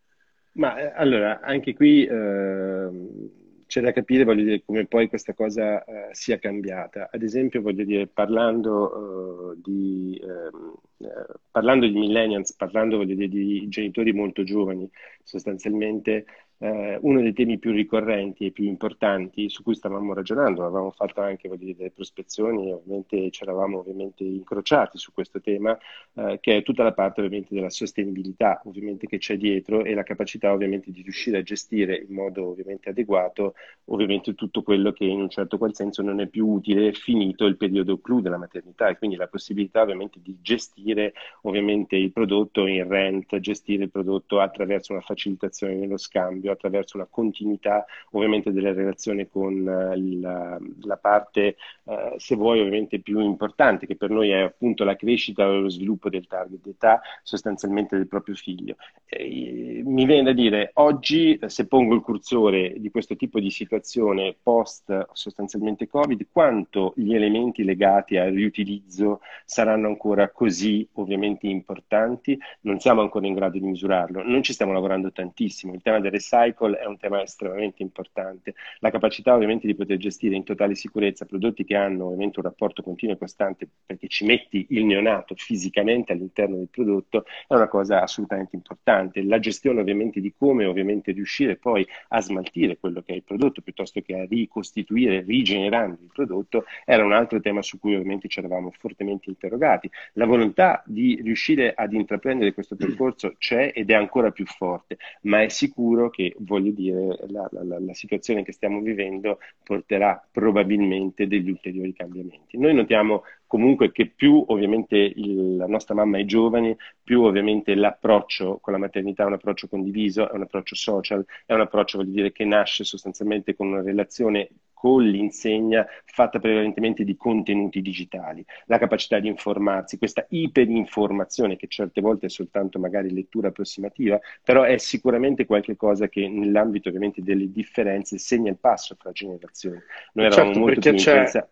Ma 0.54 0.78
eh, 0.78 0.91
allora, 0.95 1.39
anche 1.41 1.73
qui... 1.76 2.06
Eh 2.06 3.41
c'è 3.73 3.81
da 3.81 3.91
capire, 3.91 4.23
voglio 4.23 4.43
dire, 4.43 4.63
come 4.63 4.86
poi 4.86 5.07
questa 5.07 5.33
cosa 5.33 5.83
uh, 5.83 5.93
sia 6.12 6.38
cambiata. 6.38 7.09
Ad 7.12 7.23
esempio, 7.23 7.59
voglio 7.59 7.83
dire, 7.83 8.05
parlando, 8.05 9.49
uh, 9.49 9.59
di, 9.59 10.21
uh, 10.21 11.07
parlando 11.49 11.88
di 11.88 11.97
millennials, 11.97 12.53
parlando, 12.53 12.97
voglio 12.97 13.15
dire, 13.15 13.27
di 13.27 13.67
genitori 13.69 14.13
molto 14.13 14.43
giovani, 14.43 14.88
sostanzialmente 15.23 16.25
eh, 16.63 16.97
uno 17.02 17.19
dei 17.19 17.34
temi 17.34 17.60
più 17.60 17.71
ricorrenti 17.73 18.46
e 18.46 18.52
più 18.52 18.63
importanti 18.63 19.50
su 19.50 19.63
cui 19.63 19.75
stavamo 19.75 20.13
ragionando, 20.13 20.63
avevamo 20.63 20.92
fatto 20.92 21.19
anche 21.19 21.50
dire, 21.58 21.75
delle 21.75 21.92
prospezioni, 21.92 22.71
ovviamente 22.71 23.31
ci 23.31 23.44
eravamo 23.44 23.79
ovviamente 23.79 24.23
incrociati 24.23 24.98
su 24.98 25.12
questo 25.12 25.42
tema, 25.42 25.77
eh, 26.13 26.37
che 26.40 26.58
è 26.58 26.63
tutta 26.63 26.83
la 26.83 26.94
parte 26.94 27.19
ovviamente 27.19 27.54
della 27.54 27.69
sostenibilità 27.69 28.62
ovviamente 28.63 29.08
che 29.08 29.17
c'è 29.17 29.35
dietro 29.35 29.83
e 29.83 29.94
la 29.94 30.04
capacità 30.04 30.54
ovviamente 30.54 30.90
di 30.92 31.02
riuscire 31.02 31.40
a 31.40 31.44
gestire 31.44 32.06
in 32.08 32.13
modo 32.13 32.48
ovviamente 32.48 32.90
adeguato 32.90 33.56
ovviamente 33.85 34.33
tutto 34.33 34.63
quello 34.63 34.94
che 34.94 35.04
in 35.04 35.19
un 35.19 35.29
certo 35.29 35.58
qual 35.58 35.75
senso 35.75 36.02
non 36.02 36.21
è 36.21 36.27
più 36.27 36.48
utile 36.48 36.94
finito 36.94 37.46
il 37.46 37.58
periodo 37.58 38.00
clou 38.00 38.21
della 38.21 38.37
maternità 38.37 38.87
e 38.87 38.98
quindi 38.98 39.17
la 39.17 39.27
possibilità 39.27 39.81
ovviamente 39.81 40.19
di 40.21 40.37
gestire 40.42 41.13
ovviamente 41.42 41.98
il 41.98 42.12
prodotto 42.13 42.67
in 42.67 42.87
rent, 42.87 43.37
gestire 43.40 43.83
il 43.83 43.92
prodotto 43.92 44.40
attraverso 44.40 44.94
una 44.94 45.02
facilitazione 45.02 45.75
nello 45.75 45.98
scambio 45.98 46.52
attraverso 46.54 46.97
la 46.97 47.08
continuità 47.10 47.85
ovviamente 48.12 48.51
della 48.51 48.73
relazione 48.73 49.29
con 49.29 49.67
eh, 49.67 50.19
la, 50.19 50.60
la, 50.81 50.97
parte, 50.97 51.56
eh, 51.85 52.15
se 52.17 52.35
vuoi, 52.35 52.60
ovviamente 52.60 52.99
più 52.99 53.19
importante, 53.19 53.85
che 53.85 53.95
per 53.95 54.10
noi 54.10 54.29
è 54.29 54.41
appunto 54.41 54.83
la 54.83 54.95
crescita 54.95 55.43
e 55.43 55.60
lo 55.60 55.69
sviluppo 55.69 56.10
del 56.10 56.27
target 56.27 56.62
d'età 56.62 57.01
sostanzialmente 57.23 57.97
del 57.97 58.08
proprio 58.08 58.35
figlio. 58.35 58.75
E, 59.06 59.81
mi 59.85 60.06
viene 60.06 60.23
da 60.23 60.33
dire, 60.33 60.71
oggi 60.75 61.39
se 61.45 61.67
pongo 61.67 61.95
il 61.95 62.01
cursore 62.01 62.75
di 62.77 62.89
questo 62.89 63.15
tipo 63.15 63.39
di 63.39 63.49
situazione 63.49 64.35
post 64.41 65.08
sostanzialmente 65.13 65.87
Covid, 65.87 66.27
quanto 66.31 66.93
gli 66.95 67.13
elementi 67.13 67.63
legati 67.63 68.17
al 68.17 68.31
riutilizzo 68.31 69.21
saranno 69.45 69.87
ancora 69.87 70.29
così 70.29 70.87
ovviamente 70.93 71.47
importanti? 71.47 72.37
Non 72.62 72.79
siamo 72.79 73.01
ancora 73.01 73.27
in 73.27 73.33
grado 73.33 73.58
di 73.58 73.65
misurarlo, 73.65 74.23
non 74.23 74.43
ci 74.43 74.54
stiamo 74.54 74.73
lavorando 74.73 75.12
tantissimo. 75.12 75.73
Il 75.73 75.81
tema 75.81 75.99
del 75.99 76.12
recycling 76.12 76.42
cycle 76.44 76.77
è 76.77 76.85
un 76.85 76.98
tema 76.98 77.21
estremamente 77.21 77.81
importante. 77.81 78.54
La 78.79 78.91
capacità 78.91 79.33
ovviamente 79.33 79.67
di 79.67 79.75
poter 79.75 79.98
gestire 79.98 80.35
in 80.35 80.44
totale 80.44 80.75
sicurezza 80.75 81.25
prodotti 81.25 81.63
che 81.63 81.75
hanno 81.75 82.06
ovviamente 82.06 82.39
un 82.39 82.46
rapporto 82.46 82.81
continuo 82.81 83.15
e 83.15 83.17
costante 83.17 83.67
perché 83.85 84.08
ci 84.08 84.25
metti 84.25 84.65
il 84.69 84.85
neonato 84.85 85.35
fisicamente 85.35 86.12
all'interno 86.12 86.58
del 86.58 86.69
prodotto 86.69 87.25
è 87.48 87.54
una 87.54 87.67
cosa 87.67 88.02
assolutamente 88.02 88.56
importante. 88.56 89.23
La 89.23 89.39
gestione 89.39 89.81
ovviamente 89.81 90.19
di 90.19 90.33
come 90.37 90.65
ovviamente 90.65 91.12
riuscire 91.12 91.56
poi 91.56 91.85
a 92.10 92.21
smaltire 92.21 92.77
quello 92.77 93.02
che 93.02 93.13
è 93.13 93.15
il 93.15 93.23
prodotto 93.23 93.62
piuttosto 93.62 94.02
che 94.02 94.15
a 94.15 94.25
ricostituire 94.25 95.21
rigenerando 95.21 96.00
il 96.02 96.10
prodotto 96.12 96.65
era 96.85 97.04
un 97.04 97.13
altro 97.13 97.39
tema 97.39 97.62
su 97.62 97.79
cui 97.79 97.96
ovviamente 97.96 98.27
ci 98.27 98.39
eravamo 98.39 98.71
fortemente 98.71 99.29
interrogati. 99.29 99.89
La 100.13 100.25
volontà 100.25 100.83
di 100.85 101.19
riuscire 101.21 101.73
ad 101.73 101.94
intraprendere 101.94 102.54
questo 102.54 102.75
percorso 102.75 103.35
c'è 103.37 103.71
ed 103.73 103.89
è 103.89 103.94
ancora 103.94 104.31
più 104.31 104.46
forte, 104.46 104.98
ma 105.21 105.41
è 105.41 105.50
sicuro 105.50 106.10
che 106.10 106.23
voglio 106.40 106.71
dire 106.71 107.17
la, 107.28 107.48
la, 107.52 107.80
la, 107.80 107.94
situazione 107.94 108.44
che 108.44 108.52
stiamo 108.52 108.80
vivendo 108.82 109.40
porterà 109.63 110.26
probabilmente 110.32 111.28
degli 111.28 111.50
ulteriori 111.50 111.94
cambiamenti. 111.94 112.58
Noi 112.58 112.74
notiamo 112.74 113.24
comunque 113.54 113.91
che 113.91 114.08
più 114.08 114.43
ovviamente 114.47 114.97
il, 114.97 115.58
la 115.58 115.67
nostra 115.67 115.93
mamma 115.93 116.17
è 116.17 116.25
giovane, 116.25 116.75
più 117.04 117.21
ovviamente 117.21 117.75
l'approccio 117.75 118.58
con 118.60 118.73
la 118.73 118.79
maternità 118.79 119.21
è 119.21 119.27
un 119.27 119.33
approccio 119.33 119.67
condiviso, 119.67 120.27
è 120.27 120.33
un 120.33 120.41
approccio 120.41 120.73
social, 120.73 121.23
è 121.45 121.54
un 121.54 121.62
approccio, 121.62 121.99
voglio 121.99 122.13
dire, 122.13 122.31
che 122.31 122.45
nasce 122.45 122.83
sostanzialmente 122.83 123.56
con 123.56 123.67
una 123.67 123.83
relazione 123.83 124.49
con 124.73 125.04
l'insegna 125.04 125.85
fatta 126.04 126.39
prevalentemente 126.39 127.04
di 127.04 127.15
contenuti 127.15 127.83
digitali, 127.83 128.43
la 128.65 128.79
capacità 128.79 129.19
di 129.19 129.27
informarsi, 129.27 129.99
questa 129.99 130.25
iperinformazione 130.29 131.56
che 131.56 131.67
certe 131.67 132.01
volte 132.01 132.25
è 132.25 132.29
soltanto 132.29 132.79
magari 132.79 133.13
lettura 133.13 133.49
approssimativa, 133.49 134.19
però 134.43 134.63
è 134.63 134.79
sicuramente 134.79 135.45
qualcosa 135.45 136.08
che 136.08 136.27
nell'ambito 136.27 136.89
ovviamente 136.89 137.21
delle 137.21 137.51
differenze 137.51 138.17
segna 138.17 138.49
il 138.49 138.58
passo 138.58 138.95
fra 138.97 139.12
generazioni. 139.12 139.79
Noi 140.13 140.25
eravamo 140.25 140.54
certo, 140.54 140.60
molto 140.60 140.79
più 140.79 140.93
c'è, 140.95 141.45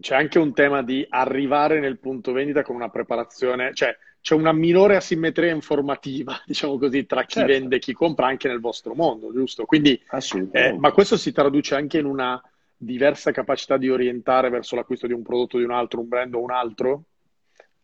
c'è 0.00 0.14
anche 0.14 0.38
un 0.38 0.52
tema 0.52 0.82
di 0.82 1.04
arrivare 1.08 1.80
nel 1.80 1.98
punto 1.98 2.32
vendita 2.32 2.62
con 2.62 2.76
una 2.76 2.88
preparazione, 2.88 3.74
cioè 3.74 3.96
c'è 4.20 4.34
una 4.34 4.52
minore 4.52 4.96
asimmetria 4.96 5.52
informativa, 5.52 6.40
diciamo 6.46 6.78
così, 6.78 7.06
tra 7.06 7.24
chi 7.24 7.38
certo. 7.38 7.52
vende 7.52 7.76
e 7.76 7.78
chi 7.78 7.92
compra 7.92 8.26
anche 8.26 8.48
nel 8.48 8.60
vostro 8.60 8.94
mondo, 8.94 9.32
giusto? 9.32 9.64
Quindi, 9.64 10.00
eh, 10.52 10.76
ma 10.78 10.92
questo 10.92 11.16
si 11.16 11.32
traduce 11.32 11.74
anche 11.74 11.98
in 11.98 12.04
una 12.04 12.40
diversa 12.76 13.32
capacità 13.32 13.76
di 13.76 13.90
orientare 13.90 14.50
verso 14.50 14.76
l'acquisto 14.76 15.06
di 15.06 15.12
un 15.12 15.22
prodotto 15.22 15.58
di 15.58 15.64
un 15.64 15.72
altro, 15.72 16.00
un 16.00 16.08
brand 16.08 16.34
o 16.34 16.42
un 16.42 16.50
altro? 16.52 17.04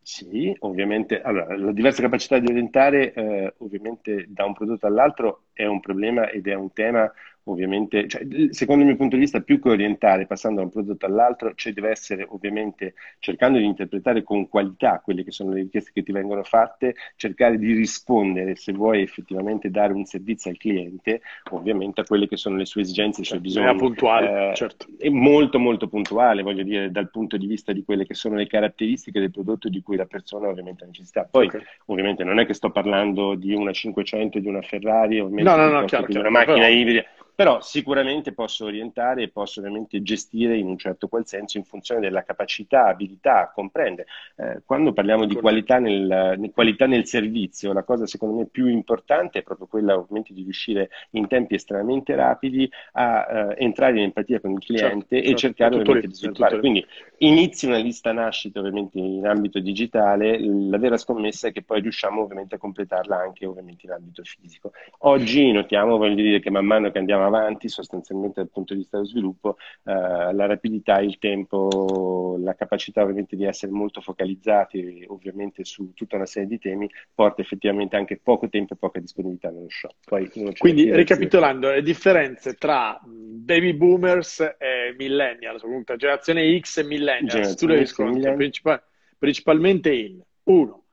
Sì, 0.01 0.55
ovviamente. 0.59 1.19
Allora, 1.21 1.57
la 1.57 1.71
diversa 1.71 2.01
capacità 2.03 2.37
di 2.37 2.47
orientare, 2.47 3.11
eh, 3.11 3.53
ovviamente, 3.57 4.25
da 4.27 4.45
un 4.45 4.53
prodotto 4.53 4.85
all'altro 4.85 5.44
è 5.55 5.65
un 5.65 5.79
problema 5.79 6.29
ed 6.29 6.47
è 6.47 6.53
un 6.53 6.71
tema 6.73 7.11
ovviamente, 7.45 8.07
cioè, 8.07 8.25
secondo 8.51 8.81
il 8.81 8.89
mio 8.89 8.97
punto 8.97 9.15
di 9.15 9.21
vista, 9.21 9.41
più 9.41 9.59
che 9.59 9.69
orientare 9.69 10.25
passando 10.25 10.59
da 10.59 10.65
un 10.65 10.71
prodotto 10.71 11.05
all'altro, 11.05 11.53
cioè 11.55 11.73
deve 11.73 11.89
essere 11.89 12.25
ovviamente 12.29 12.95
cercando 13.19 13.57
di 13.57 13.65
interpretare 13.65 14.23
con 14.23 14.47
qualità 14.47 15.01
quelle 15.03 15.23
che 15.23 15.31
sono 15.31 15.51
le 15.51 15.61
richieste 15.61 15.91
che 15.93 16.03
ti 16.03 16.11
vengono 16.11 16.43
fatte, 16.43 16.95
cercare 17.15 17.57
di 17.57 17.73
rispondere 17.73 18.55
se 18.55 18.71
vuoi 18.73 19.01
effettivamente 19.01 19.69
dare 19.69 19.93
un 19.93 20.05
servizio 20.05 20.49
al 20.49 20.57
cliente, 20.57 21.21
ovviamente 21.51 22.01
a 22.01 22.03
quelle 22.03 22.27
che 22.27 22.37
sono 22.37 22.55
le 22.55 22.65
sue 22.65 22.81
esigenze, 22.81 23.21
i 23.21 23.25
suoi 23.25 23.41
certo, 23.41 23.61
bisogni. 23.61 23.77
puntuale, 23.77 24.51
eh, 24.51 24.55
certo. 24.55 24.87
È 24.97 25.09
molto 25.09 25.59
molto 25.59 25.87
puntuale, 25.87 26.41
voglio 26.41 26.63
dire, 26.63 26.91
dal 26.91 27.09
punto 27.11 27.37
di 27.37 27.45
vista 27.45 27.73
di 27.73 27.83
quelle 27.83 28.05
che 28.05 28.13
sono 28.13 28.35
le 28.35 28.47
caratteristiche 28.47 29.19
del 29.19 29.31
prodotto 29.31 29.69
di 29.69 29.81
cui 29.81 29.97
la 29.97 30.05
persona 30.05 30.47
ovviamente 30.47 30.83
ha 30.83 30.87
necessità. 30.87 31.27
Poi, 31.29 31.45
okay. 31.45 31.61
ovviamente, 31.85 32.23
non 32.23 32.39
è 32.39 32.45
che 32.45 32.53
sto 32.53 32.71
parlando 32.71 33.35
di 33.35 33.53
una 33.53 33.71
500, 33.71 34.39
di 34.39 34.47
una 34.47 34.61
Ferrari, 34.61 35.19
ovviamente 35.19 35.44
no, 35.45 35.55
no, 35.55 35.69
no, 35.69 35.85
chiaro, 35.85 36.05
chiaro, 36.07 36.21
una 36.21 36.29
macchina 36.29 36.65
però... 36.65 36.67
ibrida 36.67 37.05
però 37.35 37.61
sicuramente 37.61 38.31
posso 38.31 38.65
orientare 38.65 39.23
e 39.23 39.29
posso 39.29 39.59
ovviamente 39.59 40.01
gestire 40.01 40.55
in 40.57 40.67
un 40.67 40.77
certo 40.77 41.09
qual 41.09 41.27
senso 41.27 41.57
in 41.57 41.65
funzione 41.65 41.99
della 41.99 42.23
capacità, 42.23 42.87
abilità 42.87 43.41
a 43.41 43.51
comprendere. 43.51 44.07
Eh, 44.37 44.61
quando 44.65 44.93
parliamo 44.93 45.25
di 45.25 45.35
qualità 45.35 45.77
nel, 45.77 46.49
qualità 46.53 46.87
nel, 46.87 47.05
servizio, 47.05 47.73
la 47.73 47.83
cosa 47.83 48.07
secondo 48.07 48.37
me 48.37 48.45
più 48.45 48.67
importante 48.67 49.39
è 49.39 49.43
proprio 49.43 49.67
quella 49.67 49.97
ovviamente 49.97 50.33
di 50.33 50.43
riuscire 50.43 50.89
in 51.11 51.27
tempi 51.27 51.55
estremamente 51.55 52.15
rapidi 52.15 52.69
a 52.93 53.27
eh, 53.29 53.63
entrare 53.63 53.97
in 53.97 54.03
empatia 54.03 54.39
con 54.39 54.51
il 54.51 54.59
cliente 54.59 55.15
certo, 55.15 55.15
e 55.15 55.21
certo, 55.21 55.37
cercare 55.37 55.75
ovviamente 55.75 56.07
lì, 56.07 56.13
di 56.13 56.17
sviluppare. 56.17 56.59
Quindi 56.59 56.85
inizi 57.17 57.65
una 57.65 57.77
lista 57.77 58.13
nascita 58.13 58.59
ovviamente 58.59 58.97
in 58.97 59.27
ambito 59.27 59.59
digitale, 59.59 60.39
la 60.39 60.77
vera 60.77 60.95
scommessa 60.97 61.49
è 61.49 61.51
che 61.51 61.63
poi 61.63 61.81
riusciamo 61.81 62.21
ovviamente 62.21 62.55
a 62.55 62.57
completarla 62.57 63.17
anche 63.17 63.45
ovviamente 63.45 63.85
in 63.85 63.91
ambito 63.91 64.23
fisico. 64.23 64.71
Oggi 64.99 65.51
notiamo, 65.51 65.97
voglio 65.97 66.15
dire, 66.15 66.39
che 66.39 66.49
man 66.49 66.65
mano 66.65 66.91
che 66.91 66.97
andiamo 66.97 67.24
avanti 67.25 67.67
sostanzialmente 67.69 68.41
dal 68.41 68.49
punto 68.49 68.73
di 68.73 68.79
vista 68.79 68.97
dello 68.97 69.09
sviluppo, 69.09 69.57
eh, 69.83 69.93
la 69.93 70.45
rapidità, 70.45 70.99
il 70.99 71.17
tempo, 71.17 72.37
la 72.39 72.55
capacità 72.55 73.01
ovviamente 73.01 73.35
di 73.35 73.45
essere 73.45 73.71
molto 73.71 74.01
focalizzati 74.01 75.05
ovviamente 75.07 75.63
su 75.63 75.93
tutta 75.93 76.15
una 76.15 76.25
serie 76.25 76.47
di 76.47 76.59
temi 76.59 76.89
porta 77.13 77.41
effettivamente 77.41 77.95
anche 77.95 78.19
poco 78.21 78.49
tempo 78.49 78.73
e 78.73 78.77
poca 78.77 78.99
disponibilità 78.99 79.49
nello 79.49 79.69
shop. 79.69 79.93
Poi, 80.05 80.29
Quindi 80.57 80.93
ricapitolando, 80.93 81.71
le 81.71 81.81
differenze 81.81 82.53
tra 82.55 82.99
baby 83.03 83.73
boomers 83.73 84.39
e 84.39 84.95
millennials, 84.97 85.61
comunque 85.61 85.95
generazione 85.97 86.59
X 86.59 86.77
e 86.77 86.83
millennials, 86.83 87.55
tu 87.55 87.67
le 87.67 87.77
riscontri 87.77 88.33
principal- 88.33 88.81
principalmente 89.17 89.93
in 89.93 90.21
uno 90.43 90.84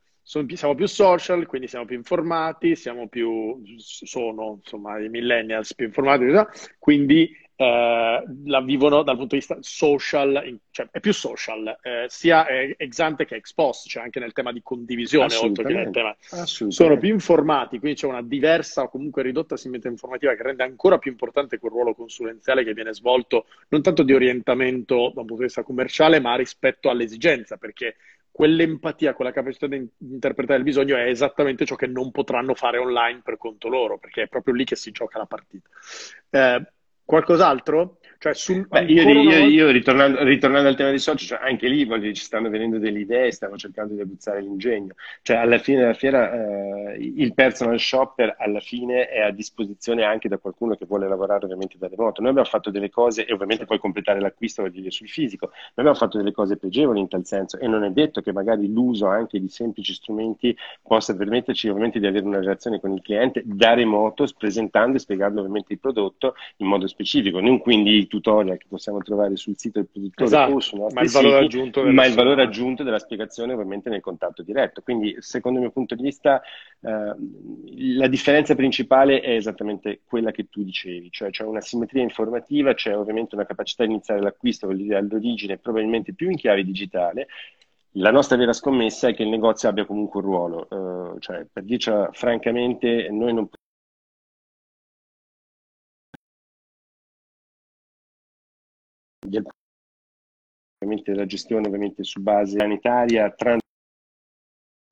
siamo 0.54 0.74
più 0.74 0.86
social, 0.86 1.46
quindi 1.46 1.68
siamo 1.68 1.84
più 1.84 1.96
informati, 1.96 2.76
siamo 2.76 3.08
più, 3.08 3.62
sono 3.76 4.58
insomma 4.62 4.98
i 4.98 5.08
millennials 5.08 5.74
più 5.74 5.86
informati, 5.86 6.24
quindi 6.78 7.36
eh, 7.54 8.24
la 8.46 8.60
vivono 8.60 9.02
dal 9.02 9.16
punto 9.16 9.34
di 9.34 9.40
vista 9.40 9.56
social, 9.60 10.58
cioè 10.70 10.88
è 10.90 11.00
più 11.00 11.12
social, 11.12 11.78
eh, 11.82 12.06
sia 12.08 12.46
ex 12.48 12.98
ante 12.98 13.24
che 13.24 13.36
ex 13.36 13.52
post, 13.52 13.88
cioè 13.88 14.02
anche 14.02 14.18
nel 14.18 14.32
tema 14.32 14.52
di 14.52 14.62
condivisione, 14.62 15.34
oltre 15.36 15.64
che 15.64 15.72
nel 15.72 15.90
tema. 15.90 16.16
Sono 16.44 16.98
più 16.98 17.10
informati, 17.10 17.78
quindi 17.78 17.98
c'è 17.98 18.06
una 18.06 18.22
diversa 18.22 18.82
o 18.82 18.88
comunque 18.88 19.22
ridotta 19.22 19.56
simmetria 19.56 19.92
informativa 19.92 20.34
che 20.34 20.42
rende 20.42 20.64
ancora 20.64 20.98
più 20.98 21.10
importante 21.10 21.58
quel 21.58 21.72
ruolo 21.72 21.94
consulenziale 21.94 22.64
che 22.64 22.72
viene 22.72 22.94
svolto 22.94 23.46
non 23.68 23.82
tanto 23.82 24.02
di 24.02 24.12
orientamento 24.12 25.12
da 25.14 25.20
un 25.20 25.26
punto 25.26 25.36
di 25.36 25.44
vista 25.44 25.62
commerciale, 25.62 26.20
ma 26.20 26.34
rispetto 26.34 26.88
all'esigenza, 26.88 27.58
perché 27.58 27.96
quell'empatia, 28.32 29.12
quella 29.14 29.30
capacità 29.30 29.66
di 29.66 29.86
interpretare 29.98 30.58
il 30.58 30.64
bisogno 30.64 30.96
è 30.96 31.06
esattamente 31.06 31.66
ciò 31.66 31.76
che 31.76 31.86
non 31.86 32.10
potranno 32.10 32.54
fare 32.54 32.78
online 32.78 33.20
per 33.22 33.36
conto 33.36 33.68
loro, 33.68 33.98
perché 33.98 34.22
è 34.22 34.28
proprio 34.28 34.54
lì 34.54 34.64
che 34.64 34.74
si 34.74 34.90
gioca 34.90 35.18
la 35.18 35.26
partita. 35.26 35.68
Eh, 36.30 36.66
qualcos'altro? 37.04 37.98
Cioè, 38.22 38.34
sul, 38.34 38.68
Beh, 38.68 38.84
io, 38.84 39.02
io, 39.02 39.46
io 39.46 39.70
ritornando, 39.70 40.22
ritornando, 40.22 40.68
al 40.68 40.76
tema 40.76 40.90
dei 40.90 41.00
social, 41.00 41.26
cioè 41.26 41.40
anche 41.42 41.66
lì 41.66 41.84
voglio, 41.84 42.12
ci 42.12 42.22
stanno 42.22 42.50
venendo 42.50 42.78
delle 42.78 43.00
idee, 43.00 43.32
stiamo 43.32 43.56
cercando 43.56 43.94
di 43.94 44.00
aguzzare 44.00 44.40
l'ingegno. 44.40 44.94
Cioè, 45.22 45.38
alla 45.38 45.58
fine 45.58 45.80
della 45.80 45.92
fiera, 45.92 46.92
eh, 46.92 46.98
il 47.00 47.34
personal 47.34 47.80
shopper 47.80 48.36
alla 48.38 48.60
fine 48.60 49.08
è 49.08 49.22
a 49.22 49.32
disposizione 49.32 50.04
anche 50.04 50.28
da 50.28 50.38
qualcuno 50.38 50.76
che 50.76 50.86
vuole 50.86 51.08
lavorare 51.08 51.46
ovviamente 51.46 51.78
da 51.78 51.88
remoto. 51.88 52.20
Noi 52.20 52.30
abbiamo 52.30 52.48
fatto 52.48 52.70
delle 52.70 52.90
cose, 52.90 53.26
e 53.26 53.32
ovviamente 53.32 53.64
poi 53.64 53.80
completare 53.80 54.20
l'acquisto 54.20 54.62
voglio 54.62 54.74
dire 54.74 54.92
sul 54.92 55.08
fisico, 55.08 55.46
noi 55.46 55.72
abbiamo 55.74 55.96
fatto 55.96 56.16
delle 56.16 56.30
cose 56.30 56.56
pregevoli 56.56 57.00
in 57.00 57.08
tal 57.08 57.26
senso, 57.26 57.58
e 57.58 57.66
non 57.66 57.82
è 57.82 57.90
detto 57.90 58.20
che 58.20 58.30
magari 58.30 58.72
l'uso 58.72 59.08
anche 59.08 59.40
di 59.40 59.48
semplici 59.48 59.94
strumenti 59.94 60.56
possa 60.80 61.16
permetterci 61.16 61.66
ovviamente 61.66 61.98
di 61.98 62.06
avere 62.06 62.24
una 62.24 62.38
relazione 62.38 62.78
con 62.78 62.92
il 62.92 63.02
cliente 63.02 63.42
da 63.44 63.74
remoto, 63.74 64.24
presentando 64.38 64.96
e 64.96 65.00
spiegando 65.00 65.40
ovviamente 65.40 65.72
il 65.72 65.80
prodotto 65.80 66.36
in 66.58 66.68
modo 66.68 66.86
specifico, 66.86 67.40
non 67.40 67.58
quindi 67.58 68.10
tutorial 68.12 68.58
che 68.58 68.66
possiamo 68.68 68.98
trovare 68.98 69.36
sul 69.36 69.56
sito 69.56 69.78
del 69.78 69.88
produttore 69.90 70.28
esatto, 70.28 70.52
o 70.52 70.60
su 70.60 70.76
ma 70.76 71.00
il 71.00 71.10
valore 71.10 71.42
siti, 71.42 71.56
aggiunto, 71.56 71.84
ma 71.84 72.04
il 72.04 72.14
valore 72.14 72.42
aggiunto 72.42 72.82
della 72.82 72.98
spiegazione 72.98 73.54
ovviamente 73.54 73.88
nel 73.88 74.02
contatto 74.02 74.42
diretto. 74.42 74.82
Quindi, 74.82 75.16
secondo 75.20 75.58
il 75.58 75.64
mio 75.64 75.72
punto 75.72 75.94
di 75.94 76.02
vista, 76.02 76.42
eh, 76.80 77.14
la 77.96 78.06
differenza 78.08 78.54
principale 78.54 79.20
è 79.20 79.30
esattamente 79.30 80.00
quella 80.04 80.30
che 80.30 80.50
tu 80.50 80.62
dicevi, 80.62 81.10
cioè 81.10 81.30
c'è 81.30 81.44
una 81.44 81.62
simmetria 81.62 82.02
informativa, 82.02 82.74
c'è 82.74 82.94
ovviamente 82.94 83.34
una 83.34 83.46
capacità 83.46 83.84
di 83.84 83.92
iniziare 83.92 84.20
l'acquisto 84.20 84.68
all'origine 84.68 85.56
probabilmente 85.56 86.12
più 86.12 86.28
in 86.28 86.36
chiave 86.36 86.64
digitale, 86.64 87.28
la 87.96 88.10
nostra 88.10 88.36
vera 88.36 88.52
scommessa 88.52 89.08
è 89.08 89.14
che 89.14 89.22
il 89.22 89.28
negozio 89.28 89.68
abbia 89.68 89.86
comunque 89.86 90.20
un 90.20 90.26
ruolo, 90.26 90.66
uh, 90.68 91.18
cioè 91.18 91.46
per 91.50 91.62
dircela 91.62 92.10
francamente, 92.12 93.08
noi 93.10 93.34
non 93.34 93.48
ovviamente 100.78 101.14
la 101.14 101.26
gestione 101.26 101.66
ovviamente 101.66 102.02
su 102.02 102.20
base 102.20 102.58
sanitaria, 102.58 103.34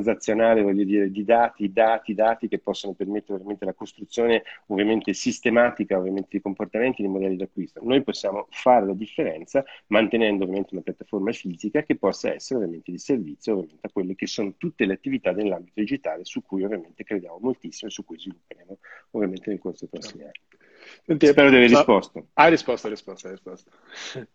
transazionale, 0.00 0.62
voglio 0.62 0.84
dire, 0.84 1.10
di 1.10 1.24
dati, 1.24 1.70
dati, 1.70 2.14
dati 2.14 2.48
che 2.48 2.58
possono 2.58 2.94
permettere 2.94 3.34
ovviamente 3.34 3.64
la 3.64 3.74
costruzione 3.74 4.42
ovviamente 4.66 5.12
sistematica 5.12 5.98
ovviamente 5.98 6.28
di 6.30 6.40
comportamenti 6.40 7.02
di 7.02 7.08
modelli 7.08 7.36
d'acquisto. 7.36 7.80
Noi 7.82 8.02
possiamo 8.02 8.46
fare 8.50 8.86
la 8.86 8.94
differenza 8.94 9.62
mantenendo 9.88 10.44
ovviamente 10.44 10.74
una 10.74 10.82
piattaforma 10.82 11.32
fisica 11.32 11.82
che 11.82 11.96
possa 11.96 12.32
essere 12.32 12.60
ovviamente 12.60 12.90
di 12.90 12.98
servizio 12.98 13.52
ovviamente 13.52 13.86
a 13.86 13.90
quelle 13.92 14.14
che 14.14 14.26
sono 14.26 14.54
tutte 14.56 14.86
le 14.86 14.94
attività 14.94 15.32
nell'ambito 15.32 15.80
digitale 15.80 16.24
su 16.24 16.42
cui 16.42 16.64
ovviamente 16.64 17.04
crediamo 17.04 17.38
moltissimo 17.40 17.90
e 17.90 17.92
su 17.92 18.04
cui 18.04 18.18
svilupperemo 18.18 18.78
ovviamente 19.10 19.50
nel 19.50 19.58
corso 19.58 19.86
dei 19.90 20.00
prossimi 20.00 20.22
anni. 20.22 20.59
Senti, 21.04 21.26
Spero 21.26 21.50
di 21.50 21.56
aver 21.56 21.68
risposto. 21.68 22.28
Hai 22.34 22.50
risposto, 22.50 22.86
hai 22.86 22.92
risposto, 22.92 23.26
hai 23.26 23.32
risposto. 23.34 23.70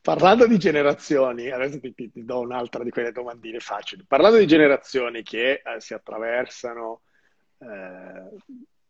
Parlando 0.00 0.46
di 0.46 0.58
generazioni, 0.58 1.50
adesso 1.50 1.80
ti, 1.80 1.94
ti, 1.94 2.10
do 2.14 2.40
un'altra 2.40 2.84
di 2.84 2.90
quelle 2.90 3.12
domandine 3.12 3.58
facili. 3.58 4.04
Parlando 4.06 4.38
di 4.38 4.46
generazioni 4.46 5.22
che 5.22 5.62
eh, 5.64 5.80
si 5.80 5.94
attraversano, 5.94 7.02
eh, 7.58 8.36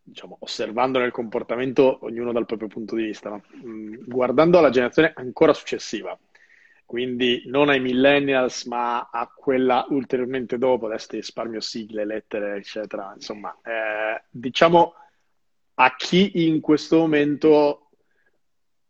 diciamo, 0.02 0.38
osservando 0.40 0.98
nel 0.98 1.10
comportamento 1.10 1.98
ognuno 2.02 2.32
dal 2.32 2.46
proprio 2.46 2.68
punto 2.68 2.94
di 2.94 3.04
vista, 3.04 3.30
no? 3.30 3.42
mm, 3.64 3.94
guardando 4.06 4.58
alla 4.58 4.70
generazione 4.70 5.12
ancora 5.14 5.52
successiva, 5.52 6.18
quindi 6.84 7.42
non 7.46 7.68
ai 7.68 7.80
millennials, 7.80 8.64
ma 8.64 9.10
a 9.12 9.30
quella 9.34 9.84
ulteriormente 9.90 10.56
dopo, 10.56 10.86
adesso 10.86 11.08
ti 11.08 11.16
risparmio 11.16 11.60
sigle, 11.60 12.04
lettere, 12.04 12.56
eccetera, 12.56 13.12
insomma, 13.14 13.54
eh, 13.62 14.22
diciamo 14.30 14.94
a 15.80 15.94
chi 15.94 16.46
in 16.46 16.60
questo 16.60 16.96
momento, 16.96 17.90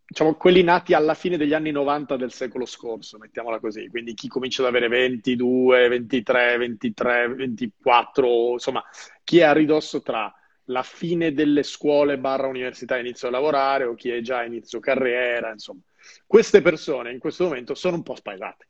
diciamo, 0.07 0.35
quelli 0.35 0.63
nati 0.63 0.95
alla 0.95 1.13
fine 1.15 1.37
degli 1.37 1.53
anni 1.53 1.71
90 1.71 2.17
del 2.17 2.33
secolo 2.33 2.65
scorso, 2.65 3.19
mettiamola 3.19 3.61
così, 3.61 3.89
quindi 3.89 4.15
chi 4.15 4.27
comincia 4.29 4.63
ad 4.63 4.69
avere 4.69 4.89
22, 4.89 5.89
23, 5.89 6.57
23, 6.57 7.29
24, 7.35 8.53
insomma, 8.53 8.83
chi 9.23 9.39
è 9.39 9.43
a 9.43 9.53
ridosso 9.53 10.01
tra 10.01 10.33
la 10.71 10.83
fine 10.83 11.35
delle 11.35 11.63
scuole 11.63 12.19
barra 12.19 12.47
università 12.47 12.97
inizio 12.97 13.29
a 13.29 13.33
lavorare 13.33 13.85
o 13.85 13.95
chi 13.95 14.11
è 14.11 14.21
già 14.23 14.43
inizio 14.45 14.81
carriera, 14.81 15.51
insomma. 15.51 15.81
Queste 16.27 16.63
persone 16.63 17.13
in 17.13 17.19
questo 17.19 17.45
momento 17.45 17.75
sono 17.75 17.97
un 17.97 18.03
po' 18.03 18.15
spaesate. 18.15 18.67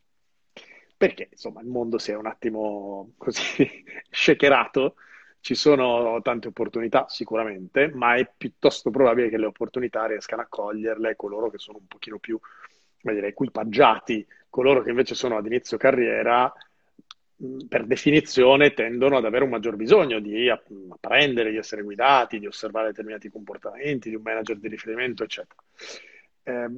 Perché, 0.97 1.29
insomma, 1.31 1.61
il 1.61 1.69
mondo 1.69 1.99
si 1.99 2.11
è 2.11 2.17
un 2.17 2.27
attimo 2.27 3.13
così 3.17 3.85
shakerato 4.11 4.97
ci 5.41 5.55
sono 5.55 6.21
tante 6.23 6.49
opportunità 6.49 7.07
sicuramente, 7.09 7.91
ma 7.95 8.15
è 8.17 8.31
piuttosto 8.37 8.91
probabile 8.91 9.29
che 9.29 9.39
le 9.39 9.47
opportunità 9.47 10.07
riescano 10.07 10.43
a 10.43 10.47
coglierle 10.49 11.17
coloro 11.17 11.51
che 11.51 11.59
sono 11.59 11.79
un 11.79 11.87
pochino 11.87 12.19
più 12.19 12.39
dire, 13.01 13.29
equipaggiati, 13.29 14.27
coloro 14.51 14.83
che 14.83 14.91
invece 14.91 15.15
sono 15.15 15.37
ad 15.37 15.47
inizio 15.47 15.77
carriera 15.77 16.53
per 17.69 17.87
definizione 17.87 18.75
tendono 18.75 19.17
ad 19.17 19.25
avere 19.25 19.45
un 19.45 19.51
maggior 19.51 19.77
bisogno 19.77 20.19
di 20.19 20.51
apprendere, 20.51 21.53
di 21.53 21.57
essere 21.57 21.83
guidati, 21.83 22.41
di 22.41 22.47
osservare 22.47 22.89
determinati 22.89 23.31
comportamenti, 23.31 24.09
di 24.09 24.17
un 24.17 24.23
manager 24.23 24.59
di 24.59 24.67
riferimento, 24.67 25.23
eccetera. 25.23 25.63
Eh, 26.43 26.69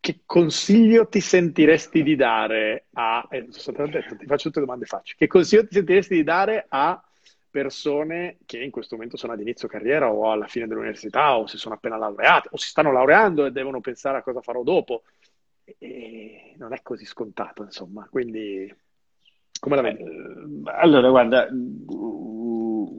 che 0.00 0.20
consiglio 0.24 1.08
ti 1.08 1.20
sentiresti 1.20 2.02
di 2.02 2.16
dare 2.16 2.86
a... 2.92 3.26
Eh, 3.30 3.46
detto, 3.46 4.16
ti 4.16 4.26
faccio 4.26 4.48
tutte 4.48 4.60
domande 4.60 4.86
facili. 4.86 5.18
Che 5.18 5.26
consiglio 5.26 5.66
ti 5.66 5.74
sentiresti 5.74 6.14
di 6.14 6.22
dare 6.22 6.64
a 6.68 7.02
persone 7.52 8.38
che 8.46 8.58
in 8.58 8.70
questo 8.70 8.94
momento 8.96 9.18
sono 9.18 9.34
ad 9.34 9.40
inizio 9.40 9.68
carriera 9.68 10.10
o 10.10 10.32
alla 10.32 10.46
fine 10.46 10.66
dell'università 10.66 11.36
o 11.36 11.46
si 11.46 11.58
sono 11.58 11.74
appena 11.74 11.98
laureate 11.98 12.48
o 12.50 12.56
si 12.56 12.68
stanno 12.68 12.90
laureando 12.90 13.44
e 13.44 13.52
devono 13.52 13.80
pensare 13.80 14.16
a 14.16 14.22
cosa 14.22 14.40
farò 14.40 14.62
dopo. 14.62 15.02
E 15.78 16.54
non 16.56 16.72
è 16.72 16.80
così 16.82 17.04
scontato, 17.04 17.62
insomma. 17.62 18.08
Quindi, 18.10 18.74
come 19.60 19.76
la 19.76 19.82
vedi? 19.82 20.02
Eh, 20.02 20.70
allora, 20.72 21.10
guarda, 21.10 21.48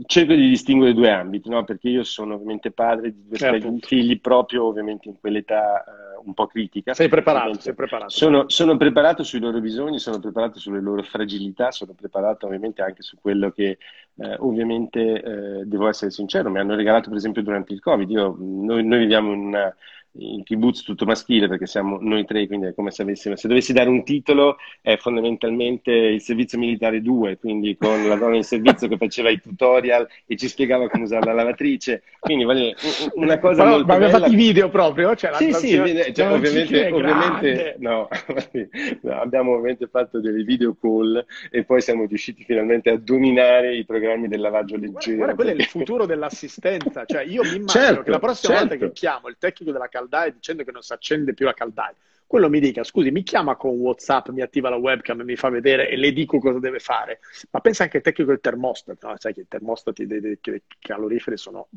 cerco 0.05 0.33
di 0.33 0.49
distinguere 0.49 0.93
due 0.93 1.09
ambiti, 1.09 1.49
no? 1.49 1.63
perché 1.63 1.89
io 1.89 2.03
sono 2.03 2.35
ovviamente 2.35 2.71
padre 2.71 3.13
di 3.13 3.27
due 3.27 3.57
eh, 3.57 3.77
figli 3.81 4.19
proprio 4.19 4.65
ovviamente 4.65 5.07
in 5.09 5.19
quell'età 5.19 5.83
eh, 5.83 6.21
un 6.23 6.33
po' 6.33 6.47
critica. 6.47 6.93
Sei 6.93 7.09
preparato, 7.09 7.59
sei 7.59 7.73
preparato. 7.73 8.09
Sono, 8.09 8.45
sono, 8.47 8.77
preparato 8.77 9.23
sui 9.23 9.39
loro 9.39 9.59
bisogni, 9.59 9.99
sono 9.99 10.19
preparato 10.19 10.59
sulle 10.59 10.81
loro 10.81 11.03
fragilità, 11.03 11.71
sono 11.71 11.93
preparato 11.93 12.45
ovviamente 12.45 12.81
anche 12.81 13.01
su 13.01 13.17
quello 13.19 13.51
che 13.51 13.77
eh, 14.15 14.35
ovviamente 14.39 15.21
eh, 15.21 15.65
devo 15.65 15.87
essere 15.87 16.11
sincero, 16.11 16.49
mi 16.49 16.59
hanno 16.59 16.75
regalato 16.75 17.09
per 17.09 17.17
esempio 17.17 17.43
durante 17.43 17.73
il 17.73 17.79
Covid. 17.79 18.09
Io, 18.09 18.35
noi, 18.39 18.85
noi 18.85 18.99
viviamo 18.99 19.33
in 19.33 19.39
una 19.39 19.75
in 20.15 20.43
kibbutz 20.43 20.83
tutto 20.83 21.05
maschile 21.05 21.47
perché 21.47 21.65
siamo 21.65 21.97
noi 21.99 22.25
tre, 22.25 22.45
quindi 22.45 22.67
è 22.67 22.73
come 22.73 22.91
se 22.91 23.01
avessimo, 23.01 23.35
se 23.35 23.47
dovessi 23.47 23.73
dare 23.73 23.89
un 23.89 24.03
titolo 24.03 24.57
è 24.81 24.95
fondamentalmente 24.97 25.91
il 25.91 26.21
servizio 26.21 26.59
militare 26.59 27.01
2, 27.01 27.37
quindi 27.37 27.75
con 27.75 28.07
la 28.07 28.15
donna 28.15 28.35
in 28.35 28.43
servizio 28.43 28.87
che 28.87 28.97
faceva 28.97 29.29
i 29.29 29.39
tutorial 29.39 30.07
e 30.25 30.35
ci 30.35 30.47
spiegava 30.47 30.89
come 30.89 31.03
usare 31.03 31.25
la 31.25 31.33
lavatrice, 31.33 32.03
quindi 32.19 32.43
vale, 32.43 32.75
una 33.15 33.39
cosa 33.39 33.63
Però, 33.63 33.77
ma 33.77 33.83
bella. 33.83 34.11
Ma 34.11 34.19
fatti 34.19 34.33
i 34.33 34.35
video 34.35 34.69
proprio? 34.69 35.15
Cioè, 35.15 35.33
sì, 35.33 35.53
sì, 35.53 35.69
cioè, 36.13 36.31
ovviamente, 36.31 36.91
ovviamente 36.91 37.75
no, 37.79 38.07
no, 39.01 39.19
abbiamo 39.19 39.53
ovviamente 39.53 39.87
fatto 39.87 40.19
delle 40.19 40.43
video 40.43 40.75
call 40.79 41.25
e 41.49 41.63
poi 41.63 41.81
siamo 41.81 42.05
riusciti 42.05 42.43
finalmente 42.43 42.91
a 42.91 42.97
dominare 42.97 43.75
i 43.75 43.85
programmi 43.85 44.27
del 44.27 44.41
lavaggio 44.41 44.75
leggero. 44.75 45.15
Guarda, 45.15 45.33
guarda 45.33 45.35
quello 45.35 45.49
è 45.51 45.53
il 45.55 45.65
futuro 45.65 46.05
dell'assistenza, 46.05 47.05
cioè 47.05 47.23
io 47.23 47.41
mi 47.41 47.55
immagino 47.55 47.67
certo, 47.67 48.01
che 48.03 48.09
la 48.11 48.19
prossima 48.19 48.53
certo. 48.53 48.69
volta 48.69 48.85
che 48.85 48.91
chiamo 48.91 49.27
il 49.27 49.37
tecnico 49.39 49.71
della 49.71 49.87
caldaia 49.87 50.01
caldaia 50.03 50.31
dicendo 50.31 50.63
che 50.63 50.71
non 50.71 50.81
si 50.81 50.93
accende 50.93 51.33
più 51.33 51.45
la 51.45 51.53
caldaia. 51.53 51.95
Quello 52.25 52.49
mi 52.49 52.59
dica, 52.59 52.83
scusi, 52.83 53.11
mi 53.11 53.23
chiama 53.23 53.55
con 53.55 53.77
WhatsApp, 53.77 54.29
mi 54.29 54.41
attiva 54.41 54.69
la 54.69 54.75
webcam, 54.75 55.21
mi 55.21 55.35
fa 55.35 55.49
vedere 55.49 55.89
e 55.89 55.97
le 55.97 56.11
dico 56.11 56.39
cosa 56.39 56.59
deve 56.59 56.79
fare. 56.79 57.19
Ma 57.51 57.59
pensa 57.59 57.83
anche 57.83 57.97
al 57.97 58.03
tecnico 58.03 58.31
del 58.31 58.39
termostato, 58.39 59.07
no? 59.07 59.15
sai 59.17 59.33
che 59.33 59.41
i 59.41 59.47
termostati 59.47 60.07
dei, 60.07 60.19
dei, 60.19 60.39
dei 60.41 60.63
caloriferi 60.79 61.37
sono 61.37 61.67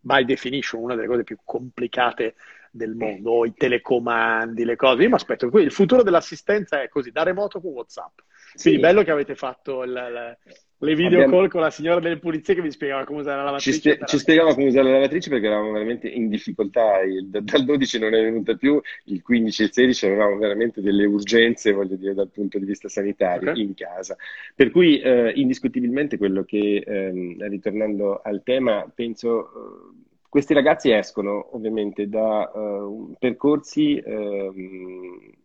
by 0.00 0.24
definition 0.24 0.82
una 0.82 0.94
delle 0.94 1.06
cose 1.06 1.24
più 1.24 1.38
complicate 1.44 2.34
del 2.70 2.94
mondo, 2.94 3.44
i 3.44 3.54
telecomandi, 3.54 4.64
le 4.64 4.76
cose. 4.76 5.02
Io 5.02 5.08
mi 5.08 5.14
aspetto, 5.14 5.46
il 5.58 5.72
futuro 5.72 6.02
dell'assistenza 6.02 6.82
è 6.82 6.88
così, 6.88 7.10
da 7.10 7.22
remoto 7.22 7.60
con 7.60 7.72
WhatsApp. 7.72 8.18
Quindi 8.60 8.78
sì. 8.80 8.84
bello 8.86 9.02
che 9.02 9.10
avete 9.10 9.34
fatto 9.34 9.82
il, 9.82 10.36
il 10.44 10.54
le 10.80 10.94
video 10.94 11.22
Abbiamo... 11.22 11.38
call 11.38 11.48
con 11.48 11.60
la 11.60 11.70
signora 11.70 11.98
delle 11.98 12.18
pulizie 12.18 12.54
che 12.54 12.62
vi 12.62 12.70
spiegava 12.70 13.04
come 13.04 13.20
usare 13.20 13.38
la 13.38 13.44
lavatrice. 13.44 13.72
Ci, 13.72 13.78
spie- 13.78 13.98
ci 14.06 14.18
spiegava 14.18 14.54
come 14.54 14.66
usare 14.66 14.84
la 14.84 14.92
lavatrice 14.92 15.28
perché 15.28 15.46
eravamo 15.46 15.72
veramente 15.72 16.08
in 16.08 16.28
difficoltà. 16.28 17.00
Il, 17.00 17.28
dal 17.28 17.64
12 17.64 17.98
non 17.98 18.14
è 18.14 18.22
venuta 18.22 18.54
più, 18.54 18.80
il 19.06 19.22
15 19.22 19.62
e 19.62 19.64
il 19.64 19.72
16 19.72 20.06
avevamo 20.06 20.36
veramente 20.36 20.80
delle 20.80 21.04
urgenze, 21.04 21.72
voglio 21.72 21.96
dire, 21.96 22.14
dal 22.14 22.30
punto 22.30 22.58
di 22.58 22.64
vista 22.64 22.88
sanitario 22.88 23.50
okay. 23.50 23.62
in 23.62 23.74
casa. 23.74 24.16
Per 24.54 24.70
cui 24.70 25.00
eh, 25.00 25.32
indiscutibilmente 25.34 26.16
quello 26.16 26.44
che, 26.44 26.84
ehm, 26.86 27.48
ritornando 27.48 28.20
al 28.22 28.42
tema, 28.44 28.90
penso... 28.94 29.46
Eh, 29.46 30.06
questi 30.28 30.52
ragazzi 30.52 30.90
escono 30.90 31.56
ovviamente 31.56 32.06
da 32.06 32.50
uh, 32.52 33.16
percorsi 33.18 33.94
uh, 34.04 34.52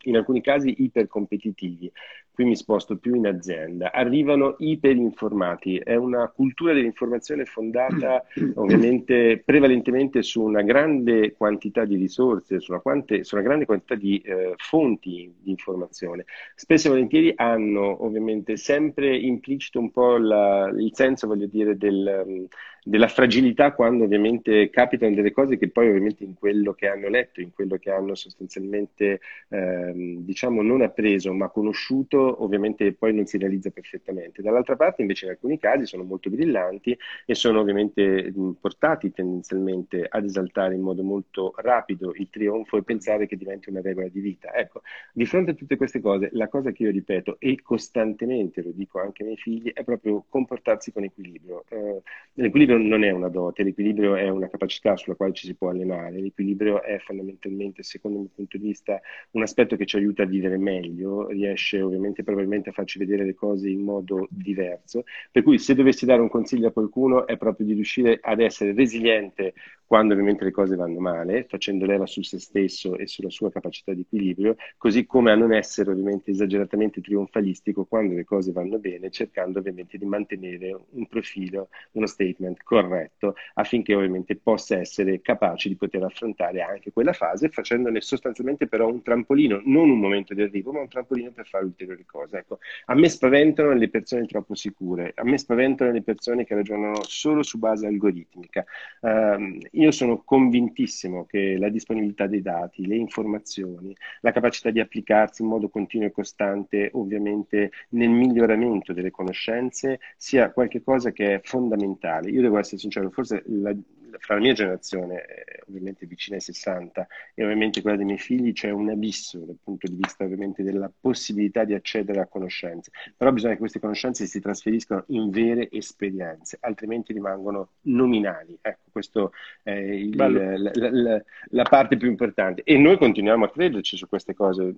in 0.02 0.16
alcuni 0.18 0.42
casi 0.42 0.76
ipercompetitivi, 0.84 1.90
qui 2.34 2.46
mi 2.46 2.56
sposto 2.56 2.98
più 2.98 3.14
in 3.14 3.28
azienda, 3.28 3.92
arrivano 3.92 4.56
iperinformati, 4.58 5.78
è 5.78 5.96
una 5.96 6.28
cultura 6.30 6.74
dell'informazione 6.74 7.46
fondata 7.46 8.24
ovviamente 8.56 9.42
prevalentemente 9.46 10.24
su 10.24 10.42
una 10.42 10.64
grande 10.64 11.34
quantità 11.34 11.86
di 11.86 11.96
risorse, 11.96 12.60
su 12.60 12.72
una, 12.72 12.82
quante, 12.82 13.24
su 13.24 13.36
una 13.36 13.44
grande 13.44 13.66
quantità 13.66 13.96
di 13.96 14.18
eh, 14.20 14.54
fonti 14.58 15.32
di 15.40 15.52
informazione. 15.52 16.26
Spesso 16.56 16.88
e 16.88 16.92
volentieri 16.92 17.34
hanno 17.36 18.04
ovviamente 18.04 18.58
sempre 18.58 19.16
implicito 19.16 19.80
un 19.80 19.92
po' 19.92 20.18
la, 20.18 20.70
il 20.76 20.92
senso, 20.94 21.28
voglio 21.28 21.48
dire, 21.48 21.78
del 21.78 22.48
della 22.84 23.08
fragilità 23.08 23.72
quando 23.72 24.04
ovviamente 24.04 24.70
capitano 24.70 25.16
delle 25.16 25.32
cose 25.32 25.58
che 25.58 25.70
poi 25.70 25.88
ovviamente 25.88 26.24
in 26.24 26.34
quello 26.34 26.74
che 26.74 26.88
hanno 26.88 27.08
letto, 27.08 27.40
in 27.40 27.54
quello 27.54 27.78
che 27.78 27.90
hanno 27.90 28.14
sostanzialmente 28.14 29.22
ehm, 29.50 30.18
diciamo 30.18 30.62
non 30.62 30.82
appreso 30.82 31.34
ma 31.34 31.50
conosciuto, 31.50 32.23
ovviamente 32.24 32.94
poi 32.94 33.14
non 33.14 33.26
si 33.26 33.38
realizza 33.38 33.70
perfettamente. 33.70 34.42
Dall'altra 34.42 34.76
parte 34.76 35.02
invece 35.02 35.26
in 35.26 35.32
alcuni 35.32 35.58
casi 35.60 35.86
sono 35.86 36.04
molto 36.04 36.30
brillanti 36.30 36.98
e 37.26 37.36
sono 37.36 37.60
ovviamente 37.60 38.32
portati 38.60 39.12
tendenzialmente 39.12 40.06
ad 40.08 40.26
esaltare 40.26 40.76
in 40.76 40.82
modo 40.82 41.04
molto 41.04 41.54
rapido 41.58 42.14
il 42.16 42.30
trionfo 42.30 42.78
e 42.78 42.84
pensare 42.84 43.28
che 43.28 43.38
diventi 43.38 43.70
una 43.70 43.82
regola 43.82 44.08
di 44.08 44.20
vita. 44.20 44.54
Ecco, 44.54 44.82
di 45.14 45.26
fronte 45.26 45.52
a 45.52 45.54
tutte 45.54 45.78
queste 45.78 46.02
cose, 46.02 46.30
la 46.34 46.48
cosa 46.48 46.72
che 46.72 46.84
io 46.84 46.92
ripeto 46.92 47.38
e 47.40 47.62
costantemente 47.62 48.62
lo 48.62 48.72
dico 48.72 49.00
anche 49.00 49.22
ai 49.24 49.30
miei 49.30 49.40
figli 49.40 49.72
è 49.74 49.84
proprio 49.84 50.26
comportarsi 50.30 50.92
con 50.92 51.04
equilibrio. 51.04 51.64
Eh, 51.70 52.02
l'equilibrio 52.34 52.78
non 52.78 53.04
è 53.04 53.12
una 53.12 53.30
dote, 53.30 53.64
l'equilibrio 53.64 54.16
è 54.16 54.30
una 54.30 54.50
capacità 54.50 54.96
sulla 54.96 55.16
quale 55.16 55.34
ci 55.34 55.48
si 55.48 55.56
può 55.56 55.70
allenare, 55.70 56.20
l'equilibrio 56.20 56.82
è 56.82 56.98
fondamentalmente, 57.00 57.84
secondo 57.84 58.18
il 58.18 58.24
mio 58.24 58.34
punto 58.36 58.58
di 58.58 58.66
vista, 58.68 59.00
un 59.32 59.42
aspetto 59.42 59.76
che 59.76 59.86
ci 59.86 59.98
aiuta 59.98 60.24
a 60.24 60.26
vivere 60.26 60.58
meglio, 60.58 61.28
riesce 61.28 61.82
ovviamente 61.82 62.13
probabilmente 62.22 62.70
a 62.70 62.74
farci 62.74 63.00
vedere 63.00 63.26
le 63.26 63.34
cose 63.34 63.70
in 63.70 63.82
modo 63.82 64.28
diverso, 64.30 65.06
per 65.32 65.42
cui 65.42 65.58
se 65.58 65.74
dovessi 65.74 66.06
dare 66.06 66.22
un 66.22 66.30
consiglio 66.30 66.68
a 66.68 66.72
qualcuno 66.72 67.26
è 67.26 67.38
proprio 67.38 67.66
di 67.66 67.74
riuscire 67.74 68.20
ad 68.22 68.40
essere 68.40 68.74
resiliente 68.74 69.56
quando 69.86 70.14
ovviamente 70.14 70.44
le 70.44 70.52
cose 70.52 70.76
vanno 70.76 71.00
male, 71.00 71.46
facendo 71.48 71.86
leva 71.86 72.06
su 72.06 72.22
se 72.22 72.40
stesso 72.40 72.98
e 72.98 73.08
sulla 73.08 73.30
sua 73.30 73.52
capacità 73.52 73.94
di 73.94 74.02
equilibrio, 74.02 74.56
così 74.78 75.06
come 75.06 75.32
a 75.32 75.36
non 75.36 75.54
essere 75.54 75.92
ovviamente 75.92 76.32
esageratamente 76.32 77.02
trionfalistico 77.02 77.86
quando 77.86 78.16
le 78.16 78.24
cose 78.26 78.52
vanno 78.52 78.80
bene, 78.80 79.10
cercando 79.10 79.60
ovviamente 79.60 79.98
di 79.98 80.06
mantenere 80.06 80.78
un 80.92 81.08
profilo, 81.08 81.70
uno 81.92 82.06
statement 82.08 82.64
corretto 82.64 83.36
affinché 83.56 83.94
ovviamente 83.96 84.36
possa 84.36 84.78
essere 84.78 85.22
capace 85.22 85.70
di 85.70 85.76
poter 85.76 86.04
affrontare 86.04 86.62
anche 86.62 86.92
quella 86.92 87.14
fase 87.14 87.50
facendone 87.50 88.02
sostanzialmente 88.02 88.68
però 88.68 88.88
un 88.90 89.02
trampolino, 89.02 89.62
non 89.66 89.90
un 89.90 90.00
momento 90.00 90.34
di 90.34 90.42
arrivo, 90.42 90.72
ma 90.72 90.82
un 90.82 90.88
trampolino 90.88 91.32
per 91.32 91.48
fare 91.48 91.66
ulteriori 91.66 92.06
cose. 92.06 92.38
Ecco, 92.38 92.60
a 92.86 92.96
me 92.96 93.10
spaventano 93.10 93.74
le 93.74 93.90
persone 93.90 94.26
troppo 94.26 94.56
sicure, 94.56 95.12
a 95.16 95.24
me 95.24 95.38
spaventano 95.38 95.92
le 95.92 96.02
persone 96.02 96.46
che 96.46 96.56
ragionano 96.56 97.04
solo 97.04 97.44
su 97.44 97.58
base 97.60 97.88
algoritmica. 97.88 98.66
Uh, 99.02 99.60
io 99.84 99.92
sono 99.92 100.22
convintissimo 100.24 101.26
che 101.26 101.58
la 101.58 101.70
disponibilità 101.70 102.26
dei 102.26 102.42
dati, 102.42 102.88
le 102.88 102.96
informazioni, 102.96 103.96
la 104.22 104.32
capacità 104.32 104.70
di 104.72 104.80
applicarsi 104.80 105.42
in 105.42 105.50
modo 105.50 105.70
continuo 105.70 106.08
e 106.08 106.12
costante 106.12 106.90
ovviamente 106.94 107.72
nel 107.90 108.10
miglioramento 108.10 108.94
delle 108.94 109.12
conoscenze 109.12 110.00
sia 110.16 110.52
qualcosa 110.52 111.12
che 111.12 111.36
è 111.36 111.42
fondamentale. 111.44 112.30
Io 112.30 112.42
devo 112.42 112.58
essere 112.58 112.78
sincero, 112.78 113.10
forse 113.10 113.44
la, 113.48 113.76
fra 114.24 114.36
la 114.36 114.40
mia 114.40 114.54
generazione, 114.54 115.26
eh, 115.26 115.64
ovviamente 115.68 116.06
vicina 116.06 116.38
ai 116.38 116.42
60, 116.42 117.08
e 117.34 117.44
ovviamente 117.44 117.82
quella 117.82 117.98
dei 117.98 118.06
miei 118.06 118.18
figli, 118.18 118.54
c'è 118.54 118.70
un 118.70 118.90
abisso 118.90 119.40
dal 119.40 119.58
punto 119.62 119.86
di 119.88 119.96
vista 119.96 120.24
ovviamente 120.24 120.64
della 120.64 120.90
possibilità 120.98 121.66
di 121.66 121.74
accedere 121.74 122.22
a 122.22 122.28
conoscenze. 122.28 122.92
Però 123.18 123.34
bisogna 123.34 123.54
che 123.54 123.60
queste 123.60 123.82
conoscenze 123.82 124.26
si 124.26 124.40
trasferiscano 124.40 125.04
in 125.08 125.30
vere 125.30 125.70
esperienze, 125.70 126.58
altrimenti 126.62 127.12
rimangono 127.12 127.72
nominali. 127.82 128.58
Ecco, 128.62 128.92
questa 128.94 129.30
è 129.62 129.72
il, 129.72 130.16
la, 130.16 130.30
la, 130.30 130.72
la, 130.74 131.24
la, 131.50 131.64
parte 131.64 131.98
più 131.98 132.08
importante. 132.08 132.62
E 132.64 132.78
noi 132.78 132.98
continuiamo 132.98 133.44
a 133.44 133.52
crederci 133.52 133.98
su 133.98 134.08
queste 134.08 134.34
cose. 134.34 134.74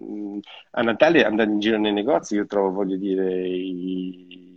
A 0.71 0.81
Natale 0.81 1.23
andando 1.23 1.53
in 1.53 1.59
giro 1.59 1.77
nei 1.77 1.93
negozi, 1.93 2.33
io 2.33 2.47
trovo, 2.47 2.71
voglio 2.71 2.97
dire, 2.97 3.47
i 3.47 4.54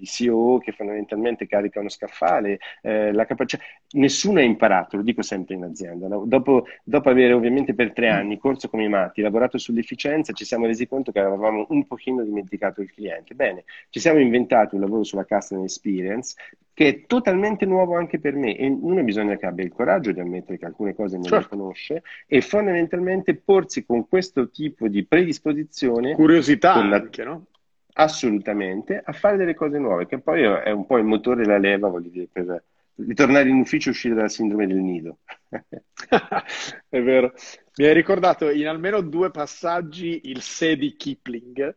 i 0.00 0.06
CEO 0.06 0.58
che 0.58 0.72
fondamentalmente 0.72 1.46
caricano 1.46 1.82
uno 1.86 1.90
scaffale, 1.90 2.58
eh, 2.82 3.12
la 3.12 3.24
capacità... 3.24 3.62
Nessuno 3.92 4.40
ha 4.40 4.42
imparato, 4.42 4.96
lo 4.96 5.02
dico 5.02 5.22
sempre 5.22 5.54
in 5.54 5.64
azienda, 5.64 6.08
no? 6.08 6.24
dopo, 6.26 6.66
dopo, 6.82 7.08
avere 7.08 7.32
ovviamente 7.32 7.74
per 7.74 7.92
tre 7.92 8.08
anni 8.08 8.38
corso 8.38 8.68
come 8.68 8.84
i 8.84 8.88
matti, 8.88 9.22
lavorato 9.22 9.58
sull'efficienza, 9.58 10.32
ci 10.32 10.44
siamo 10.44 10.66
resi 10.66 10.86
conto 10.86 11.12
che 11.12 11.20
avevamo 11.20 11.66
un 11.70 11.86
pochino 11.86 12.22
dimenticato 12.22 12.80
il 12.80 12.92
cliente. 12.92 13.34
Bene, 13.34 13.64
ci 13.90 14.00
siamo 14.00 14.18
inventati 14.18 14.74
un 14.74 14.80
lavoro 14.80 15.04
sulla 15.04 15.24
customer 15.24 15.64
experience 15.64 16.34
che 16.76 16.88
è 16.88 17.06
totalmente 17.06 17.64
nuovo 17.64 17.96
anche 17.96 18.20
per 18.20 18.34
me 18.34 18.54
e 18.54 18.66
uno 18.68 19.02
bisogna 19.02 19.36
che 19.36 19.46
abbia 19.46 19.64
il 19.64 19.72
coraggio 19.72 20.12
di 20.12 20.20
ammettere 20.20 20.58
che 20.58 20.66
alcune 20.66 20.94
cose 20.94 21.14
non 21.14 21.24
certo. 21.24 21.54
le 21.54 21.56
conosce 21.56 22.02
e 22.26 22.42
fondamentalmente 22.42 23.34
porsi 23.34 23.86
con 23.86 24.06
questo 24.06 24.50
tipo 24.50 24.86
di 24.86 25.02
predisposizione 25.06 26.12
curiosità 26.12 26.84
la, 26.84 26.96
anche, 26.96 27.24
no? 27.24 27.46
Assolutamente 27.98 29.00
a 29.02 29.12
fare 29.12 29.36
delle 29.36 29.54
cose 29.54 29.78
nuove, 29.78 30.06
che 30.06 30.18
poi 30.18 30.42
è 30.42 30.70
un 30.70 30.86
po' 30.86 30.98
il 30.98 31.04
motore 31.04 31.42
e 31.42 31.46
la 31.46 31.58
leva, 31.58 31.88
voglio 31.88 32.10
dire, 32.10 32.28
per 32.30 32.62
ritornare 32.96 33.48
in 33.48 33.56
ufficio 33.56 33.88
e 33.88 33.92
uscire 33.92 34.14
dalla 34.14 34.28
sindrome 34.28 34.66
del 34.66 34.76
nido. 34.76 35.18
è 36.88 37.02
vero. 37.02 37.32
Mi 37.76 37.86
hai 37.86 37.94
ricordato 37.94 38.50
in 38.50 38.66
almeno 38.68 39.00
due 39.00 39.30
passaggi 39.30 40.22
il 40.24 40.40
sé 40.40 40.76
di 40.76 40.96
Kipling 40.96 41.74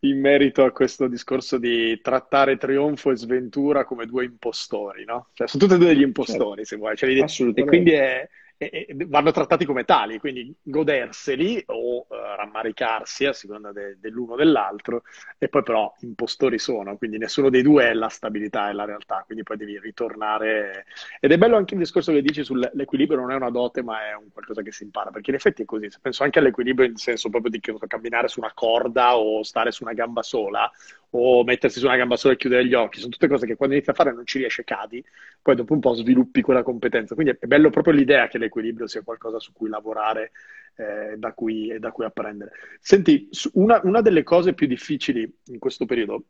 in 0.00 0.20
merito 0.20 0.62
a 0.64 0.72
questo 0.72 1.08
discorso 1.08 1.58
di 1.58 2.00
trattare 2.00 2.58
trionfo 2.58 3.10
e 3.10 3.16
sventura 3.16 3.84
come 3.84 4.06
due 4.06 4.24
impostori, 4.24 5.04
no? 5.04 5.28
Cioè, 5.32 5.48
sono 5.48 5.62
tutti 5.62 5.74
e 5.74 5.78
due 5.78 5.94
degli 5.94 6.02
impostori, 6.02 6.64
certo. 6.64 6.64
se 6.64 6.76
vuoi. 6.76 6.96
Cioè, 6.96 7.52
e 7.54 7.64
quindi 7.64 7.92
è, 7.92 8.28
e, 8.56 8.86
e 8.88 8.96
vanno 9.06 9.30
trattati 9.30 9.64
come 9.64 9.84
tali, 9.84 10.18
quindi 10.18 10.54
goderseli 10.62 11.62
o 11.66 11.98
uh, 11.98 12.06
rammaricarsi 12.36 13.26
a 13.26 13.32
seconda 13.32 13.72
de, 13.72 13.98
dell'uno 14.00 14.32
o 14.32 14.36
dell'altro, 14.36 15.02
e 15.38 15.48
poi 15.48 15.62
però 15.62 15.94
impostori 16.00 16.58
sono, 16.58 16.96
quindi 16.96 17.18
nessuno 17.18 17.50
dei 17.50 17.62
due 17.62 17.90
è 17.90 17.94
la 17.94 18.08
stabilità 18.08 18.68
e 18.70 18.72
la 18.72 18.84
realtà, 18.84 19.22
quindi 19.24 19.42
poi 19.44 19.56
devi 19.56 19.78
ritornare. 19.78 20.86
Ed 21.20 21.32
è 21.32 21.38
bello 21.38 21.56
anche 21.56 21.74
il 21.74 21.80
discorso 21.80 22.12
che 22.12 22.22
dici 22.22 22.44
sull'equilibrio 22.44 23.18
non 23.18 23.30
è 23.30 23.34
una 23.34 23.50
dote, 23.50 23.82
ma 23.82 24.08
è 24.08 24.14
un 24.14 24.30
qualcosa 24.32 24.62
che 24.62 24.72
si 24.72 24.84
impara, 24.84 25.10
perché 25.10 25.30
in 25.30 25.36
effetti 25.36 25.62
è 25.62 25.64
così, 25.64 25.88
penso 26.00 26.22
anche 26.22 26.38
all'equilibrio 26.38 26.88
in 26.88 26.96
senso 26.96 27.28
proprio 27.28 27.50
di 27.50 27.60
camminare 27.86 28.28
su 28.28 28.40
una 28.40 28.52
corda 28.54 29.16
o 29.16 29.42
stare 29.42 29.70
su 29.70 29.84
una 29.84 29.92
gamba 29.92 30.22
sola, 30.22 30.70
o 31.10 31.44
mettersi 31.44 31.78
su 31.78 31.86
una 31.86 31.96
gamba 31.96 32.16
sola 32.16 32.34
e 32.34 32.36
chiudere 32.36 32.66
gli 32.66 32.74
occhi, 32.74 32.98
sono 32.98 33.10
tutte 33.10 33.28
cose 33.28 33.46
che 33.46 33.56
quando 33.56 33.74
inizi 33.74 33.90
a 33.90 33.94
fare 33.94 34.12
non 34.12 34.26
ci 34.26 34.38
riesci 34.38 34.64
cadi, 34.64 35.04
poi 35.40 35.54
dopo 35.54 35.72
un 35.72 35.80
po' 35.80 35.94
sviluppi 35.94 36.42
quella 36.42 36.62
competenza. 36.62 37.14
Quindi 37.14 37.36
è 37.38 37.46
bello 37.46 37.70
proprio 37.70 37.94
l'idea 37.94 38.28
che 38.28 38.38
l'equilibrio 38.38 38.86
sia 38.86 39.02
qualcosa 39.02 39.38
su 39.38 39.52
cui 39.52 39.68
lavorare 39.68 40.32
eh, 40.76 41.16
da 41.16 41.32
cui, 41.32 41.70
e 41.70 41.78
da 41.78 41.90
cui 41.90 42.04
apprendere. 42.04 42.52
Senti, 42.80 43.28
una, 43.54 43.80
una 43.84 44.00
delle 44.00 44.22
cose 44.22 44.54
più 44.54 44.66
difficili 44.66 45.30
in 45.46 45.58
questo 45.58 45.86
periodo, 45.86 46.24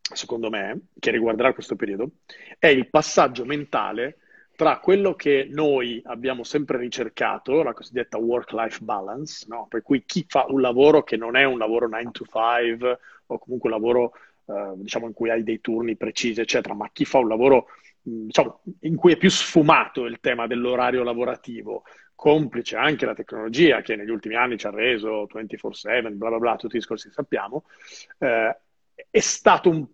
secondo 0.00 0.50
me, 0.50 0.86
che 0.98 1.10
riguarderà 1.10 1.52
questo 1.52 1.76
periodo, 1.76 2.10
è 2.58 2.66
il 2.66 2.88
passaggio 2.88 3.44
mentale 3.44 4.18
tra 4.60 4.78
quello 4.78 5.14
che 5.14 5.48
noi 5.50 6.02
abbiamo 6.04 6.44
sempre 6.44 6.76
ricercato, 6.76 7.62
la 7.62 7.72
cosiddetta 7.72 8.18
work-life 8.18 8.84
balance, 8.84 9.46
no? 9.48 9.66
per 9.70 9.80
cui 9.80 10.04
chi 10.04 10.26
fa 10.28 10.44
un 10.50 10.60
lavoro 10.60 11.02
che 11.02 11.16
non 11.16 11.34
è 11.34 11.44
un 11.44 11.56
lavoro 11.56 11.88
9 11.88 12.10
to 12.10 12.26
5 12.26 12.98
o 13.24 13.38
comunque 13.38 13.70
un 13.70 13.74
lavoro 13.74 14.12
eh, 14.44 14.72
diciamo, 14.76 15.06
in 15.06 15.14
cui 15.14 15.30
hai 15.30 15.42
dei 15.44 15.62
turni 15.62 15.96
precisi, 15.96 16.42
eccetera, 16.42 16.74
ma 16.74 16.90
chi 16.92 17.06
fa 17.06 17.16
un 17.16 17.28
lavoro 17.28 17.68
diciamo, 18.02 18.60
in 18.80 18.96
cui 18.96 19.14
è 19.14 19.16
più 19.16 19.30
sfumato 19.30 20.04
il 20.04 20.20
tema 20.20 20.46
dell'orario 20.46 21.04
lavorativo, 21.04 21.84
complice 22.14 22.76
anche 22.76 23.06
la 23.06 23.14
tecnologia 23.14 23.80
che 23.80 23.96
negli 23.96 24.10
ultimi 24.10 24.34
anni 24.34 24.58
ci 24.58 24.66
ha 24.66 24.70
reso 24.70 25.26
24/7, 25.26 26.10
bla 26.10 26.28
bla 26.28 26.38
bla, 26.38 26.56
tutti 26.56 26.76
i 26.76 26.80
discorsi 26.80 27.08
che 27.08 27.14
sappiamo, 27.14 27.64
eh, 28.18 28.58
è 29.08 29.20
stato 29.20 29.70
un 29.70 29.86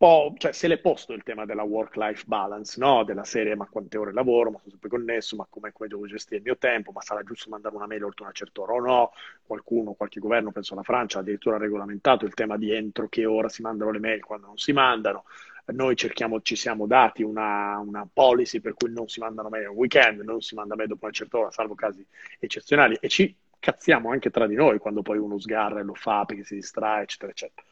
po', 0.00 0.32
cioè 0.38 0.52
se 0.52 0.66
l'è 0.66 0.78
posto 0.78 1.12
il 1.12 1.22
tema 1.22 1.44
della 1.44 1.62
work-life 1.62 2.24
balance, 2.26 2.80
no? 2.80 3.04
Della 3.04 3.24
serie 3.24 3.54
ma 3.54 3.66
quante 3.66 3.98
ore 3.98 4.14
lavoro, 4.14 4.50
ma 4.50 4.56
sono 4.56 4.70
sempre 4.70 4.88
connesso, 4.88 5.36
ma 5.36 5.46
come, 5.50 5.72
come 5.72 5.90
devo 5.90 6.06
gestire 6.06 6.36
il 6.36 6.42
mio 6.42 6.56
tempo, 6.56 6.90
ma 6.90 7.02
sarà 7.02 7.22
giusto 7.22 7.50
mandare 7.50 7.76
una 7.76 7.86
mail 7.86 8.04
oltre 8.04 8.24
una 8.24 8.32
certa 8.32 8.62
ora 8.62 8.72
o 8.72 8.80
no? 8.80 9.12
Qualcuno, 9.44 9.92
qualche 9.92 10.18
governo, 10.18 10.52
penso 10.52 10.74
la 10.74 10.82
Francia, 10.82 11.18
ha 11.18 11.20
addirittura 11.20 11.58
regolamentato 11.58 12.24
il 12.24 12.32
tema 12.32 12.56
di 12.56 12.72
entro 12.72 13.08
che 13.10 13.26
ora 13.26 13.50
si 13.50 13.60
mandano 13.60 13.90
le 13.90 13.98
mail 13.98 14.24
quando 14.24 14.46
non 14.46 14.56
si 14.56 14.72
mandano. 14.72 15.24
Noi 15.66 15.94
cerchiamo, 15.96 16.40
ci 16.40 16.56
siamo 16.56 16.86
dati 16.86 17.22
una, 17.22 17.76
una 17.78 18.08
policy 18.10 18.60
per 18.60 18.72
cui 18.72 18.90
non 18.90 19.06
si 19.06 19.20
mandano 19.20 19.50
mail 19.50 19.64
nel 19.64 19.76
weekend, 19.76 20.22
non 20.22 20.40
si 20.40 20.54
manda 20.54 20.76
mail 20.76 20.88
dopo 20.88 21.04
una 21.04 21.12
certa 21.12 21.36
ora, 21.36 21.50
salvo 21.50 21.74
casi 21.74 22.02
eccezionali, 22.38 22.96
e 22.98 23.08
ci 23.10 23.36
cazziamo 23.58 24.10
anche 24.10 24.30
tra 24.30 24.46
di 24.46 24.54
noi 24.54 24.78
quando 24.78 25.02
poi 25.02 25.18
uno 25.18 25.38
sgarra 25.38 25.80
e 25.80 25.82
lo 25.82 25.94
fa 25.94 26.24
perché 26.24 26.42
si 26.44 26.54
distrae, 26.54 27.02
eccetera, 27.02 27.30
eccetera. 27.30 27.66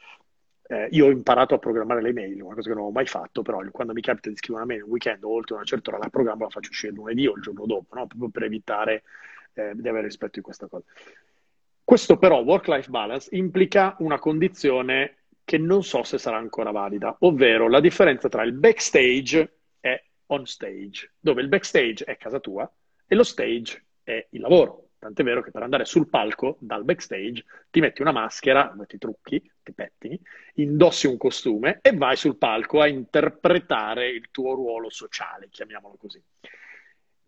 Eh, 0.71 0.87
io 0.91 1.07
ho 1.07 1.09
imparato 1.09 1.55
a 1.55 1.57
programmare 1.57 1.99
le 1.99 2.13
mail, 2.13 2.43
una 2.43 2.53
cosa 2.53 2.69
che 2.69 2.75
non 2.75 2.85
ho 2.85 2.91
mai 2.91 3.07
fatto, 3.07 3.41
però 3.41 3.59
quando 3.71 3.91
mi 3.91 4.01
capita 4.01 4.29
di 4.29 4.35
scrivere 4.35 4.63
una 4.63 4.73
mail 4.73 4.83
un 4.83 4.91
weekend 4.91 5.23
o 5.23 5.29
oltre 5.29 5.55
una 5.55 5.63
certa 5.63 5.89
ora 5.89 5.99
la 5.99 6.09
programma 6.09 6.43
la 6.43 6.51
faccio 6.51 6.69
uscire 6.69 6.93
lunedì 6.93 7.25
o 7.25 7.33
il 7.35 7.41
giorno 7.41 7.65
dopo, 7.65 7.95
no? 7.95 8.05
proprio 8.05 8.29
per 8.29 8.43
evitare 8.43 9.01
eh, 9.53 9.71
di 9.73 9.87
avere 9.87 10.05
rispetto 10.05 10.33
di 10.35 10.41
questa 10.41 10.67
cosa. 10.67 10.83
Questo 11.83 12.17
però, 12.17 12.41
work-life 12.41 12.87
balance, 12.87 13.35
implica 13.35 13.95
una 13.97 14.19
condizione 14.19 15.15
che 15.43 15.57
non 15.57 15.83
so 15.83 16.03
se 16.03 16.19
sarà 16.19 16.37
ancora 16.37 16.69
valida, 16.69 17.15
ovvero 17.21 17.67
la 17.67 17.79
differenza 17.79 18.29
tra 18.29 18.43
il 18.43 18.53
backstage 18.53 19.61
e 19.79 20.03
on 20.27 20.45
stage, 20.45 21.13
dove 21.19 21.41
il 21.41 21.47
backstage 21.47 22.05
è 22.05 22.15
casa 22.15 22.39
tua 22.39 22.71
e 23.07 23.15
lo 23.15 23.23
stage 23.23 23.85
è 24.03 24.27
il 24.29 24.41
lavoro. 24.41 24.88
Tant'è 24.99 25.23
vero 25.23 25.41
che 25.41 25.51
per 25.51 25.63
andare 25.63 25.85
sul 25.85 26.09
palco 26.09 26.57
dal 26.59 26.83
backstage 26.83 27.45
ti 27.69 27.79
metti 27.79 28.01
una 28.01 28.11
maschera, 28.11 28.75
ti 28.85 28.97
trucchi, 28.97 29.41
ti 29.63 29.71
pettini, 29.71 30.19
indossi 30.55 31.07
un 31.07 31.15
costume 31.17 31.79
e 31.81 31.95
vai 31.95 32.17
sul 32.17 32.37
palco 32.37 32.81
a 32.81 32.87
interpretare 32.87 34.09
il 34.09 34.27
tuo 34.29 34.53
ruolo 34.55 34.89
sociale, 34.89 35.47
chiamiamolo 35.49 35.95
così. 35.97 36.21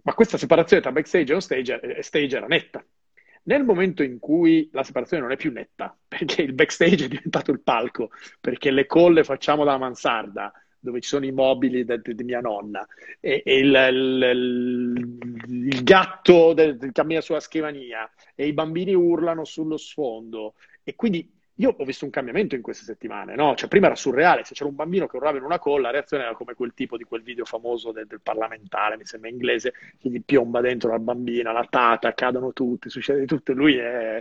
Ma 0.03 0.13
questa 0.13 0.37
separazione 0.37 0.81
tra 0.81 0.91
backstage 0.91 1.33
e 1.33 1.39
stage, 1.39 1.79
eh, 1.79 2.03
stage 2.03 2.35
era 2.35 2.47
netta. 2.47 2.83
Nel 3.43 3.63
momento 3.63 4.03
in 4.03 4.19
cui 4.19 4.69
la 4.73 4.83
separazione 4.83 5.23
non 5.23 5.31
è 5.31 5.37
più 5.37 5.53
netta, 5.53 5.97
perché 6.05 6.41
il 6.41 6.53
backstage 6.53 7.05
è 7.05 7.07
diventato 7.07 7.51
il 7.51 7.61
palco, 7.61 8.09
perché 8.41 8.69
le 8.69 8.85
colle 8.85 9.23
facciamo 9.23 9.63
dalla 9.63 9.77
mansarda, 9.77 10.51
dove 10.81 10.99
ci 10.99 11.07
sono 11.07 11.25
i 11.25 11.31
mobili 11.31 11.85
di 11.85 12.23
mia 12.23 12.41
nonna, 12.41 12.85
e, 13.19 13.43
e 13.45 13.59
il, 13.59 13.73
il, 13.91 15.65
il, 15.67 15.83
gatto 15.83 16.53
del, 16.53 16.77
del 16.77 16.91
cammina 16.91 17.21
sulla 17.21 17.39
scrivania, 17.39 18.09
e 18.35 18.47
i 18.47 18.53
bambini 18.53 18.93
urlano 18.93 19.45
sullo 19.45 19.77
sfondo, 19.77 20.55
e 20.83 20.95
quindi 20.95 21.39
io 21.61 21.75
ho 21.77 21.85
visto 21.85 22.05
un 22.05 22.11
cambiamento 22.11 22.55
in 22.55 22.61
queste 22.63 22.83
settimane, 22.83 23.35
no? 23.35 23.53
Cioè, 23.55 23.69
prima 23.69 23.85
era 23.85 23.95
surreale, 23.95 24.43
se 24.43 24.55
c'era 24.55 24.67
un 24.67 24.75
bambino 24.75 25.05
che 25.05 25.15
urlava 25.17 25.37
in 25.37 25.43
una 25.43 25.59
colla, 25.59 25.83
la 25.83 25.91
reazione 25.91 26.23
era 26.23 26.33
come 26.33 26.55
quel 26.55 26.73
tipo 26.73 26.97
di 26.97 27.03
quel 27.03 27.21
video 27.21 27.45
famoso 27.45 27.91
del, 27.91 28.07
del 28.07 28.19
parlamentare, 28.21 28.97
mi 28.97 29.05
sembra 29.05 29.29
inglese, 29.29 29.73
che 29.99 30.09
gli 30.09 30.23
piomba 30.23 30.59
dentro 30.59 30.89
la 30.89 30.97
bambina, 30.97 31.51
la 31.51 31.67
tata, 31.69 32.13
cadono 32.15 32.51
tutti, 32.51 32.89
succede 32.89 33.19
di 33.19 33.25
tutto, 33.27 33.53
lui 33.53 33.77
è 33.77 34.19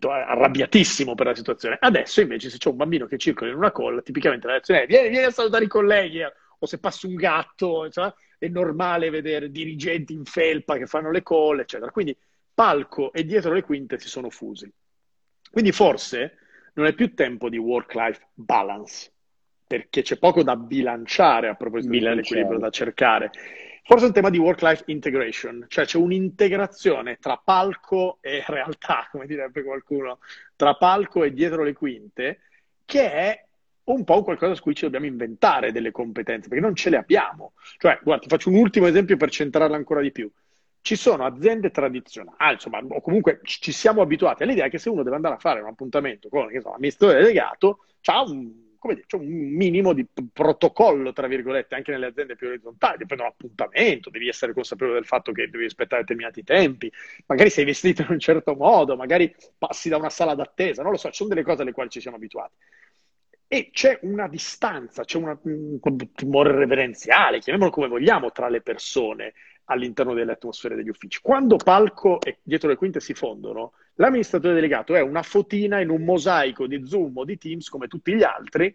arrabbiatissimo 0.00 1.14
per 1.14 1.26
la 1.26 1.34
situazione. 1.34 1.76
Adesso 1.78 2.20
invece 2.20 2.50
se 2.50 2.58
c'è 2.58 2.68
un 2.68 2.76
bambino 2.76 3.06
che 3.06 3.18
circola 3.18 3.50
in 3.50 3.56
una 3.56 3.70
colla, 3.70 4.02
tipicamente 4.02 4.46
la 4.46 4.54
reazione 4.54 4.82
è 4.82 4.86
vieni, 4.86 5.10
vieni 5.10 5.26
a 5.26 5.30
salutare 5.30 5.64
i 5.64 5.68
colleghi, 5.68 6.22
o 6.58 6.66
se 6.66 6.78
passa 6.78 7.06
un 7.06 7.14
gatto, 7.14 7.88
cioè, 7.88 8.12
è 8.36 8.48
normale 8.48 9.10
vedere 9.10 9.50
dirigenti 9.50 10.12
in 10.12 10.24
felpa 10.24 10.76
che 10.76 10.86
fanno 10.86 11.12
le 11.12 11.22
colle, 11.22 11.62
eccetera. 11.62 11.92
Quindi 11.92 12.16
palco 12.52 13.12
e 13.12 13.24
dietro 13.24 13.52
le 13.52 13.62
quinte 13.62 13.98
si 13.98 14.08
sono 14.08 14.28
fusi. 14.28 14.68
Quindi 15.50 15.70
forse 15.70 16.38
non 16.74 16.86
è 16.86 16.92
più 16.94 17.14
tempo 17.14 17.48
di 17.48 17.58
work-life 17.58 18.28
balance, 18.34 19.12
perché 19.66 20.02
c'è 20.02 20.18
poco 20.18 20.42
da 20.42 20.56
bilanciare 20.56 21.48
a 21.48 21.54
proposito 21.54 21.92
dell'equilibrio 21.92 22.58
da 22.58 22.70
cercare. 22.70 23.30
Forse 23.86 24.04
è 24.04 24.08
un 24.08 24.14
tema 24.14 24.30
di 24.30 24.38
work-life 24.38 24.84
integration, 24.86 25.66
cioè 25.68 25.84
c'è 25.84 25.98
un'integrazione 25.98 27.18
tra 27.18 27.36
palco 27.36 28.18
e 28.20 28.42
realtà, 28.48 29.08
come 29.10 29.26
direbbe 29.26 29.62
qualcuno, 29.62 30.18
tra 30.56 30.74
palco 30.74 31.22
e 31.22 31.32
dietro 31.32 31.62
le 31.62 31.74
quinte, 31.74 32.40
che 32.84 33.12
è 33.12 33.44
un 33.84 34.02
po' 34.04 34.22
qualcosa 34.22 34.54
su 34.54 34.62
cui 34.62 34.74
ci 34.74 34.84
dobbiamo 34.84 35.04
inventare 35.04 35.70
delle 35.70 35.90
competenze, 35.90 36.48
perché 36.48 36.64
non 36.64 36.74
ce 36.74 36.88
le 36.88 36.96
abbiamo. 36.96 37.52
Cioè, 37.76 38.00
guarda, 38.02 38.22
ti 38.22 38.28
faccio 38.28 38.48
un 38.48 38.56
ultimo 38.56 38.86
esempio 38.86 39.18
per 39.18 39.30
centrarla 39.30 39.76
ancora 39.76 40.00
di 40.00 40.10
più 40.10 40.30
ci 40.84 40.96
sono 40.96 41.24
aziende 41.24 41.70
tradizionali, 41.70 42.36
ah, 42.36 42.52
insomma, 42.52 42.78
o 42.86 43.00
comunque 43.00 43.40
ci 43.42 43.72
siamo 43.72 44.02
abituati 44.02 44.42
all'idea 44.42 44.68
che 44.68 44.76
se 44.76 44.90
uno 44.90 45.02
deve 45.02 45.16
andare 45.16 45.36
a 45.36 45.38
fare 45.38 45.62
un 45.62 45.68
appuntamento 45.68 46.28
con 46.28 46.46
l'amministratore 46.52 47.22
delegato, 47.22 47.86
c'ha 48.02 48.20
un, 48.20 48.52
dire, 48.82 49.04
c'è 49.06 49.16
un 49.16 49.26
minimo 49.26 49.94
di 49.94 50.06
protocollo, 50.30 51.14
tra 51.14 51.26
virgolette, 51.26 51.74
anche 51.74 51.90
nelle 51.90 52.04
aziende 52.04 52.36
più 52.36 52.48
orizzontali, 52.48 52.98
dipende 52.98 53.22
dall'appuntamento, 53.22 54.10
devi 54.10 54.28
essere 54.28 54.52
consapevole 54.52 54.98
del 54.98 55.06
fatto 55.06 55.32
che 55.32 55.48
devi 55.48 55.64
rispettare 55.64 56.02
determinati 56.02 56.44
tempi, 56.44 56.92
magari 57.24 57.48
sei 57.48 57.64
vestito 57.64 58.02
in 58.02 58.08
un 58.10 58.18
certo 58.18 58.54
modo, 58.54 58.94
magari 58.94 59.34
passi 59.56 59.88
da 59.88 59.96
una 59.96 60.10
sala 60.10 60.34
d'attesa, 60.34 60.82
non 60.82 60.90
lo 60.90 60.98
so, 60.98 61.08
ci 61.08 61.16
sono 61.16 61.30
delle 61.30 61.44
cose 61.44 61.62
alle 61.62 61.72
quali 61.72 61.88
ci 61.88 62.00
siamo 62.02 62.18
abituati. 62.18 62.56
E 63.46 63.70
c'è 63.72 64.00
una 64.02 64.28
distanza, 64.28 65.04
c'è 65.04 65.16
una, 65.16 65.38
un 65.44 65.78
timore 66.12 66.52
reverenziale, 66.52 67.38
chiamiamolo 67.38 67.70
come 67.70 67.88
vogliamo, 67.88 68.32
tra 68.32 68.50
le 68.50 68.60
persone 68.60 69.32
all'interno 69.66 70.14
delle 70.14 70.32
atmosfere 70.32 70.74
degli 70.74 70.88
uffici. 70.88 71.20
Quando 71.22 71.56
palco 71.56 72.20
e 72.20 72.38
dietro 72.42 72.68
le 72.68 72.76
quinte 72.76 73.00
si 73.00 73.14
fondono, 73.14 73.72
l'amministratore 73.94 74.54
delegato 74.54 74.94
è 74.94 75.00
una 75.00 75.22
fotina 75.22 75.80
in 75.80 75.90
un 75.90 76.02
mosaico 76.02 76.66
di 76.66 76.86
Zoom 76.86 77.16
o 77.16 77.24
di 77.24 77.38
Teams 77.38 77.68
come 77.68 77.86
tutti 77.86 78.14
gli 78.14 78.22
altri 78.22 78.74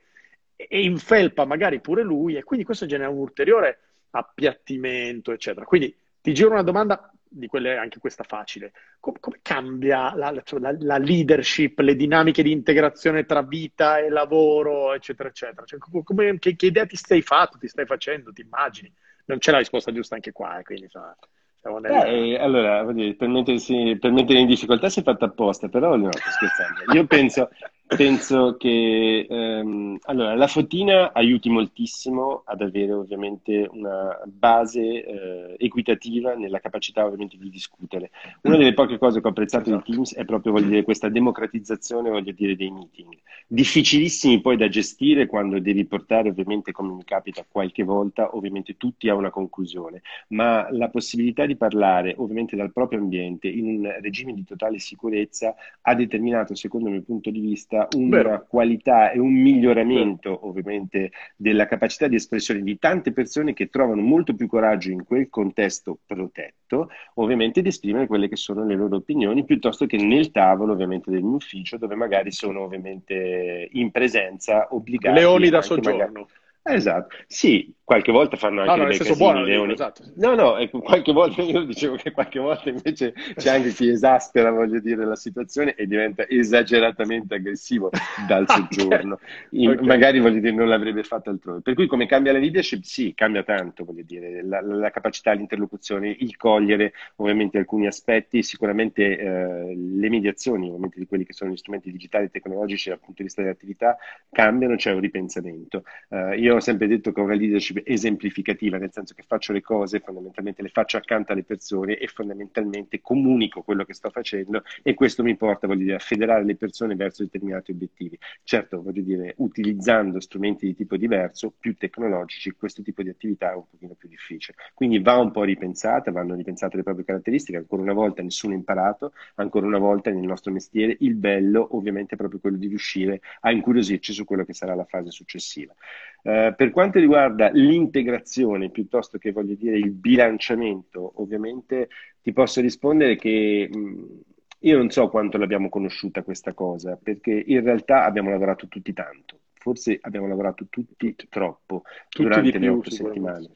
e 0.56 0.82
infelpa 0.82 1.46
magari 1.46 1.80
pure 1.80 2.04
lui 2.04 2.36
e 2.36 2.44
quindi 2.44 2.66
questo 2.66 2.86
genera 2.86 3.10
un 3.10 3.20
ulteriore 3.20 3.80
appiattimento, 4.12 5.32
eccetera. 5.32 5.66
Quindi 5.66 5.96
ti 6.22 6.34
giro 6.34 6.52
una 6.52 6.64
domanda 6.64 7.12
di 7.32 7.48
quelle 7.48 7.78
anche 7.78 8.00
questa 8.00 8.24
facile. 8.24 8.74
Com- 9.00 9.20
come 9.20 9.40
cambia 9.42 10.14
la, 10.16 10.32
la, 10.32 10.76
la, 10.80 10.98
leadership, 10.98 11.80
le 11.80 11.96
dinamiche 11.96 12.44
di 12.44 12.52
integrazione 12.52 13.26
tra 13.26 13.44
vita 13.44 14.00
e 14.00 14.10
lavoro, 14.10 14.94
eccetera, 14.94 15.30
eccetera? 15.30 15.66
Cioè, 15.66 15.80
come, 15.80 16.40
che, 16.40 16.56
che 16.56 16.66
idea 16.66 16.86
ti 16.86 16.96
stai 16.96 17.22
fatto, 17.22 17.58
ti 17.58 17.68
stai 17.68 17.86
facendo, 17.86 18.34
ti 18.34 18.42
immagini? 18.42 18.92
Non 19.30 19.38
c'è 19.38 19.52
la 19.52 19.60
risposta 19.60 19.92
giusta 19.92 20.16
anche 20.16 20.32
qua, 20.32 20.58
eh, 20.58 20.64
quindi 20.64 20.84
insomma, 20.84 21.16
eh, 21.62 22.38
allora, 22.40 22.84
per, 22.84 23.28
mettersi, 23.28 23.98
per 24.00 24.12
mettere 24.12 24.40
in 24.40 24.48
difficoltà 24.48 24.90
si 24.90 25.02
è 25.02 25.04
fatta 25.04 25.26
apposta, 25.26 25.68
però 25.68 25.96
no, 25.96 26.12
sto 26.12 26.30
scherzando. 26.32 26.94
Io 26.94 27.06
penso, 27.06 27.50
Penso 27.96 28.56
che 28.56 29.26
ehm, 29.28 29.98
allora, 30.04 30.36
la 30.36 30.46
fotina 30.46 31.12
aiuti 31.12 31.50
moltissimo 31.50 32.44
ad 32.46 32.62
avere 32.62 32.94
ovviamente 32.94 33.68
una 33.72 34.16
base 34.26 35.04
eh, 35.04 35.56
equitativa 35.58 36.36
nella 36.36 36.60
capacità 36.60 37.04
ovviamente 37.04 37.36
di 37.38 37.50
discutere. 37.50 38.12
Una 38.44 38.58
delle 38.58 38.76
poche 38.76 39.00
cose 39.00 39.20
che 39.20 39.28
ho 39.28 39.32
apprezzato 39.32 39.70
esatto. 39.70 39.84
di 39.88 39.92
Teams 39.92 40.14
è 40.14 40.24
proprio 40.24 40.52
voglio 40.52 40.68
dire, 40.68 40.84
questa 40.84 41.10
democratizzazione 41.10 42.12
voglio 42.12 42.32
dire, 42.32 42.56
dei 42.56 42.70
meeting. 42.70 43.18
Difficilissimi 43.48 44.40
poi 44.40 44.56
da 44.56 44.70
gestire 44.70 45.26
quando 45.26 45.60
devi 45.60 45.84
portare 45.86 46.30
ovviamente, 46.30 46.72
come 46.72 46.94
mi 46.94 47.04
capita 47.04 47.44
qualche 47.50 47.84
volta, 47.84 48.36
ovviamente 48.36 48.78
tutti 48.78 49.10
a 49.10 49.16
una 49.16 49.32
conclusione, 49.32 50.04
ma 50.28 50.68
la 50.70 50.90
possibilità 50.90 51.48
di 51.48 51.56
parlare 51.56 52.14
ovviamente 52.18 52.56
dal 52.56 52.72
proprio 52.72 53.00
ambiente 53.00 53.48
in 53.48 53.66
un 53.66 53.98
regime 54.00 54.36
di 54.36 54.44
totale 54.44 54.78
sicurezza 54.78 55.56
ha 55.82 55.96
determinato, 55.96 56.54
secondo 56.54 56.88
il 56.88 56.94
mio 56.94 57.02
punto 57.02 57.32
di 57.32 57.40
vista, 57.40 57.78
una 57.96 58.18
Vero. 58.18 58.46
qualità 58.48 59.12
e 59.12 59.20
un 59.20 59.34
miglioramento 59.34 60.30
Vero. 60.32 60.48
ovviamente 60.48 61.12
della 61.36 61.66
capacità 61.68 62.08
di 62.08 62.16
espressione 62.16 62.62
di 62.62 62.78
tante 62.78 63.12
persone 63.12 63.54
che 63.54 63.70
trovano 63.70 64.02
molto 64.02 64.34
più 64.34 64.48
coraggio 64.48 64.92
in 64.92 65.04
quel 65.04 65.30
contesto 65.30 66.00
protetto, 66.06 66.90
ovviamente 67.16 67.62
di 67.62 67.70
esprimere 67.70 68.08
quelle 68.08 68.28
che 68.28 68.36
sono 68.36 68.66
le 68.66 68.76
loro 68.76 68.98
opinioni, 68.98 69.46
piuttosto 69.46 69.86
che 69.86 69.98
nel 69.98 70.32
tavolo 70.32 70.74
ovviamente 70.74 71.12
del 71.12 71.24
mio 71.24 71.36
ufficio 71.36 71.78
dove 71.78 71.96
magari 71.96 72.32
sono 72.32 72.62
ovviamente 72.62 73.70
in 73.72 73.92
presenza 73.92 74.68
obbligati. 74.72 75.20
Leoni 75.20 75.50
da 75.50 75.62
soggiorno. 75.62 75.98
Magari... 75.98 76.26
Esatto, 76.62 77.16
sì, 77.26 77.74
qualche 77.90 78.12
volta 78.12 78.38
fanno 78.38 78.62
anche 78.62 78.76
no, 78.76 78.84
no, 78.84 78.88
dei 78.88 78.98
casini 79.00 79.18
buono, 79.18 79.44
leoni. 79.44 79.74
Esatto. 79.74 80.04
No, 80.18 80.36
no, 80.36 80.58
ecco, 80.58 80.80
qualche 80.80 81.12
volta 81.12 81.42
io 81.42 81.64
dicevo 81.64 81.96
che 81.96 82.12
qualche 82.12 82.38
volta 82.38 82.70
invece 82.70 83.16
c'è 83.34 83.50
anche 83.50 83.72
chi 83.72 83.90
esaspera, 83.90 84.52
voglio 84.52 84.80
dire, 84.80 85.04
la 85.06 85.16
situazione 85.16 85.74
e 85.74 85.88
diventa 85.88 86.28
esageratamente 86.30 87.34
aggressivo 87.34 87.90
dal 88.28 88.46
soggiorno. 88.48 89.20
In, 89.54 89.70
okay. 89.72 89.86
Magari, 89.88 90.20
voglio 90.20 90.40
dire, 90.40 90.54
non 90.54 90.68
l'avrebbe 90.68 91.02
fatto 91.02 91.32
altrove. 91.32 91.62
Per 91.62 91.74
cui 91.74 91.88
come 91.88 92.06
cambia 92.06 92.32
la 92.32 92.38
leadership? 92.38 92.84
Sì, 92.84 93.14
cambia 93.16 93.42
tanto, 93.42 93.84
voglio 93.84 94.04
dire, 94.06 94.44
la, 94.44 94.62
la 94.62 94.92
capacità, 94.92 95.32
l'interlocuzione, 95.32 96.16
il 96.20 96.38
cogliere 96.38 96.94
ovviamente 97.16 97.58
alcuni 97.58 97.88
aspetti, 97.88 98.44
sicuramente 98.44 99.18
eh, 99.18 99.76
le 99.76 100.10
mediazioni, 100.10 100.68
ovviamente 100.68 101.00
di 101.00 101.08
quelli 101.08 101.26
che 101.26 101.34
sono 101.34 101.50
gli 101.50 101.58
strumenti 101.58 101.92
digitali 101.92 102.26
e 102.26 102.30
tecnologici 102.30 102.90
dal 102.90 103.00
punto 103.00 103.16
di 103.18 103.24
vista 103.24 103.42
dell'attività 103.42 103.98
cambiano, 104.32 104.76
c'è 104.76 104.92
un 104.92 105.00
ripensamento. 105.00 105.86
Uh, 106.10 106.34
io 106.34 106.58
ho 106.58 106.60
sempre 106.60 106.86
detto 106.88 107.12
che 107.12 107.20
una 107.20 107.34
leadership 107.34 107.78
esemplificativa, 107.86 108.78
nel 108.78 108.92
senso 108.92 109.14
che 109.14 109.24
faccio 109.26 109.54
le 109.54 109.62
cose, 109.62 110.00
fondamentalmente 110.00 110.62
le 110.62 110.70
faccio 110.70 110.98
accanto 110.98 111.32
alle 111.32 111.44
persone 111.44 111.98
e 111.98 112.08
fondamentalmente 112.08 113.02
comunico 113.02 113.62
quello 113.62 113.84
che 113.86 113.94
sto 113.94 114.10
facendo 114.10 114.64
e 114.84 114.94
questo 114.94 115.24
mi 115.24 115.36
porta, 115.36 115.68
voglio 115.68 115.84
dire, 115.84 115.96
a 115.96 116.00
federare 116.00 116.44
le 116.44 116.56
persone 116.56 116.96
verso 116.96 117.24
determinati 117.24 117.72
obiettivi. 117.72 118.18
Certo, 118.44 118.82
voglio 118.82 119.02
dire, 119.02 119.34
utilizzando 119.38 120.20
strumenti 120.20 120.66
di 120.66 120.76
tipo 120.76 120.98
diverso, 120.98 121.54
più 121.58 121.76
tecnologici, 121.76 122.52
questo 122.52 122.82
tipo 122.82 123.04
di 123.04 123.10
attività 123.10 123.52
è 123.52 123.56
un 123.56 123.66
pochino 123.70 123.94
più 123.94 124.10
difficile. 124.10 124.58
Quindi 124.74 125.00
va 125.00 125.18
un 125.18 125.32
po' 125.32 125.44
ripensata, 125.44 126.12
vanno 126.12 126.36
ripensate 126.36 126.78
le 126.78 126.84
proprie 126.84 127.06
caratteristiche, 127.06 127.58
ancora 127.58 127.82
una 127.82 127.94
volta 127.94 128.22
nessuno 128.22 128.54
ha 128.54 128.58
imparato, 128.58 129.14
ancora 129.36 129.66
una 129.66 129.78
volta 129.78 130.10
nel 130.10 130.26
nostro 130.26 130.52
mestiere 130.52 130.98
il 131.00 131.16
bello 131.16 131.76
ovviamente 131.76 132.16
è 132.16 132.18
proprio 132.18 132.40
quello 132.40 132.58
di 132.58 132.68
riuscire 132.68 133.22
a 133.42 133.52
incuriosirci 133.52 134.14
su 134.14 134.26
quello 134.26 134.46
che 134.46 134.54
sarà 134.54 134.76
la 134.76 134.86
fase 134.86 135.12
successiva. 135.12 135.74
Uh, 136.22 136.54
per 136.56 136.72
quanto 136.72 137.00
riguarda 137.00 137.50
l'integrazione 137.70 138.70
piuttosto 138.70 139.18
che 139.18 139.32
voglio 139.32 139.56
dire 139.56 139.78
il 139.78 139.92
bilanciamento, 139.92 141.14
ovviamente 141.22 141.90
ti 142.22 142.34
posso 142.34 142.62
rispondere 142.62 143.16
che 143.16 143.70
mh, 143.72 144.22
io 144.60 144.78
non 144.78 144.90
so 144.90 145.10
quanto 145.10 145.38
l'abbiamo 145.38 145.70
conosciuta 145.70 146.24
questa 146.24 146.54
cosa, 146.54 146.98
perché 147.02 147.32
in 147.32 147.64
realtà 147.64 148.04
abbiamo 148.06 148.30
lavorato 148.30 148.68
tutti 148.68 148.92
tanto, 148.94 149.40
forse 149.54 149.98
abbiamo 150.02 150.28
lavorato 150.28 150.68
tutti 150.70 151.16
troppo 151.30 151.84
tutti 152.10 152.24
durante 152.24 152.58
le 152.58 152.68
otto 152.70 152.90
settimane. 152.90 153.52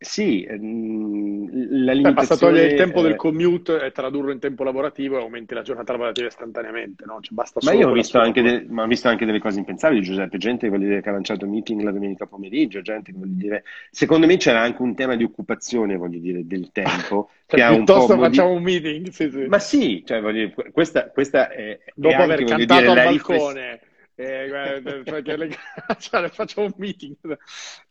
Sì, 0.00 0.44
ehm, 0.44 1.84
la 1.84 1.92
limitazione... 1.92 2.12
Basta 2.12 2.36
togliere 2.36 2.66
il 2.68 2.76
tempo 2.76 3.02
del 3.02 3.16
commute 3.16 3.80
e 3.80 3.90
tradurlo 3.90 4.30
in 4.30 4.38
tempo 4.38 4.62
lavorativo 4.62 5.16
e 5.16 5.22
aumenti 5.22 5.54
la 5.54 5.62
giornata 5.62 5.90
lavorativa 5.90 6.28
istantaneamente, 6.28 7.04
no? 7.04 7.18
Cioè, 7.20 7.34
basta 7.34 7.58
ma 7.64 7.72
io 7.72 7.88
ho 7.88 7.92
visto, 7.92 8.20
anche 8.20 8.40
de... 8.40 8.64
ma 8.68 8.84
ho 8.84 8.86
visto 8.86 9.08
anche 9.08 9.26
delle 9.26 9.40
cose 9.40 9.58
impensabili, 9.58 10.00
Giuseppe, 10.00 10.38
gente 10.38 10.70
dire 10.70 11.02
che 11.02 11.08
ha 11.08 11.12
lanciato 11.12 11.48
meeting 11.48 11.82
la 11.82 11.90
domenica 11.90 12.26
pomeriggio, 12.26 12.80
gente 12.80 13.10
che 13.10 13.16
vuol 13.16 13.30
dire... 13.30 13.64
Secondo 13.90 14.26
me 14.26 14.36
c'era 14.36 14.60
anche 14.60 14.82
un 14.82 14.94
tema 14.94 15.16
di 15.16 15.24
occupazione, 15.24 15.96
voglio 15.96 16.20
dire, 16.20 16.46
del 16.46 16.70
tempo. 16.72 17.30
cioè, 17.46 17.58
che 17.58 17.62
ha 17.62 17.72
un 17.72 17.84
po' 17.84 18.06
facciamo 18.06 18.52
un 18.52 18.62
meeting, 18.62 19.08
sì, 19.08 19.28
sì. 19.28 19.46
Ma 19.48 19.58
sì, 19.58 20.04
cioè, 20.06 20.20
voglio 20.20 20.46
dire, 20.46 20.70
questa, 20.70 21.10
questa 21.10 21.50
è... 21.50 21.76
Dopo 21.92 22.14
è 22.14 22.22
aver 22.22 22.44
cantato 22.44 22.80
dire, 22.80 22.88
al 22.88 22.94
balcone... 22.94 23.70
Rifless 23.70 23.86
eh, 24.20 24.48
guarda, 24.48 25.96
cioè, 25.96 26.28
faccio 26.34 26.62
un 26.62 26.72
meeting. 26.76 27.14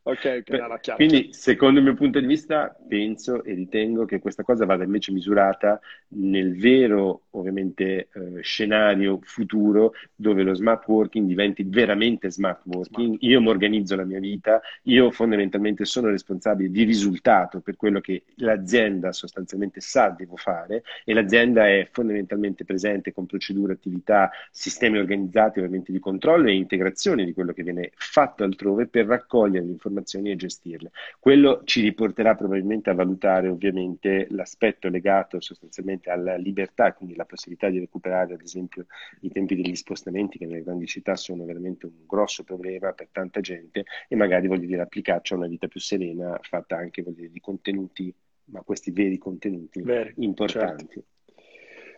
Ok, 0.08 0.43
okay 0.47 0.60
no, 0.60 0.95
Quindi, 0.95 1.30
secondo 1.32 1.80
il 1.80 1.86
mio 1.86 1.93
punto 1.93 2.20
di 2.20 2.26
vista, 2.26 2.76
penso 2.88 3.43
e 3.43 3.53
ritengo 3.53 4.05
che 4.05 4.20
questa 4.20 4.43
cosa 4.43 4.66
vada 4.66 4.84
invece 4.84 5.12
misurata 5.12 5.80
nel 6.10 6.58
vero, 6.58 7.24
ovviamente, 7.32 8.10
eh, 8.14 8.41
scenario 8.41 9.20
futuro 9.24 9.93
dove 10.16 10.43
lo 10.43 10.53
smart 10.53 10.88
working 10.88 11.28
diventi 11.28 11.64
veramente 11.64 12.32
smart 12.32 12.62
working. 12.66 13.08
Smart. 13.08 13.24
Io 13.24 13.41
mi 13.41 13.47
organizzo 13.47 13.95
la 13.95 14.05
mia 14.05 14.20
vita, 14.20 14.62
io 14.84 15.12
fondamentalmente 15.12 15.86
sono 15.86 16.10
responsabile 16.10 16.70
di 16.70 16.84
risultato 16.84 17.60
per 17.60 17.76
quello 17.76 17.99
che 17.99 18.24
l'azienda 18.36 19.12
sostanzialmente 19.12 19.82
sa 19.82 20.10
devo 20.10 20.36
fare 20.36 20.84
e 21.03 21.14
l'azienda 21.14 21.68
è 21.68 21.88
fondamentalmente 21.91 22.64
presente 22.64 23.12
con 23.12 23.26
procedure, 23.26 23.74
attività, 23.74 24.30
sistemi 24.51 24.97
organizzati 24.97 25.60
ovviamente 25.60 25.91
di 25.91 25.99
controllo 25.99 26.38
controllo 26.38 26.49
e 26.49 26.53
integrazione 26.53 27.26
di 27.26 27.34
quello 27.34 27.53
che 27.53 27.64
viene 27.64 27.91
fatto 27.95 28.43
altrove 28.43 28.88
per 28.88 29.05
raccogliere 29.05 29.66
le 29.66 29.72
informazioni 29.72 29.95
e 30.06 30.36
gestirle. 30.36 30.91
Quello 31.20 31.62
ci 31.64 31.82
riporterà 31.82 32.36
probabilmente 32.36 32.89
a 32.89 32.93
valutare 32.93 33.48
ovviamente 33.48 34.28
l'aspetto 34.32 34.89
legato 34.89 35.39
sostanzialmente 35.39 36.10
alla 36.10 36.36
libertà, 36.36 36.93
quindi 36.93 37.16
la 37.16 37.26
possibilità 37.26 37.70
di 37.70 37.80
recuperare 37.80 38.34
ad 38.34 38.41
esempio 38.41 38.86
i 39.22 39.30
tempi 39.30 39.56
degli 39.56 39.76
spostamenti 39.76 40.38
che 40.38 40.45
nelle 40.45 40.64
grandi 40.64 40.86
città 40.86 41.16
sono 41.16 41.45
veramente 41.45 41.86
un 41.86 42.06
grosso 42.06 42.43
problema 42.43 42.91
per 42.93 43.10
tanta 43.12 43.41
gente 43.41 43.86
e 44.08 44.16
magari 44.16 44.48
voglio 44.48 44.68
dire 44.68 44.82
applicarci 44.82 45.34
a 45.34 45.38
una 45.38 45.48
vita 45.48 45.68
più 45.68 45.80
serena 45.80 46.38
fatta 46.41 46.78
anche 46.78 47.04
dire, 47.04 47.30
di 47.30 47.39
contenuti, 47.39 48.14
ma 48.45 48.62
questi 48.62 48.91
veri 48.91 49.18
contenuti 49.18 49.82
Veri, 49.82 50.14
importanti. 50.18 50.86
Certo. 50.86 51.16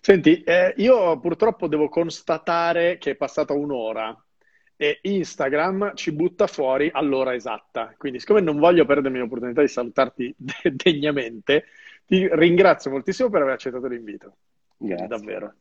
Senti, 0.02 0.44
eh, 0.44 0.74
io 0.78 1.20
purtroppo 1.20 1.68
devo 1.68 1.90
constatare 1.90 2.98
che 2.98 3.12
è 3.12 3.16
passata 3.16 3.54
un'ora 3.54 4.18
e 4.82 5.00
Instagram 5.02 5.94
ci 5.94 6.14
butta 6.14 6.48
fuori 6.48 6.90
all'ora 6.94 7.34
esatta. 7.34 7.94
Quindi, 7.98 8.22
siccome 8.22 8.40
non 8.40 8.60
voglio 8.60 8.86
perdermi 8.86 9.20
l'opportunità 9.20 9.60
di 9.60 9.68
salutarti 9.68 10.34
degnamente, 10.72 11.66
ti 12.06 12.26
ringrazio 12.32 12.90
moltissimo 12.90 13.30
per 13.30 13.42
aver 13.42 13.56
accettato 13.56 13.88
l'invito. 13.88 14.38
Grazie. 14.78 15.08
Davvero. 15.08 15.54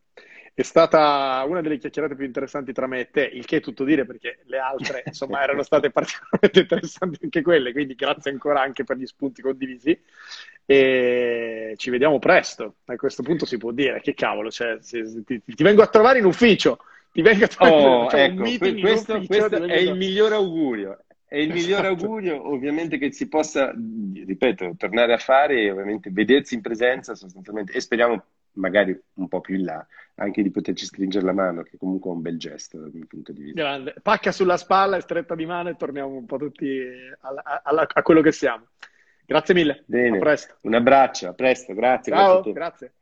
È 0.54 0.62
stata 0.62 1.44
una 1.48 1.60
delle 1.60 1.78
chiacchierate 1.78 2.14
più 2.14 2.26
interessanti 2.26 2.72
tra 2.72 2.86
me 2.86 3.00
e 3.00 3.10
te, 3.10 3.22
il 3.22 3.44
che 3.44 3.56
è 3.56 3.60
tutto 3.60 3.82
dire 3.82 4.06
perché 4.06 4.38
le 4.44 4.58
altre, 4.58 5.02
insomma, 5.04 5.42
erano 5.42 5.62
state 5.66 5.90
particolarmente 5.90 6.60
interessanti 6.60 7.18
anche 7.24 7.42
quelle, 7.42 7.72
quindi 7.72 7.96
grazie 7.96 8.30
ancora 8.30 8.60
anche 8.60 8.84
per 8.84 8.98
gli 8.98 9.06
spunti 9.06 9.42
condivisi 9.42 10.00
e 10.64 11.74
ci 11.76 11.90
vediamo 11.90 12.20
presto. 12.20 12.76
A 12.84 12.94
questo 12.94 13.24
punto 13.24 13.46
si 13.46 13.56
può 13.56 13.72
dire, 13.72 14.00
che 14.00 14.14
cavolo, 14.14 14.48
cioè, 14.48 14.78
ti, 14.78 15.42
ti, 15.42 15.62
vengo 15.64 15.82
a 15.82 15.88
trovare 15.88 16.20
in 16.20 16.24
ufficio, 16.24 16.78
ti 17.12 17.22
vengo 17.22 17.44
a 17.44 17.48
trovare 17.48 17.74
oh, 17.74 18.10
ecco, 18.10 18.80
questo, 18.80 19.22
questo 19.26 19.62
è 19.64 19.76
il 19.76 19.96
miglior 19.96 20.32
augurio. 20.32 20.98
È 21.28 21.36
il 21.36 21.52
miglior 21.52 21.84
esatto. 21.84 22.04
augurio, 22.04 22.50
ovviamente, 22.50 22.96
che 22.96 23.12
si 23.12 23.28
possa, 23.28 23.70
ripeto, 23.70 24.76
tornare 24.78 25.12
a 25.12 25.18
fare 25.18 25.60
e 25.60 25.70
ovviamente 25.70 26.10
vedersi 26.10 26.54
in 26.54 26.62
presenza 26.62 27.14
sostanzialmente 27.14 27.72
e 27.72 27.80
speriamo 27.80 28.24
magari 28.52 28.98
un 29.14 29.28
po' 29.28 29.42
più 29.42 29.56
in 29.56 29.64
là, 29.64 29.86
anche 30.14 30.42
di 30.42 30.50
poterci 30.50 30.86
stringere 30.86 31.26
la 31.26 31.34
mano, 31.34 31.62
che 31.62 31.76
comunque 31.76 32.10
è 32.10 32.14
un 32.14 32.22
bel 32.22 32.38
gesto 32.38 32.78
dal 32.78 32.90
mio 32.94 33.04
punto 33.06 33.32
di 33.32 33.42
vista. 33.42 33.60
Grande. 33.60 33.94
Pacca 34.02 34.32
sulla 34.32 34.56
spalla 34.56 34.96
e 34.96 35.02
stretta 35.02 35.34
di 35.34 35.44
mano 35.44 35.68
e 35.68 35.76
torniamo 35.76 36.16
un 36.16 36.24
po' 36.24 36.38
tutti 36.38 36.82
alla, 37.20 37.62
alla, 37.62 37.86
a 37.86 38.02
quello 38.02 38.22
che 38.22 38.32
siamo. 38.32 38.68
Grazie 39.26 39.52
mille. 39.52 39.82
Bene. 39.84 40.16
A 40.16 40.20
presto. 40.20 40.56
Un 40.62 40.74
abbraccio, 40.74 41.28
a 41.28 41.34
presto, 41.34 41.74
grazie. 41.74 42.10
Ciao, 42.10 42.40
grazie. 42.52 42.92